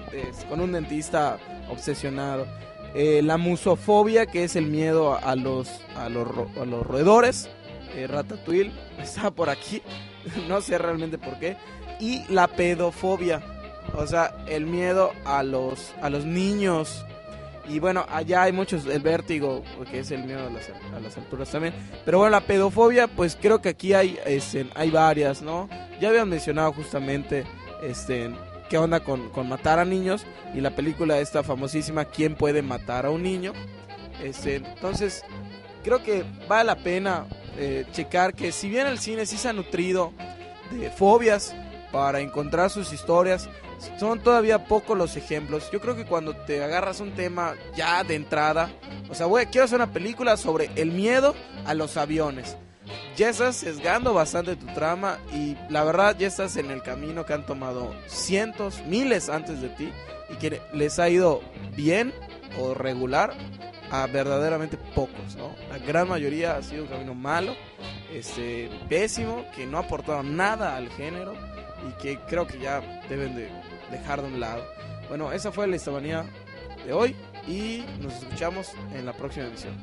con 0.49 0.59
un 0.59 0.71
dentista 0.71 1.37
obsesionado. 1.69 2.47
Eh, 2.95 3.21
la 3.21 3.37
musofobia, 3.37 4.25
que 4.25 4.45
es 4.45 4.55
el 4.55 4.67
miedo 4.67 5.19
a, 5.21 5.35
los, 5.35 5.69
a, 5.97 6.07
los, 6.09 6.27
a 6.59 6.65
los 6.65 6.87
roedores. 6.87 7.49
Eh, 7.93 8.07
Ratatouille 8.07 8.71
está 8.99 9.31
por 9.31 9.49
aquí, 9.49 9.81
no 10.47 10.61
sé 10.61 10.77
realmente 10.77 11.17
por 11.17 11.37
qué. 11.37 11.57
Y 11.99 12.23
la 12.31 12.47
pedofobia, 12.47 13.43
o 13.95 14.07
sea, 14.07 14.33
el 14.47 14.65
miedo 14.65 15.11
a 15.25 15.43
los, 15.43 15.93
a 16.01 16.09
los 16.09 16.25
niños. 16.25 17.05
Y 17.68 17.80
bueno, 17.80 18.05
allá 18.09 18.43
hay 18.43 18.51
muchos, 18.51 18.86
el 18.86 19.01
vértigo, 19.01 19.63
que 19.89 19.99
es 19.99 20.11
el 20.11 20.24
miedo 20.24 20.47
a 20.47 20.49
las, 20.49 20.70
a 20.95 20.99
las 20.99 21.18
alturas 21.18 21.49
también. 21.49 21.74
Pero 22.05 22.20
bueno, 22.20 22.32
la 22.32 22.41
pedofobia, 22.41 23.07
pues 23.07 23.38
creo 23.39 23.61
que 23.61 23.70
aquí 23.70 23.93
hay, 23.93 24.20
este, 24.26 24.68
hay 24.76 24.91
varias, 24.91 25.41
¿no? 25.41 25.68
Ya 25.99 26.09
habían 26.09 26.30
mencionado 26.30 26.74
justamente, 26.74 27.43
este, 27.82 28.32
qué 28.70 28.78
onda 28.78 28.99
con, 28.99 29.30
con 29.30 29.49
matar 29.49 29.80
a 29.80 29.86
niños. 29.86 30.26
Y 30.53 30.61
la 30.61 30.76
película 30.76 31.20
esta 31.20 31.43
famosísima, 31.43 32.05
¿Quién 32.05 32.36
puede 32.36 32.61
matar 32.61 33.05
a 33.05 33.09
un 33.09 33.24
niño? 33.24 33.53
Este, 34.24 34.55
entonces, 34.55 35.24
creo 35.84 36.03
que 36.03 36.24
vale 36.47 36.66
la 36.66 36.76
pena 36.76 37.26
eh, 37.57 37.86
checar 37.91 38.34
que 38.34 38.51
si 38.51 38.70
bien 38.70 38.88
el 38.88 38.99
cine 38.99 39.26
sí 39.26 39.38
se 39.38 39.49
ha 39.49 39.53
nutrido 39.53 40.13
de 40.72 40.89
fobias 40.89 41.55
para 41.95 42.19
encontrar 42.19 42.69
sus 42.69 42.91
historias, 42.91 43.47
son 43.97 44.19
todavía 44.19 44.65
pocos 44.65 44.97
los 44.97 45.15
ejemplos. 45.15 45.71
Yo 45.71 45.79
creo 45.79 45.95
que 45.95 46.03
cuando 46.03 46.35
te 46.35 46.61
agarras 46.61 46.99
un 46.99 47.13
tema 47.13 47.53
ya 47.73 48.03
de 48.03 48.15
entrada, 48.15 48.69
o 49.09 49.15
sea, 49.15 49.27
güey, 49.27 49.45
quiero 49.45 49.63
hacer 49.63 49.77
una 49.77 49.93
película 49.93 50.35
sobre 50.35 50.69
el 50.75 50.91
miedo 50.91 51.33
a 51.65 51.73
los 51.73 51.95
aviones. 51.95 52.57
Ya 53.15 53.29
estás 53.29 53.55
sesgando 53.55 54.13
bastante 54.13 54.57
tu 54.57 54.65
trama 54.73 55.19
y 55.33 55.55
la 55.69 55.85
verdad 55.85 56.17
ya 56.19 56.27
estás 56.27 56.57
en 56.57 56.69
el 56.69 56.83
camino 56.83 57.25
que 57.25 57.31
han 57.31 57.45
tomado 57.45 57.95
cientos, 58.07 58.83
miles 58.85 59.29
antes 59.29 59.61
de 59.61 59.69
ti 59.69 59.89
y 60.29 60.35
que 60.35 60.61
les 60.73 60.99
ha 60.99 61.07
ido 61.07 61.39
bien 61.77 62.13
o 62.59 62.73
regular 62.73 63.33
a 63.89 64.05
verdaderamente 64.07 64.75
pocos. 64.93 65.37
La 65.69 65.77
gran 65.77 66.09
mayoría 66.09 66.57
ha 66.57 66.61
sido 66.61 66.83
un 66.83 66.89
camino 66.89 67.15
malo, 67.15 67.53
este, 68.13 68.69
pésimo, 68.89 69.45
que 69.55 69.65
no 69.65 69.77
ha 69.77 69.81
aportado 69.83 70.23
nada 70.23 70.75
al 70.75 70.89
género 70.89 71.54
y 71.88 72.01
que 72.01 72.19
creo 72.27 72.47
que 72.47 72.59
ya 72.59 72.81
deben 73.09 73.36
de 73.36 73.49
dejar 73.91 74.21
de 74.21 74.27
un 74.27 74.39
lado. 74.39 74.63
Bueno, 75.07 75.31
esa 75.31 75.51
fue 75.51 75.67
la 75.67 75.75
histomanía 75.75 76.25
de 76.86 76.93
hoy 76.93 77.15
y 77.47 77.83
nos 78.01 78.13
escuchamos 78.13 78.71
en 78.93 79.05
la 79.05 79.13
próxima 79.13 79.47
emisión. 79.47 79.75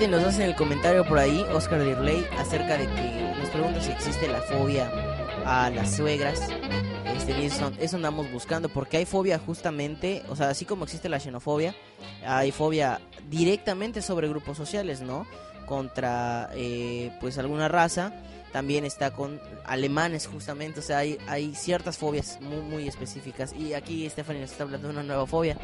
Y 0.00 0.06
nos 0.08 0.24
hacen 0.24 0.42
el 0.42 0.56
comentario 0.56 1.06
por 1.06 1.18
ahí, 1.18 1.42
Oscar 1.52 1.82
Dirley, 1.82 2.26
acerca 2.36 2.76
de 2.76 2.86
que 2.86 3.34
nos 3.38 3.48
pregunta 3.48 3.80
si 3.80 3.92
existe 3.92 4.28
la 4.28 4.40
fobia 4.40 4.90
a 5.46 5.70
las 5.70 5.96
suegras. 5.96 6.40
Este, 7.16 7.46
eso, 7.46 7.70
eso 7.78 7.96
andamos 7.96 8.30
buscando, 8.32 8.68
porque 8.68 8.98
hay 8.98 9.04
fobia 9.06 9.38
justamente, 9.38 10.22
o 10.28 10.36
sea, 10.36 10.48
así 10.50 10.64
como 10.64 10.84
existe 10.84 11.08
la 11.08 11.20
xenofobia, 11.20 11.74
hay 12.26 12.50
fobia 12.50 13.00
directamente 13.30 14.02
sobre 14.02 14.28
grupos 14.28 14.56
sociales, 14.56 15.00
¿no? 15.00 15.26
Contra, 15.66 16.50
eh, 16.54 17.12
pues, 17.20 17.38
alguna 17.38 17.68
raza. 17.68 18.12
También 18.52 18.84
está 18.84 19.12
con 19.12 19.40
alemanes, 19.64 20.26
justamente, 20.26 20.80
o 20.80 20.82
sea, 20.82 20.98
hay, 20.98 21.18
hay 21.28 21.54
ciertas 21.54 21.98
fobias 21.98 22.40
muy, 22.40 22.60
muy 22.60 22.88
específicas. 22.88 23.52
Y 23.52 23.74
aquí 23.74 24.08
Stephanie 24.10 24.42
nos 24.42 24.50
está 24.50 24.64
hablando 24.64 24.88
de 24.88 24.94
una 24.94 25.02
nueva 25.02 25.26
fobia. 25.26 25.56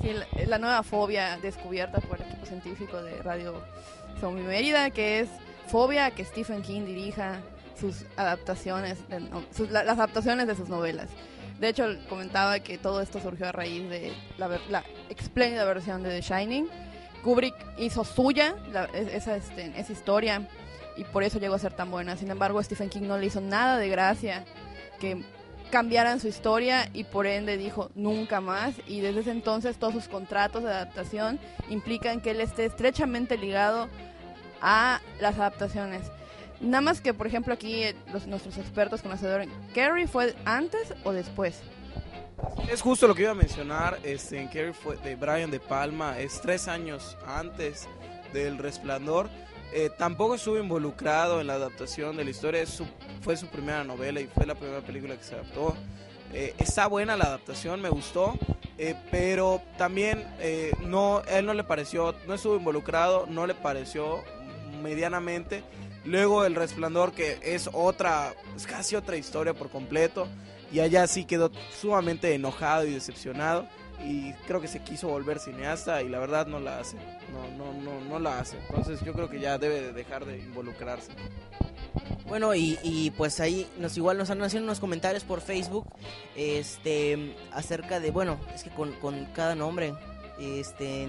Sí, 0.00 0.12
la, 0.12 0.26
la 0.46 0.58
nueva 0.58 0.82
fobia 0.82 1.38
descubierta 1.38 2.00
por 2.00 2.20
el 2.20 2.26
equipo 2.26 2.46
científico 2.46 3.02
de 3.02 3.22
Radio 3.22 3.54
Zombie 4.20 4.42
Mérida, 4.44 4.90
que 4.90 5.20
es 5.20 5.28
fobia 5.68 6.10
que 6.10 6.24
Stephen 6.24 6.62
King 6.62 6.82
dirija 6.84 7.40
sus 7.78 8.04
adaptaciones, 8.16 9.08
de 9.08 9.20
no- 9.20 9.44
sus- 9.56 9.70
la- 9.70 9.84
las 9.84 9.98
adaptaciones 9.98 10.46
de 10.46 10.54
sus 10.56 10.68
novelas. 10.68 11.08
De 11.60 11.68
hecho, 11.68 11.86
comentaba 12.08 12.58
que 12.60 12.78
todo 12.78 13.00
esto 13.00 13.20
surgió 13.20 13.48
a 13.48 13.52
raíz 13.52 13.88
de 13.88 14.12
la, 14.38 14.48
la 14.68 14.82
espléndida 15.08 15.64
versión 15.64 16.02
de 16.02 16.10
The 16.10 16.20
Shining. 16.22 16.68
Kubrick 17.22 17.54
hizo 17.78 18.04
suya 18.04 18.56
la- 18.72 18.86
es- 18.86 19.08
esa, 19.14 19.36
este, 19.36 19.72
esa 19.78 19.92
historia 19.92 20.48
y 20.96 21.04
por 21.04 21.22
eso 21.22 21.38
llegó 21.38 21.54
a 21.54 21.58
ser 21.60 21.72
tan 21.72 21.90
buena. 21.90 22.16
Sin 22.16 22.30
embargo, 22.30 22.60
Stephen 22.62 22.88
King 22.88 23.02
no 23.02 23.16
le 23.18 23.26
hizo 23.26 23.40
nada 23.40 23.78
de 23.78 23.88
gracia 23.88 24.44
que 24.98 25.22
cambiaran 25.72 26.20
su 26.20 26.28
historia 26.28 26.90
y 26.92 27.04
por 27.04 27.26
ende 27.26 27.56
dijo 27.56 27.90
nunca 27.94 28.42
más 28.42 28.74
y 28.86 29.00
desde 29.00 29.20
ese 29.20 29.30
entonces 29.30 29.78
todos 29.78 29.94
sus 29.94 30.06
contratos 30.06 30.62
de 30.62 30.68
adaptación 30.68 31.40
implican 31.70 32.20
que 32.20 32.32
él 32.32 32.42
esté 32.42 32.66
estrechamente 32.66 33.38
ligado 33.38 33.88
a 34.60 35.00
las 35.18 35.38
adaptaciones. 35.38 36.02
Nada 36.60 36.82
más 36.82 37.00
que, 37.00 37.14
por 37.14 37.26
ejemplo, 37.26 37.54
aquí 37.54 37.84
eh, 37.84 37.96
los, 38.12 38.26
nuestros 38.26 38.58
expertos 38.58 39.00
conocedores, 39.00 39.48
¿Carrie 39.74 40.06
fue 40.06 40.36
antes 40.44 40.92
o 41.04 41.12
después? 41.12 41.62
Es 42.70 42.82
justo 42.82 43.08
lo 43.08 43.14
que 43.14 43.22
iba 43.22 43.30
a 43.30 43.34
mencionar, 43.34 43.98
este, 44.02 44.40
en 44.40 44.74
fue 44.74 44.98
de 44.98 45.16
Brian 45.16 45.50
De 45.50 45.58
Palma, 45.58 46.18
es 46.18 46.38
tres 46.42 46.68
años 46.68 47.16
antes 47.26 47.88
del 48.34 48.58
Resplandor. 48.58 49.30
Eh, 49.74 49.90
tampoco 49.96 50.34
estuvo 50.34 50.58
involucrado 50.58 51.40
en 51.40 51.46
la 51.46 51.54
adaptación 51.54 52.14
de 52.16 52.24
la 52.24 52.30
historia, 52.30 52.62
fue 53.22 53.38
su 53.38 53.46
primera 53.46 53.84
novela 53.84 54.20
y 54.20 54.26
fue 54.26 54.44
la 54.44 54.54
primera 54.54 54.82
película 54.82 55.16
que 55.16 55.24
se 55.24 55.34
adaptó. 55.34 55.74
Eh, 56.34 56.54
está 56.58 56.86
buena 56.86 57.16
la 57.16 57.24
adaptación, 57.24 57.80
me 57.80 57.88
gustó, 57.88 58.34
eh, 58.76 58.94
pero 59.10 59.62
también 59.78 60.26
no, 60.82 61.22
él 61.22 61.46
no 61.46 61.54
le 61.54 61.64
pareció, 61.64 62.14
no 62.26 62.34
estuvo 62.34 62.56
involucrado, 62.56 63.26
no 63.26 63.46
le 63.46 63.54
pareció 63.54 64.22
medianamente. 64.82 65.62
Luego 66.04 66.44
El 66.44 66.54
Resplandor, 66.54 67.12
que 67.12 67.38
es 67.42 67.70
otra, 67.72 68.34
es 68.56 68.66
casi 68.66 68.96
otra 68.96 69.16
historia 69.16 69.54
por 69.54 69.70
completo. 69.70 70.26
Y 70.70 70.80
allá 70.80 71.06
sí 71.06 71.24
quedó 71.24 71.50
sumamente 71.80 72.34
enojado 72.34 72.86
y 72.86 72.92
decepcionado. 72.92 73.68
Y 74.00 74.32
creo 74.46 74.60
que 74.60 74.68
se 74.68 74.80
quiso 74.80 75.08
volver 75.08 75.38
cineasta 75.38 76.02
y 76.02 76.08
la 76.08 76.18
verdad 76.18 76.46
no 76.46 76.58
la 76.58 76.80
hace. 76.80 76.96
No, 77.32 77.56
no, 77.56 77.72
no, 77.80 78.00
no 78.00 78.18
la 78.18 78.40
hace. 78.40 78.58
Entonces 78.68 79.00
yo 79.04 79.12
creo 79.12 79.28
que 79.28 79.40
ya 79.40 79.58
debe 79.58 79.80
de 79.80 79.92
dejar 79.92 80.24
de 80.24 80.38
involucrarse. 80.38 81.12
Bueno, 82.26 82.54
y, 82.54 82.78
y 82.82 83.10
pues 83.10 83.40
ahí 83.40 83.68
nos 83.78 83.96
igual 83.96 84.16
nos 84.16 84.30
han 84.30 84.42
haciendo 84.42 84.66
unos 84.66 84.80
comentarios 84.80 85.24
por 85.24 85.40
Facebook 85.40 85.86
este 86.34 87.36
acerca 87.52 88.00
de, 88.00 88.10
bueno, 88.10 88.38
es 88.54 88.62
que 88.62 88.70
con, 88.70 88.92
con 88.94 89.26
cada 89.26 89.54
nombre, 89.54 89.94
este 90.40 91.08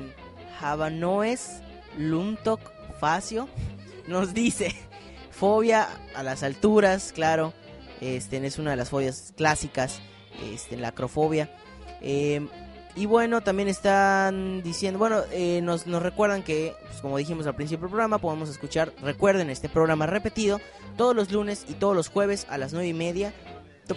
Javanoes 0.59 1.61
Luntok 1.97 2.59
Facio 2.99 3.47
nos 4.07 4.33
dice 4.33 4.75
fobia 5.31 5.87
a 6.15 6.23
las 6.23 6.43
alturas, 6.43 7.11
claro, 7.13 7.53
este 8.01 8.45
es 8.45 8.59
una 8.59 8.71
de 8.71 8.77
las 8.77 8.89
fobias 8.89 9.33
clásicas, 9.35 10.01
este 10.51 10.77
la 10.77 10.89
acrofobia. 10.89 11.49
Eh, 12.01 12.45
y 12.95 13.05
bueno, 13.07 13.41
también 13.41 13.67
están 13.69 14.61
diciendo, 14.63 14.99
bueno, 14.99 15.21
eh, 15.31 15.61
nos, 15.63 15.87
nos 15.87 16.01
recuerdan 16.03 16.43
que, 16.43 16.75
pues, 16.87 17.01
como 17.01 17.17
dijimos 17.17 17.47
al 17.47 17.55
principio 17.55 17.83
del 17.83 17.89
programa, 17.91 18.17
podemos 18.19 18.49
escuchar, 18.49 18.91
recuerden 19.01 19.49
este 19.49 19.69
programa 19.69 20.05
repetido 20.05 20.59
todos 20.97 21.15
los 21.15 21.31
lunes 21.31 21.65
y 21.67 21.73
todos 21.73 21.95
los 21.95 22.09
jueves 22.09 22.45
a 22.49 22.57
las 22.57 22.73
nueve 22.73 22.87
y 22.87 22.93
media. 22.93 23.33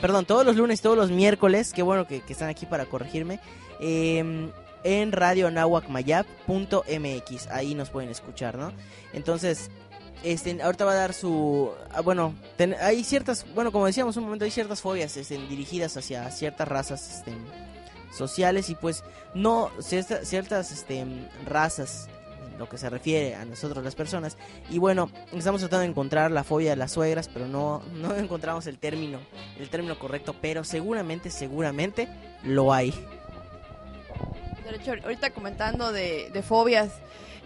Perdón, 0.01 0.25
todos 0.25 0.45
los 0.45 0.57
lunes 0.57 0.81
y 0.81 0.83
todos 0.83 0.97
los 0.97 1.11
miércoles, 1.11 1.73
qué 1.73 1.83
bueno 1.83 2.07
que, 2.07 2.21
que 2.21 2.33
están 2.33 2.49
aquí 2.49 2.67
para 2.67 2.87
corregirme, 2.87 3.41
eh, 3.81 4.51
en 4.85 5.13
radionahuacmayap.mx, 5.13 7.47
ahí 7.51 7.75
nos 7.75 7.91
pueden 7.91 8.11
escuchar, 8.11 8.57
¿no? 8.57 8.73
Entonces, 9.13 9.71
este, 10.23 10.61
ahorita 10.63 10.85
va 10.85 10.93
a 10.93 10.97
dar 10.97 11.13
su, 11.15 11.71
ah, 11.93 12.01
bueno, 12.01 12.35
ten- 12.57 12.77
hay 12.81 13.05
ciertas, 13.05 13.47
bueno, 13.55 13.73
como 13.73 13.87
decíamos 13.87 14.17
un 14.17 14.25
momento, 14.25 14.45
hay 14.45 14.51
ciertas 14.51 14.81
fobias 14.81 15.17
este, 15.17 15.39
dirigidas 15.39 15.97
hacia 15.97 16.31
ciertas 16.31 16.69
razas 16.69 17.19
este, 17.19 17.33
sociales 18.17 18.71
y 18.71 18.75
pues 18.75 19.05
no, 19.35 19.71
cierta- 19.81 20.25
ciertas 20.25 20.73
este, 20.73 21.05
razas 21.47 22.09
lo 22.59 22.69
que 22.71 22.79
se 22.79 22.89
refiere 22.89 23.35
a 23.35 23.45
nosotros 23.45 23.85
las 23.85 23.95
personas 23.95 24.39
y 24.71 24.79
bueno, 24.79 25.11
estamos 25.35 25.61
tratando 25.61 25.81
de 25.83 25.87
encontrar 25.91 26.31
la 26.31 26.43
fobia 26.43 26.71
de 26.71 26.77
las 26.77 26.93
suegras, 26.93 27.29
pero 27.29 27.47
no, 27.47 27.83
no 27.95 28.15
encontramos 28.17 28.67
el 28.67 28.79
término, 28.79 29.19
el 29.59 29.69
término 29.69 29.99
correcto, 29.99 30.35
pero 30.41 30.65
seguramente, 30.65 31.31
seguramente 31.31 32.09
lo 32.45 32.73
hay. 32.73 32.95
De 34.65 35.01
ahorita 35.05 35.31
comentando 35.31 35.93
de, 35.93 36.31
de 36.33 36.43
fobias, 36.43 36.91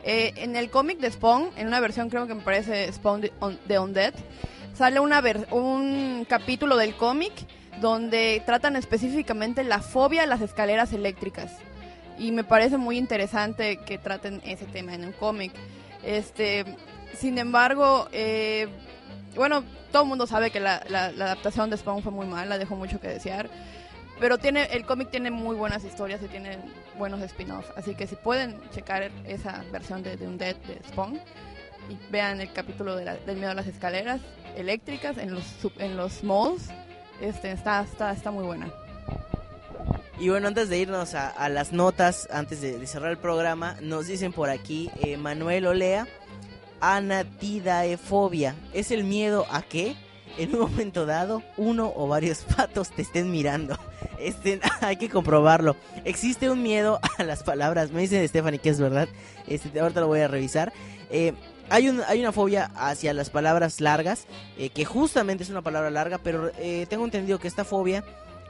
eh, 0.05 0.33
en 0.37 0.57
el 0.57 0.71
cómic 0.71 0.99
de 1.01 1.11
Spawn, 1.11 1.51
en 1.57 1.67
una 1.67 1.81
versión 1.81 2.09
creo 2.09 2.27
que 2.27 2.35
me 2.35 2.43
parece 2.43 2.91
Spawn 2.93 3.21
de 3.67 3.79
Undead, 3.79 4.15
sale 4.75 5.01
una 5.01 5.21
ver- 5.21 5.47
un 5.51 6.25
capítulo 6.29 6.77
del 6.77 6.95
cómic 6.97 7.33
donde 7.81 8.43
tratan 8.45 8.77
específicamente 8.77 9.65
la 9.65 9.81
fobia 9.81 10.23
a 10.25 10.27
las 10.27 10.41
escaleras 10.41 10.93
eléctricas. 10.93 11.53
Y 12.19 12.33
me 12.33 12.45
parece 12.45 12.77
muy 12.77 12.99
interesante 12.99 13.79
que 13.79 13.97
traten 13.97 14.43
ese 14.45 14.67
tema 14.67 14.95
en 14.95 15.05
un 15.05 15.13
cómic. 15.13 15.53
Este, 16.05 16.65
sin 17.17 17.39
embargo, 17.39 18.09
eh, 18.13 18.69
bueno, 19.35 19.65
todo 19.91 20.03
el 20.03 20.09
mundo 20.09 20.27
sabe 20.27 20.51
que 20.51 20.61
la, 20.61 20.77
adaptación 20.77 21.71
de 21.71 21.77
Spawn 21.79 22.03
fue 22.03 22.13
muy 22.13 22.27
mala, 22.27 22.59
dejó 22.59 22.77
mucho 22.77 23.01
que 23.01 23.09
desear. 23.09 23.49
Pero 24.19 24.37
tiene, 24.37 24.65
el 24.73 24.85
cómic 24.85 25.11
tiene 25.11 25.31
muy 25.31 25.57
buenas 25.57 25.83
historias 25.83 26.21
y 26.23 26.27
tiene 26.27 26.59
buenos 26.99 27.23
spin-offs. 27.23 27.73
Así 27.75 27.95
que 27.95 28.07
si 28.07 28.17
pueden 28.17 28.61
checar 28.71 29.11
esa 29.27 29.65
versión 29.73 30.03
de, 30.03 30.19
de 30.19 30.27
Undead 30.29 30.57
de 30.57 30.79
Spawn 30.89 31.19
y 31.89 31.97
vean 32.13 32.43
el 32.43 32.53
capítulo 32.53 32.97
de 32.97 33.07
la- 33.07 33.17
del 33.17 33.37
miedo 33.39 33.51
a 33.53 33.55
las 33.55 33.67
escaleras 33.67 34.21
eléctricas 34.59 35.17
en 35.17 35.35
los, 35.35 35.45
en 35.79 35.97
los 35.97 36.23
malls, 36.23 36.69
este, 37.21 37.53
está, 37.53 37.83
está, 37.83 38.13
está 38.13 38.31
muy 38.31 38.45
buena. 38.45 38.73
Y 40.21 40.29
bueno, 40.29 40.49
antes 40.49 40.69
de 40.69 40.79
irnos 40.79 41.15
a, 41.15 41.49
las 41.49 41.73
notas, 41.73 42.29
antes 42.31 42.61
de, 42.61 42.87
cerrar 42.87 43.11
el 43.11 43.17
programa, 43.17 43.77
nos 43.81 44.07
dicen 44.07 44.33
por 44.33 44.51
aquí, 44.51 44.91
eh, 45.01 45.17
Manuel 45.17 45.67
Olea, 45.67 46.07
anatidaefobia. 46.81 48.55
¿Es 48.75 48.91
el 48.91 49.05
miedo 49.05 49.47
a 49.51 49.63
que 49.63 49.97
en 50.37 50.55
un 50.55 50.61
momento 50.61 51.07
dado 51.07 51.43
uno 51.57 51.91
o 51.97 52.07
varios 52.07 52.41
patos 52.57 52.91
te 52.91 53.03
estén 53.03 53.31
mirando? 53.31 53.79
Este, 54.19 54.61
hay 54.83 54.97
que 54.97 55.09
comprobarlo. 55.09 55.77
Existe 56.05 56.51
un 56.51 56.63
miedo 56.63 57.01
a 57.17 57.23
las 57.23 57.43
palabras. 57.43 57.91
Me 57.91 58.03
dice 58.03 58.29
Stephanie 58.29 58.59
que 58.59 58.69
es 58.69 58.79
verdad. 58.79 59.09
Este, 59.47 59.81
ahorita 59.81 60.01
lo 60.01 60.09
voy 60.09 60.21
a 60.21 60.29
revisar. 60.29 60.75
Eh, 61.09 61.33
hay, 61.71 61.89
un, 61.89 62.03
hay 62.07 62.21
una 62.21 62.33
fobia 62.33 62.71
hacia 62.75 63.15
las 63.15 63.31
palabras 63.31 63.81
largas, 63.81 64.27
eh, 64.59 64.71
que 64.71 64.85
justamente 64.85 65.45
es 65.45 65.51
una 65.51 65.63
palabra 65.63 65.91
larga, 65.91 66.19
pero 66.19 66.51
eh, 66.59 66.87
tengo 66.89 67.05
entendido 67.05 67.39
que 67.39 67.49
esta 67.49 67.65
fobia 67.65 68.05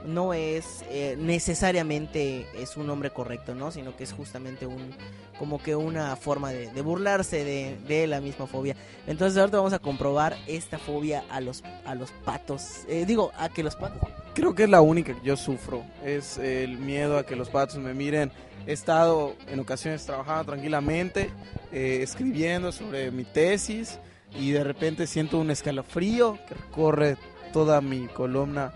no 0.05 0.33
es 0.33 0.83
eh, 0.91 1.17
necesariamente 1.19 2.47
es 2.59 2.77
un 2.77 2.87
nombre 2.87 3.11
correcto, 3.11 3.55
¿no? 3.55 3.71
Sino 3.71 3.97
que 3.97 4.05
es 4.05 4.13
justamente 4.13 4.67
un 4.67 4.95
como 5.39 5.63
que 5.63 5.77
una 5.77 6.17
forma 6.17 6.53
de, 6.53 6.71
de 6.71 6.83
burlarse 6.83 7.45
de, 7.45 7.77
de 7.87 8.07
la 8.07 8.21
misma 8.21 8.47
fobia. 8.47 8.77
Entonces 9.07 9.39
ahorita 9.39 9.59
vamos 9.59 9.73
a 9.73 9.79
comprobar 9.79 10.37
esta 10.47 10.79
fobia 10.79 11.25
a 11.31 11.41
los 11.41 11.63
a 11.85 11.95
los 11.95 12.11
patos. 12.25 12.85
Eh, 12.89 13.05
digo, 13.07 13.33
a 13.39 13.49
que 13.49 13.63
los 13.63 13.77
patos. 13.77 14.09
Creo 14.35 14.55
que 14.55 14.65
es 14.65 14.71
la 14.71 14.81
única 14.81 15.15
que 15.15 15.27
yo 15.27 15.37
sufro. 15.37 15.83
Es 16.05 16.39
el 16.39 16.79
miedo 16.79 17.19
a 17.19 17.27
que 17.27 17.37
los 17.37 17.49
patos 17.51 17.77
me 17.77 17.95
miren. 17.95 18.33
He 18.67 18.73
estado 18.73 19.35
en 19.49 19.59
ocasiones 19.61 20.05
trabajando 20.05 20.53
tranquilamente, 20.53 21.31
eh, 21.73 22.01
escribiendo 22.03 22.73
sobre 22.73 23.11
mi 23.11 23.25
tesis 23.25 23.99
y 24.39 24.53
de 24.53 24.65
repente 24.65 25.07
siento 25.07 25.39
un 25.39 25.51
escalofrío 25.51 26.39
que 26.47 26.55
recorre 26.55 27.17
toda 27.53 27.81
mi 27.81 28.07
columna 28.09 28.73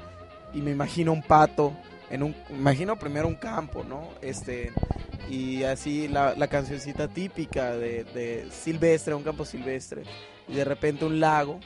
y 0.52 0.60
me 0.60 0.70
imagino 0.70 1.12
un 1.12 1.22
pato 1.22 1.72
en 2.10 2.22
un 2.22 2.34
imagino 2.50 2.98
primero 2.98 3.28
un 3.28 3.34
campo, 3.34 3.84
¿no? 3.84 4.08
Este 4.20 4.72
y 5.28 5.64
así 5.64 6.08
la, 6.08 6.34
la 6.34 6.48
cancioncita 6.48 7.08
típica 7.08 7.76
de, 7.76 8.46
silvestre, 8.50 9.14
un 9.14 9.22
campo 9.22 9.44
silvestre 9.44 10.02
y 10.48 10.54
de 10.54 10.64
repente 10.64 11.04
un 11.04 11.18
lago 11.18 11.60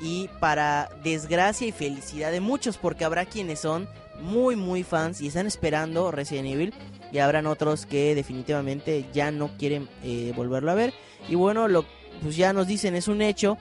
Y 0.00 0.28
para 0.40 0.90
desgracia 1.04 1.66
y 1.66 1.72
felicidad 1.72 2.32
de 2.32 2.40
muchos, 2.40 2.76
porque 2.78 3.04
habrá 3.04 3.26
quienes 3.26 3.60
son 3.60 3.88
muy, 4.20 4.56
muy 4.56 4.82
fans 4.82 5.20
y 5.20 5.28
están 5.28 5.46
esperando 5.46 6.10
Resident 6.10 6.48
Evil. 6.48 6.74
Y 7.12 7.18
habrán 7.18 7.46
otros 7.46 7.86
que 7.86 8.14
definitivamente 8.14 9.06
ya 9.12 9.30
no 9.30 9.56
quieren 9.56 9.88
eh, 10.02 10.32
volverlo 10.34 10.70
a 10.70 10.74
ver. 10.74 10.92
Y 11.28 11.36
bueno, 11.36 11.68
lo 11.68 11.84
pues 12.22 12.36
ya 12.36 12.52
nos 12.52 12.66
dicen, 12.66 12.94
es 12.94 13.08
un 13.08 13.22
hecho 13.22 13.58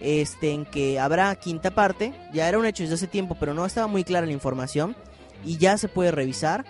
este 0.00 0.52
en 0.52 0.64
que 0.64 0.98
habrá 0.98 1.34
quinta 1.36 1.70
parte. 1.74 2.12
Ya 2.32 2.48
era 2.48 2.58
un 2.58 2.66
hecho 2.66 2.82
desde 2.82 2.94
hace 2.94 3.06
tiempo, 3.06 3.36
pero 3.38 3.54
no 3.54 3.66
estaba 3.66 3.86
muy 3.86 4.04
clara 4.04 4.26
la 4.26 4.32
información. 4.32 4.96
Y 5.44 5.58
ya 5.58 5.76
se 5.76 5.88
puede 5.88 6.10
revisar 6.10 6.64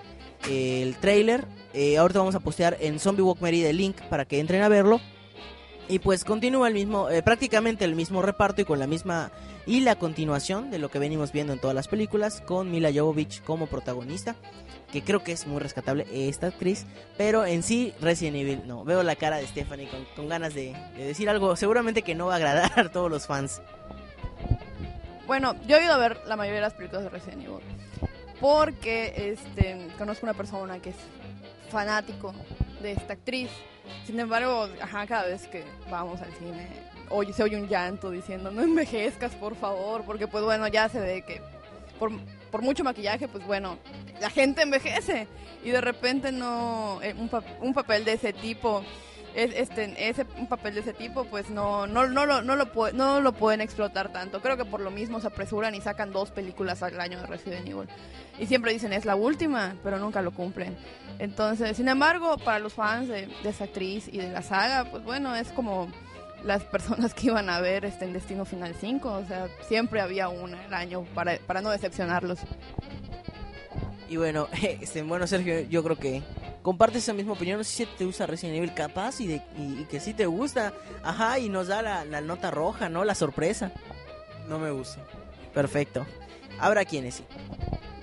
eh, 0.48 0.82
el 0.82 0.96
trailer. 0.96 1.46
Eh, 1.72 1.98
ahorita 1.98 2.20
vamos 2.20 2.34
a 2.34 2.40
postear 2.40 2.76
en 2.80 2.98
Zombie 2.98 3.22
Walk 3.22 3.40
Merida 3.40 3.68
el 3.68 3.76
link 3.76 4.00
para 4.08 4.24
que 4.24 4.40
entren 4.40 4.62
a 4.62 4.68
verlo. 4.68 5.00
Y 5.88 5.98
pues 5.98 6.24
continúa 6.24 6.68
el 6.68 6.74
mismo, 6.74 7.10
eh, 7.10 7.22
prácticamente 7.22 7.84
el 7.84 7.94
mismo 7.94 8.22
reparto 8.22 8.62
y 8.62 8.64
con 8.64 8.78
la 8.78 8.86
misma 8.86 9.30
y 9.66 9.80
la 9.80 9.96
continuación 9.96 10.70
de 10.70 10.78
lo 10.78 10.90
que 10.90 10.98
venimos 10.98 11.32
viendo 11.32 11.52
en 11.52 11.58
todas 11.58 11.74
las 11.74 11.88
películas 11.88 12.40
con 12.40 12.70
Mila 12.70 12.90
Jovovich 12.94 13.42
como 13.42 13.66
protagonista, 13.66 14.34
que 14.92 15.02
creo 15.02 15.22
que 15.22 15.32
es 15.32 15.46
muy 15.46 15.60
rescatable 15.60 16.06
esta 16.10 16.48
actriz, 16.48 16.86
pero 17.18 17.44
en 17.44 17.62
sí 17.62 17.92
Resident 18.00 18.36
Evil 18.36 18.62
no. 18.66 18.84
Veo 18.84 19.02
la 19.02 19.16
cara 19.16 19.36
de 19.36 19.46
Stephanie 19.46 19.88
con, 20.16 20.28
ganas 20.28 20.54
de, 20.54 20.74
de 20.96 21.04
decir 21.04 21.28
algo, 21.28 21.54
seguramente 21.56 22.02
que 22.02 22.14
no 22.14 22.26
va 22.26 22.34
a 22.34 22.36
agradar 22.36 22.72
a 22.80 22.90
todos 22.90 23.10
los 23.10 23.26
fans. 23.26 23.60
Bueno, 25.26 25.54
yo 25.66 25.78
he 25.78 25.84
ido 25.84 25.94
a 25.94 25.98
ver 25.98 26.20
la 26.26 26.36
mayoría 26.36 26.60
de 26.60 26.66
las 26.66 26.74
películas 26.74 27.04
de 27.04 27.10
Resident 27.10 27.42
Evil. 27.42 27.60
Porque 28.40 29.32
este, 29.32 29.88
conozco 29.96 30.26
una 30.26 30.34
persona 30.34 30.78
que 30.80 30.90
es 30.90 30.96
fanático 31.70 32.34
de 32.82 32.92
esta 32.92 33.14
actriz. 33.14 33.50
Sin 34.06 34.18
embargo, 34.20 34.68
ajá, 34.80 35.06
cada 35.06 35.24
vez 35.26 35.46
que 35.48 35.64
vamos 35.90 36.20
al 36.20 36.32
cine, 36.34 36.68
oye, 37.10 37.32
se 37.32 37.42
oye 37.42 37.56
un 37.56 37.68
llanto 37.68 38.10
diciendo, 38.10 38.50
no 38.50 38.62
envejezcas, 38.62 39.34
por 39.34 39.56
favor. 39.56 40.04
Porque, 40.04 40.26
pues 40.26 40.44
bueno, 40.44 40.66
ya 40.68 40.88
se 40.88 41.00
ve 41.00 41.22
que 41.22 41.40
por, 41.98 42.10
por 42.50 42.62
mucho 42.62 42.84
maquillaje, 42.84 43.28
pues 43.28 43.46
bueno, 43.46 43.78
la 44.20 44.30
gente 44.30 44.62
envejece. 44.62 45.26
Y 45.64 45.70
de 45.70 45.80
repente 45.80 46.30
no. 46.32 47.00
eh, 47.02 47.14
un, 47.18 47.28
pa- 47.28 47.42
un 47.60 47.72
papel 47.72 48.04
de 48.04 48.14
ese 48.14 48.32
tipo 48.32 48.84
es, 49.34 49.52
este, 49.54 50.08
ese, 50.08 50.26
un 50.38 50.46
papel 50.46 50.74
de 50.74 50.80
ese 50.80 50.92
tipo, 50.92 51.24
pues 51.24 51.50
no, 51.50 51.86
no, 51.86 52.06
no, 52.06 52.26
lo, 52.26 52.42
no, 52.42 52.56
lo, 53.20 53.32
pueden 53.32 53.60
explotar 53.60 54.12
tanto. 54.12 54.40
Creo 54.40 54.56
que 54.56 54.64
por 54.64 54.80
lo 54.80 54.90
mismo 54.90 55.20
se 55.20 55.26
apresuran 55.26 55.74
y 55.74 55.80
sacan 55.80 56.12
dos 56.12 56.30
películas 56.30 56.82
al 56.82 57.00
año 57.00 57.20
de 57.20 57.26
Resident 57.26 57.66
Evil. 57.66 57.88
Y 58.38 58.46
siempre 58.46 58.72
dicen 58.72 58.92
es 58.92 59.04
la 59.04 59.16
última, 59.16 59.76
pero 59.82 59.98
nunca 59.98 60.22
lo 60.22 60.30
cumplen. 60.30 60.76
Entonces, 61.18 61.76
sin 61.76 61.88
embargo, 61.88 62.38
para 62.38 62.58
los 62.58 62.74
fans 62.74 63.08
de, 63.08 63.28
esa 63.44 63.64
actriz 63.64 64.08
y 64.08 64.18
de 64.18 64.30
la 64.30 64.42
saga, 64.42 64.90
pues 64.90 65.04
bueno, 65.04 65.34
es 65.34 65.50
como 65.52 65.88
las 66.44 66.62
personas 66.64 67.14
que 67.14 67.28
iban 67.28 67.48
a 67.50 67.60
ver 67.60 67.84
este, 67.84 68.04
en 68.04 68.12
Destino 68.12 68.44
Final 68.44 68.74
5. 68.80 69.12
O 69.12 69.26
sea, 69.26 69.48
siempre 69.66 70.00
había 70.00 70.28
una 70.28 70.64
al 70.64 70.74
año 70.74 71.04
para, 71.14 71.38
para 71.38 71.60
no 71.60 71.70
decepcionarlos. 71.70 72.38
Y 74.08 74.16
bueno, 74.16 74.48
este, 74.62 75.02
bueno 75.02 75.26
Sergio, 75.26 75.60
yo 75.62 75.82
creo 75.82 75.96
que 75.96 76.22
compartes 76.64 77.02
esa 77.02 77.12
misma 77.12 77.34
opinión. 77.34 77.58
No 77.58 77.64
sé 77.64 77.84
si 77.84 77.86
te 77.86 78.04
gusta 78.04 78.26
Resident 78.26 78.56
Evil 78.56 78.74
capaz 78.74 79.20
y, 79.20 79.26
de, 79.28 79.42
y, 79.58 79.82
y 79.82 79.86
que 79.88 80.00
sí 80.00 80.14
te 80.14 80.26
gusta. 80.26 80.72
Ajá, 81.04 81.38
y 81.38 81.48
nos 81.50 81.68
da 81.68 81.82
la, 81.82 82.04
la 82.04 82.22
nota 82.22 82.50
roja, 82.50 82.88
¿no? 82.88 83.04
La 83.04 83.14
sorpresa. 83.14 83.70
No 84.48 84.58
me 84.58 84.70
gusta. 84.70 85.00
Perfecto. 85.52 86.06
Habrá 86.58 86.84
quienes 86.84 87.16
sí. 87.16 87.24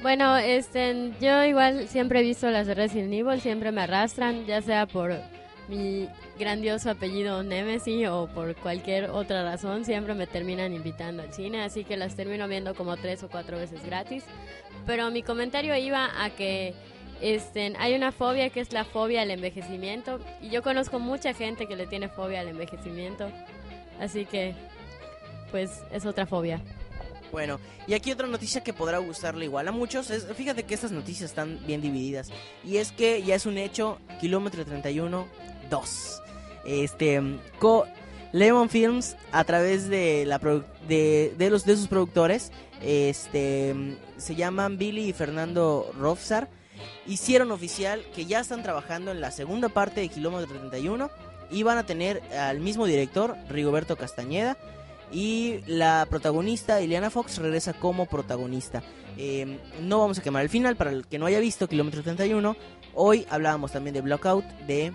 Bueno, 0.02 0.38
este, 0.38 1.12
yo 1.20 1.44
igual 1.44 1.88
siempre 1.88 2.20
he 2.20 2.24
visto 2.24 2.50
las 2.50 2.68
de 2.68 2.76
Resident 2.76 3.14
Evil, 3.14 3.42
siempre 3.42 3.72
me 3.72 3.82
arrastran, 3.82 4.46
ya 4.46 4.62
sea 4.62 4.88
por 4.88 5.14
mi 5.68 6.10
grandioso 6.40 6.90
apellido 6.90 7.44
Nemesis 7.44 8.08
o 8.08 8.28
por 8.34 8.56
cualquier 8.56 9.12
otra 9.12 9.44
razón, 9.44 9.86
siempre 9.86 10.16
me 10.16 10.26
terminan 10.26 10.74
invitando 10.74 11.22
al 11.22 11.32
cine, 11.32 11.64
así 11.64 11.84
que 11.84 11.98
las 11.98 12.16
termino 12.16 12.48
viendo 12.48 12.74
como 12.74 12.98
tres 12.98 13.22
o 13.22 13.30
cuatro 13.30 13.58
veces 13.58 13.86
gratis. 13.86 14.24
Pero 14.88 15.12
mi 15.12 15.22
comentario 15.22 15.76
iba 15.78 16.10
a 16.24 16.32
que 16.32 16.74
este, 17.22 17.74
hay 17.78 17.94
una 17.94 18.12
fobia 18.12 18.50
que 18.50 18.60
es 18.62 18.74
la 18.74 18.84
fobia 18.86 19.22
al 19.22 19.32
envejecimiento 19.32 20.20
y 20.42 20.50
yo 20.50 20.62
conozco 20.64 21.00
mucha 21.00 21.34
gente 21.34 21.68
que 21.68 21.76
le 21.76 21.88
tiene 21.88 22.10
fobia 22.10 22.42
al 22.42 22.48
envejecimiento, 22.50 23.30
así 24.00 24.26
que 24.26 24.54
pues 25.52 25.70
es 25.92 26.06
otra 26.06 26.26
fobia. 26.26 26.62
Bueno, 27.32 27.60
y 27.88 27.94
aquí 27.94 28.12
otra 28.12 28.28
noticia 28.28 28.62
que 28.62 28.74
podrá 28.74 28.98
gustarle 28.98 29.46
igual 29.46 29.68
a 29.68 29.72
muchos. 29.72 30.10
Es, 30.12 30.26
fíjate 30.36 30.64
que 30.64 30.74
estas 30.74 30.92
noticias 30.92 31.30
están 31.30 31.60
bien 31.66 31.80
divididas. 31.82 32.30
Y 32.66 32.76
es 32.78 32.92
que 32.92 33.24
ya 33.24 33.36
es 33.36 33.46
un 33.46 33.58
hecho, 33.58 34.00
kilómetro 34.20 34.66
31, 34.66 35.28
2. 35.70 36.22
Este, 36.66 37.22
co- 37.58 37.86
Lemon 38.34 38.70
Films 38.70 39.16
a 39.32 39.46
través 39.46 39.88
de 39.88 40.26
la 40.26 40.40
de, 40.88 41.34
de 41.38 41.50
los 41.50 41.64
de 41.66 41.78
sus 41.78 41.88
productores, 41.88 42.52
este 42.82 43.76
se 44.18 44.36
llaman 44.36 44.78
Billy 44.78 45.10
y 45.10 45.14
Fernando 45.14 45.92
Rofsar, 45.98 46.50
hicieron 47.08 47.52
oficial 47.52 48.04
que 48.16 48.26
ya 48.26 48.40
están 48.40 48.64
trabajando 48.64 49.12
en 49.12 49.22
la 49.22 49.32
segunda 49.32 49.70
parte 49.70 50.02
de 50.02 50.10
Kilómetro 50.10 50.50
31 50.50 51.10
y 51.50 51.64
van 51.64 51.78
a 51.78 51.86
tener 51.86 52.22
al 52.34 52.60
mismo 52.60 52.86
director, 52.86 53.36
Rigoberto 53.50 53.98
Castañeda, 53.98 54.58
y 55.12 55.60
la 55.68 56.08
protagonista, 56.10 56.82
Ileana 56.82 57.10
Fox, 57.10 57.38
regresa 57.38 57.74
como 57.74 58.06
protagonista. 58.06 58.82
Eh, 59.18 59.60
no 59.82 60.00
vamos 60.00 60.20
a 60.20 60.22
quemar 60.22 60.44
el 60.44 60.50
final, 60.50 60.78
para 60.78 60.92
el 60.92 61.06
que 61.06 61.20
no 61.20 61.26
haya 61.26 61.40
visto 61.40 61.68
Kilómetro 61.68 62.02
31, 62.02 62.56
hoy 62.94 63.28
hablábamos 63.30 63.74
también 63.74 63.94
de 63.94 64.02
Blockout 64.02 64.46
de 64.68 64.94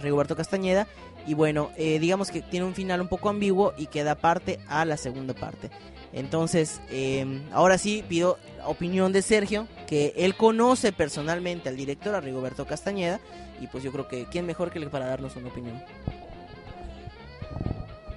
Rigoberto 0.00 0.36
Castañeda, 0.36 0.86
y 1.26 1.34
bueno, 1.34 1.70
eh, 1.76 1.98
digamos 1.98 2.30
que 2.30 2.40
tiene 2.40 2.64
un 2.64 2.74
final 2.74 3.00
un 3.00 3.08
poco 3.08 3.28
ambiguo 3.28 3.74
y 3.76 3.86
que 3.86 4.04
da 4.04 4.14
parte 4.14 4.60
a 4.68 4.84
la 4.84 4.96
segunda 4.96 5.34
parte. 5.34 5.70
Entonces, 6.12 6.80
eh, 6.90 7.42
ahora 7.52 7.78
sí 7.78 8.04
pido 8.08 8.38
opinión 8.64 9.12
de 9.12 9.22
Sergio, 9.22 9.66
que 9.86 10.14
él 10.16 10.36
conoce 10.36 10.92
personalmente 10.92 11.68
al 11.68 11.76
director, 11.76 12.14
a 12.14 12.20
Rigoberto 12.20 12.66
Castañeda, 12.66 13.20
y 13.60 13.66
pues 13.66 13.84
yo 13.84 13.92
creo 13.92 14.08
que 14.08 14.26
quién 14.26 14.46
mejor 14.46 14.70
que 14.70 14.78
él 14.78 14.88
para 14.88 15.06
darnos 15.06 15.36
una 15.36 15.48
opinión. 15.48 15.82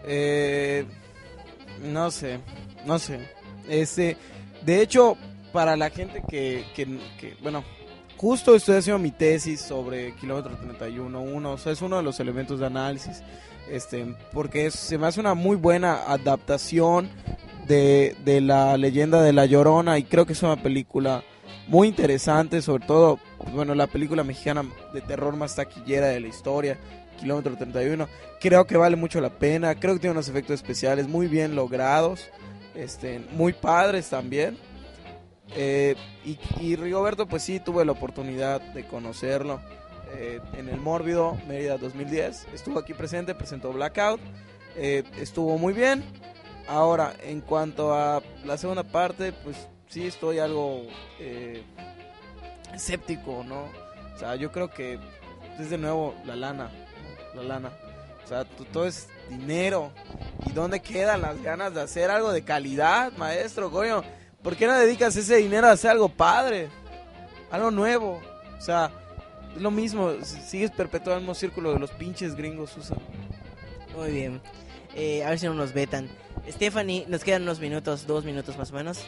Eh, 0.04 0.86
no 1.84 2.12
sé, 2.12 2.40
no 2.86 3.00
sé. 3.00 3.20
Este, 3.70 4.18
de 4.66 4.82
hecho, 4.82 5.18
para 5.52 5.76
la 5.76 5.90
gente 5.90 6.24
que, 6.28 6.66
que, 6.76 7.36
bueno, 7.42 7.64
justo 8.18 8.56
estoy 8.56 8.78
haciendo 8.78 9.00
mi 9.00 9.12
tesis 9.12 9.62
sobre 9.62 10.14
kilómetro 10.16 10.56
31, 10.56 11.22
uno, 11.22 11.54
o 11.54 11.58
sea, 11.58 11.72
es 11.72 11.82
uno 11.82 11.98
de 11.98 12.04
los 12.04 12.20
elementos 12.20 12.60
de 12.60 12.66
análisis, 12.66 13.22
este, 13.70 14.16
porque 14.34 14.72
se 14.72 14.98
me 14.98 15.08
hace 15.08 15.20
una 15.20 15.34
muy 15.34 15.56
buena 15.56 16.04
adaptación 16.08 17.10
de, 17.68 18.16
de 18.26 18.42
la 18.42 18.78
leyenda 18.78 19.22
de 19.22 19.34
La 19.34 19.46
Llorona 19.46 19.98
y 19.98 20.04
creo 20.04 20.26
que 20.26 20.34
es 20.34 20.44
una 20.44 20.62
película 20.62 21.24
muy 21.68 21.88
interesante, 21.88 22.62
sobre 22.62 22.86
todo, 22.86 23.20
bueno, 23.54 23.76
la 23.76 23.88
película 23.88 24.24
mexicana 24.24 24.64
de 24.94 25.02
terror 25.02 25.36
más 25.36 25.56
taquillera 25.56 26.08
de 26.08 26.20
la 26.20 26.28
historia, 26.28 26.78
kilómetro 27.20 27.56
31 27.56 28.08
creo 28.42 28.66
que 28.66 28.76
vale 28.76 28.98
mucho 28.98 29.22
la 29.22 29.30
pena. 29.30 29.76
Creo 29.76 29.94
que 29.94 30.00
tiene 30.02 30.14
unos 30.14 30.28
efectos 30.28 30.56
especiales 30.56 31.08
muy 31.08 31.28
bien 31.28 31.56
logrados, 31.56 32.30
este, 32.76 33.20
muy 33.32 33.54
padres 33.54 34.10
también. 34.10 34.58
Eh, 35.56 35.96
y, 36.26 36.38
y 36.60 36.76
Rigoberto, 36.76 37.28
pues 37.28 37.44
sí, 37.44 37.60
tuve 37.60 37.86
la 37.86 37.92
oportunidad 37.92 38.60
de 38.74 38.86
conocerlo 38.86 39.62
eh, 40.14 40.40
en 40.58 40.68
el 40.70 40.80
Mórbido 40.80 41.38
Mérida 41.48 41.78
2010. 41.78 42.48
Estuvo 42.54 42.80
aquí 42.80 42.94
presente, 42.94 43.36
presentó 43.36 43.72
Blackout. 43.72 44.20
eh, 44.76 45.04
estuvo 45.20 45.58
muy 45.58 45.74
bien. 45.74 46.04
Ahora, 46.68 47.14
en 47.24 47.42
cuanto 47.42 47.94
a 47.94 48.22
la 48.46 48.58
segunda 48.58 48.84
parte, 48.84 49.34
pues 49.34 49.58
sí 49.90 50.08
estoy 50.08 50.40
algo 50.40 50.84
eh, 51.20 51.64
escéptico, 52.74 53.44
¿no? 53.46 53.64
O 54.16 54.20
sea, 54.20 54.36
yo 54.36 54.52
creo 54.52 54.70
que 54.70 55.00
es 55.60 55.70
de 55.70 55.78
nuevo 55.78 56.16
la 56.26 56.36
lana, 56.36 56.72
la 57.36 57.44
lana. 57.44 57.72
O 58.24 58.28
sea, 58.28 58.46
todo 58.46 58.86
es 58.86 59.10
dinero. 59.30 59.92
¿Y 60.46 60.52
dónde 60.52 60.82
quedan 60.82 61.22
las 61.22 61.42
ganas 61.42 61.74
de 61.74 61.82
hacer 61.82 62.10
algo 62.10 62.32
de 62.32 62.44
calidad, 62.44 63.12
maestro? 63.18 63.72
Coño, 63.72 64.04
¿por 64.42 64.56
qué 64.56 64.68
no 64.68 64.78
dedicas 64.78 65.16
ese 65.16 65.38
dinero 65.38 65.68
a 65.68 65.72
hacer 65.72 65.92
algo 65.92 66.10
padre? 66.10 66.70
Algo 67.52 67.72
nuevo. 67.72 68.22
O 68.58 68.62
sea, 68.62 68.92
es 69.56 69.62
lo 69.62 69.72
mismo. 69.72 70.14
Sigues 70.24 70.72
perpetuando 70.72 71.16
el 71.16 71.22
mismo 71.22 71.36
círculo 71.36 71.74
de 71.74 71.80
los 71.80 71.92
pinches 71.92 72.36
gringos 72.36 72.78
usan. 72.78 73.00
Muy 73.98 74.12
bien. 74.12 74.42
Eh, 74.96 75.24
a 75.24 75.30
ver 75.30 75.40
si 75.40 75.48
no 75.48 75.54
nos 75.54 75.74
vetan. 75.74 76.10
Stephanie, 76.50 77.06
nos 77.08 77.24
quedan 77.24 77.44
unos 77.44 77.60
minutos, 77.60 78.08
dos 78.08 78.26
minutos 78.26 78.58
más 78.58 78.72
o 78.72 78.76
menos. 78.76 79.06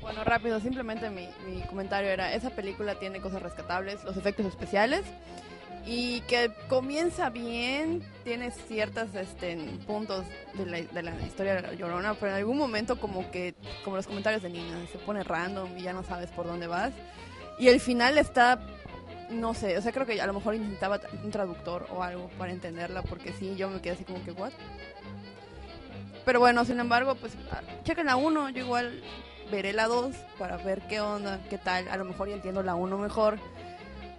Bueno, 0.00 0.24
rápido, 0.24 0.60
simplemente 0.60 1.10
mi, 1.10 1.28
comentario 1.68 2.10
era, 2.10 2.34
esa 2.34 2.50
película 2.50 2.98
tiene 2.98 3.20
cosas 3.20 3.42
rescatables, 3.42 4.04
los 4.04 4.16
efectos 4.16 4.46
especiales, 4.46 5.02
y 5.84 6.20
que 6.22 6.52
comienza 6.68 7.30
bien, 7.30 8.02
tiene 8.22 8.50
ciertos 8.50 9.14
este, 9.14 9.56
puntos 9.86 10.24
de 10.54 10.66
la, 10.66 10.80
de 10.82 11.02
la 11.02 11.20
historia 11.22 11.54
de 11.56 11.62
la 11.62 11.74
Llorona, 11.74 12.14
pero 12.14 12.32
en 12.32 12.38
algún 12.38 12.58
momento 12.58 13.00
como 13.00 13.30
que, 13.30 13.54
como 13.84 13.96
los 13.96 14.06
comentarios 14.06 14.42
de 14.42 14.50
Nina, 14.50 14.86
se 14.90 14.98
pone 14.98 15.24
random 15.24 15.76
y 15.76 15.82
ya 15.82 15.92
no 15.92 16.04
sabes 16.04 16.30
por 16.30 16.46
dónde 16.46 16.68
vas, 16.68 16.92
y 17.58 17.68
el 17.68 17.80
final 17.80 18.18
está, 18.18 18.60
no 19.30 19.54
sé, 19.54 19.76
o 19.76 19.82
sea, 19.82 19.92
creo 19.92 20.06
que 20.06 20.20
a 20.20 20.26
lo 20.26 20.34
mejor 20.34 20.56
necesitaba 20.56 21.00
un 21.24 21.30
traductor 21.30 21.86
o 21.90 22.02
algo 22.02 22.28
para 22.38 22.52
entenderla, 22.52 23.02
porque 23.02 23.32
sí, 23.32 23.56
yo 23.56 23.68
me 23.68 23.80
quedé 23.80 23.94
así 23.94 24.04
como 24.04 24.24
que, 24.24 24.32
¿what? 24.32 24.52
Pero 26.24 26.38
bueno, 26.40 26.64
sin 26.64 26.78
embargo, 26.80 27.14
pues 27.16 27.32
ah, 27.50 27.60
chequen 27.84 28.06
la 28.06 28.16
1, 28.16 28.50
yo 28.50 28.64
igual 28.64 29.02
veré 29.50 29.72
la 29.72 29.86
2 29.86 30.14
para 30.38 30.56
ver 30.56 30.82
qué 30.88 31.00
onda, 31.00 31.40
qué 31.50 31.58
tal. 31.58 31.88
A 31.88 31.96
lo 31.96 32.04
mejor 32.04 32.28
ya 32.28 32.34
entiendo 32.34 32.62
la 32.62 32.74
1 32.74 32.98
mejor. 32.98 33.38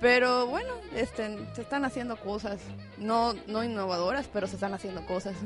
Pero 0.01 0.47
bueno, 0.47 0.73
este, 0.95 1.37
se 1.55 1.61
están 1.61 1.85
haciendo 1.85 2.17
cosas. 2.17 2.59
No, 2.97 3.33
no 3.47 3.63
innovadoras, 3.63 4.27
pero 4.31 4.47
se 4.47 4.55
están 4.55 4.73
haciendo 4.73 5.05
cosas. 5.05 5.35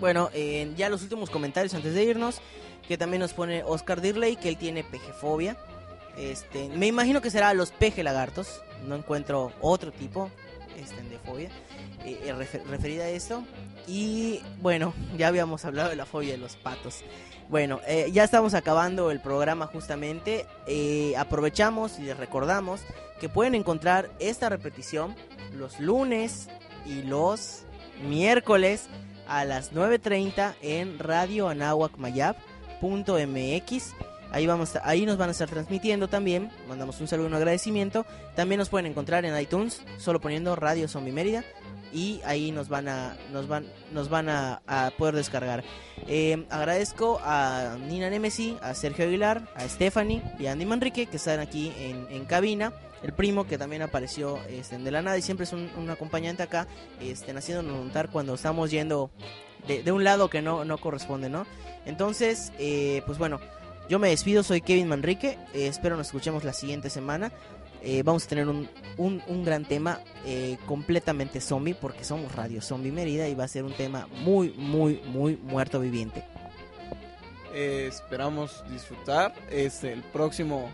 Bueno, 0.00 0.30
eh, 0.32 0.72
ya 0.76 0.88
los 0.88 1.02
últimos 1.02 1.28
comentarios 1.28 1.74
antes 1.74 1.92
de 1.92 2.04
irnos, 2.04 2.40
que 2.86 2.96
también 2.96 3.20
nos 3.20 3.32
pone 3.32 3.64
Oscar 3.64 4.00
Dirley, 4.00 4.36
que 4.36 4.48
él 4.48 4.56
tiene 4.56 4.84
pejefobia. 4.84 5.56
Este, 6.16 6.68
me 6.68 6.86
imagino 6.86 7.20
que 7.20 7.30
será 7.32 7.52
los 7.52 7.72
peje 7.72 8.04
lagartos, 8.04 8.62
no 8.86 8.94
encuentro 8.94 9.52
otro 9.60 9.90
tipo 9.90 10.30
este, 10.80 11.02
de 11.02 11.18
fobia 11.18 11.48
eh, 12.04 12.20
eh, 12.26 12.32
refer- 12.32 12.62
referida 12.66 13.04
a 13.04 13.08
esto. 13.08 13.42
Y 13.88 14.42
bueno, 14.60 14.92
ya 15.16 15.28
habíamos 15.28 15.64
hablado 15.64 15.88
de 15.88 15.96
la 15.96 16.04
fobia 16.04 16.32
de 16.32 16.38
los 16.38 16.56
patos. 16.56 17.02
Bueno, 17.48 17.80
eh, 17.86 18.10
ya 18.12 18.24
estamos 18.24 18.52
acabando 18.52 19.10
el 19.10 19.20
programa 19.20 19.66
justamente. 19.66 20.46
Eh, 20.66 21.14
aprovechamos 21.16 21.98
y 21.98 22.02
les 22.02 22.16
recordamos 22.16 22.82
que 23.18 23.30
pueden 23.30 23.54
encontrar 23.54 24.10
esta 24.20 24.50
repetición 24.50 25.16
los 25.54 25.80
lunes 25.80 26.48
y 26.84 27.02
los 27.02 27.62
miércoles 28.06 28.88
a 29.26 29.46
las 29.46 29.72
9.30 29.72 30.54
en 30.60 30.98
Radio 30.98 31.48
Mayab.mx. 31.96 32.34
Ahí, 34.30 34.46
vamos 34.46 34.76
ahí 34.82 35.06
nos 35.06 35.16
van 35.16 35.30
a 35.30 35.32
estar 35.32 35.48
transmitiendo 35.48 36.08
también. 36.08 36.50
Mandamos 36.68 37.00
un 37.00 37.08
saludo 37.08 37.28
y 37.28 37.30
un 37.30 37.36
agradecimiento. 37.36 38.04
También 38.36 38.58
nos 38.58 38.68
pueden 38.68 38.84
encontrar 38.86 39.24
en 39.24 39.38
iTunes, 39.40 39.82
solo 39.96 40.20
poniendo 40.20 40.54
Radio 40.54 40.86
Zombie 40.86 41.12
Mérida. 41.12 41.44
Y 41.92 42.20
ahí 42.24 42.52
nos 42.52 42.68
van 42.68 42.88
a, 42.88 43.16
nos 43.32 43.48
van, 43.48 43.66
nos 43.92 44.08
van 44.08 44.28
a, 44.28 44.60
poder 44.98 45.14
descargar. 45.14 45.64
Eh, 46.06 46.46
agradezco 46.50 47.20
a 47.22 47.76
Nina 47.88 48.10
Nemesi, 48.10 48.56
a 48.62 48.74
Sergio 48.74 49.06
Aguilar, 49.06 49.48
a 49.54 49.68
Stephanie 49.68 50.22
y 50.38 50.46
a 50.46 50.52
Andy 50.52 50.66
Manrique 50.66 51.06
que 51.06 51.16
están 51.16 51.40
aquí 51.40 51.72
en, 51.78 52.24
cabina. 52.26 52.72
El 53.02 53.12
primo 53.12 53.46
que 53.46 53.58
también 53.58 53.82
apareció 53.82 54.38
este, 54.48 54.76
de 54.76 54.90
la 54.90 55.02
nada 55.02 55.16
y 55.16 55.22
siempre 55.22 55.44
es 55.44 55.52
un, 55.52 55.88
acompañante 55.88 56.42
acá, 56.42 56.66
este, 57.00 57.30
haciéndonos 57.30 57.86
notar 57.86 58.10
cuando 58.10 58.34
estamos 58.34 58.70
yendo 58.72 59.10
de, 59.68 59.82
de 59.84 59.92
un 59.92 60.02
lado 60.02 60.28
que 60.28 60.42
no, 60.42 60.64
no 60.64 60.78
corresponde, 60.78 61.28
¿no? 61.28 61.46
Entonces, 61.86 62.52
eh, 62.58 63.02
pues 63.06 63.18
bueno, 63.18 63.40
yo 63.88 63.98
me 63.98 64.10
despido, 64.10 64.42
soy 64.42 64.60
Kevin 64.60 64.88
Manrique, 64.88 65.38
eh, 65.54 65.66
espero 65.66 65.96
nos 65.96 66.08
escuchemos 66.08 66.44
la 66.44 66.52
siguiente 66.52 66.90
semana. 66.90 67.32
Eh, 67.82 68.02
vamos 68.02 68.24
a 68.24 68.28
tener 68.28 68.48
un, 68.48 68.68
un, 68.96 69.22
un 69.28 69.44
gran 69.44 69.64
tema 69.64 70.00
eh, 70.24 70.56
completamente 70.66 71.40
zombie, 71.40 71.74
porque 71.74 72.04
somos 72.04 72.34
Radio 72.34 72.60
Zombie 72.60 72.90
Mérida 72.92 73.28
y 73.28 73.34
va 73.34 73.44
a 73.44 73.48
ser 73.48 73.64
un 73.64 73.72
tema 73.72 74.08
muy, 74.22 74.50
muy, 74.56 75.00
muy 75.06 75.36
muerto 75.36 75.78
viviente. 75.80 76.24
Eh, 77.54 77.86
esperamos 77.88 78.64
disfrutar 78.70 79.32
este 79.50 79.92
el 79.92 80.02
próximo 80.02 80.70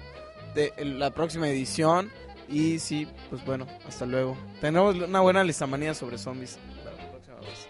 de 0.55 0.73
el- 0.77 0.99
la 0.99 1.11
próxima 1.11 1.49
edición 1.49 2.11
y 2.49 2.79
sí 2.79 3.07
pues 3.31 3.45
bueno 3.47 3.67
hasta 3.89 4.05
luego 4.07 4.37
tenemos 4.61 4.95
una 4.97 5.21
buena 5.21 5.43
listamanía 5.45 5.95
sobre 5.95 6.19
zombies 6.19 6.59
la 6.85 7.11
próxima 7.11 7.37
vez 7.41 7.69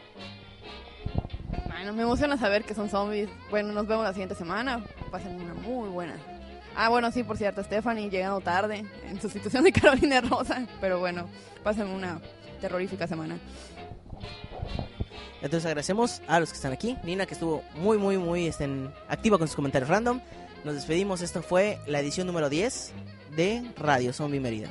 bueno, 1.68 1.92
me 1.92 2.02
emociona 2.02 2.36
saber 2.38 2.64
que 2.64 2.74
son 2.74 2.88
zombies. 2.88 3.28
Bueno, 3.50 3.72
nos 3.72 3.86
vemos 3.86 4.04
la 4.04 4.12
siguiente 4.12 4.34
semana. 4.34 4.82
Pasen 5.10 5.38
una 5.40 5.52
muy 5.54 5.88
buena. 5.90 6.14
Ah, 6.76 6.88
bueno, 6.88 7.10
sí, 7.12 7.22
por 7.22 7.36
cierto, 7.36 7.62
Stephanie 7.62 8.10
llegando 8.10 8.40
tarde 8.40 8.84
en 9.08 9.20
sustitución 9.20 9.64
de 9.64 9.72
Carolina 9.80 10.20
Rosa. 10.20 10.66
Pero 10.80 10.98
bueno, 10.98 11.28
pasen 11.62 11.88
una 11.88 12.20
terrorífica 12.60 13.06
semana. 13.06 13.38
Entonces 15.42 15.66
agradecemos 15.66 16.22
a 16.26 16.40
los 16.40 16.50
que 16.50 16.56
están 16.56 16.72
aquí. 16.72 16.96
Nina 17.04 17.26
que 17.26 17.34
estuvo 17.34 17.62
muy, 17.76 17.98
muy, 17.98 18.16
muy 18.16 18.46
este, 18.46 18.68
activa 19.08 19.38
con 19.38 19.46
sus 19.46 19.56
comentarios 19.56 19.90
random. 19.90 20.20
Nos 20.64 20.74
despedimos. 20.74 21.20
Esto 21.20 21.42
fue 21.42 21.78
la 21.86 22.00
edición 22.00 22.26
número 22.26 22.48
10 22.48 22.92
de 23.36 23.70
Radio 23.76 24.12
Zombie 24.12 24.40
Mérida. 24.40 24.70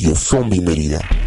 Radio 0.00 0.14
Zombie 0.14 0.60
Mérida. 0.62 1.19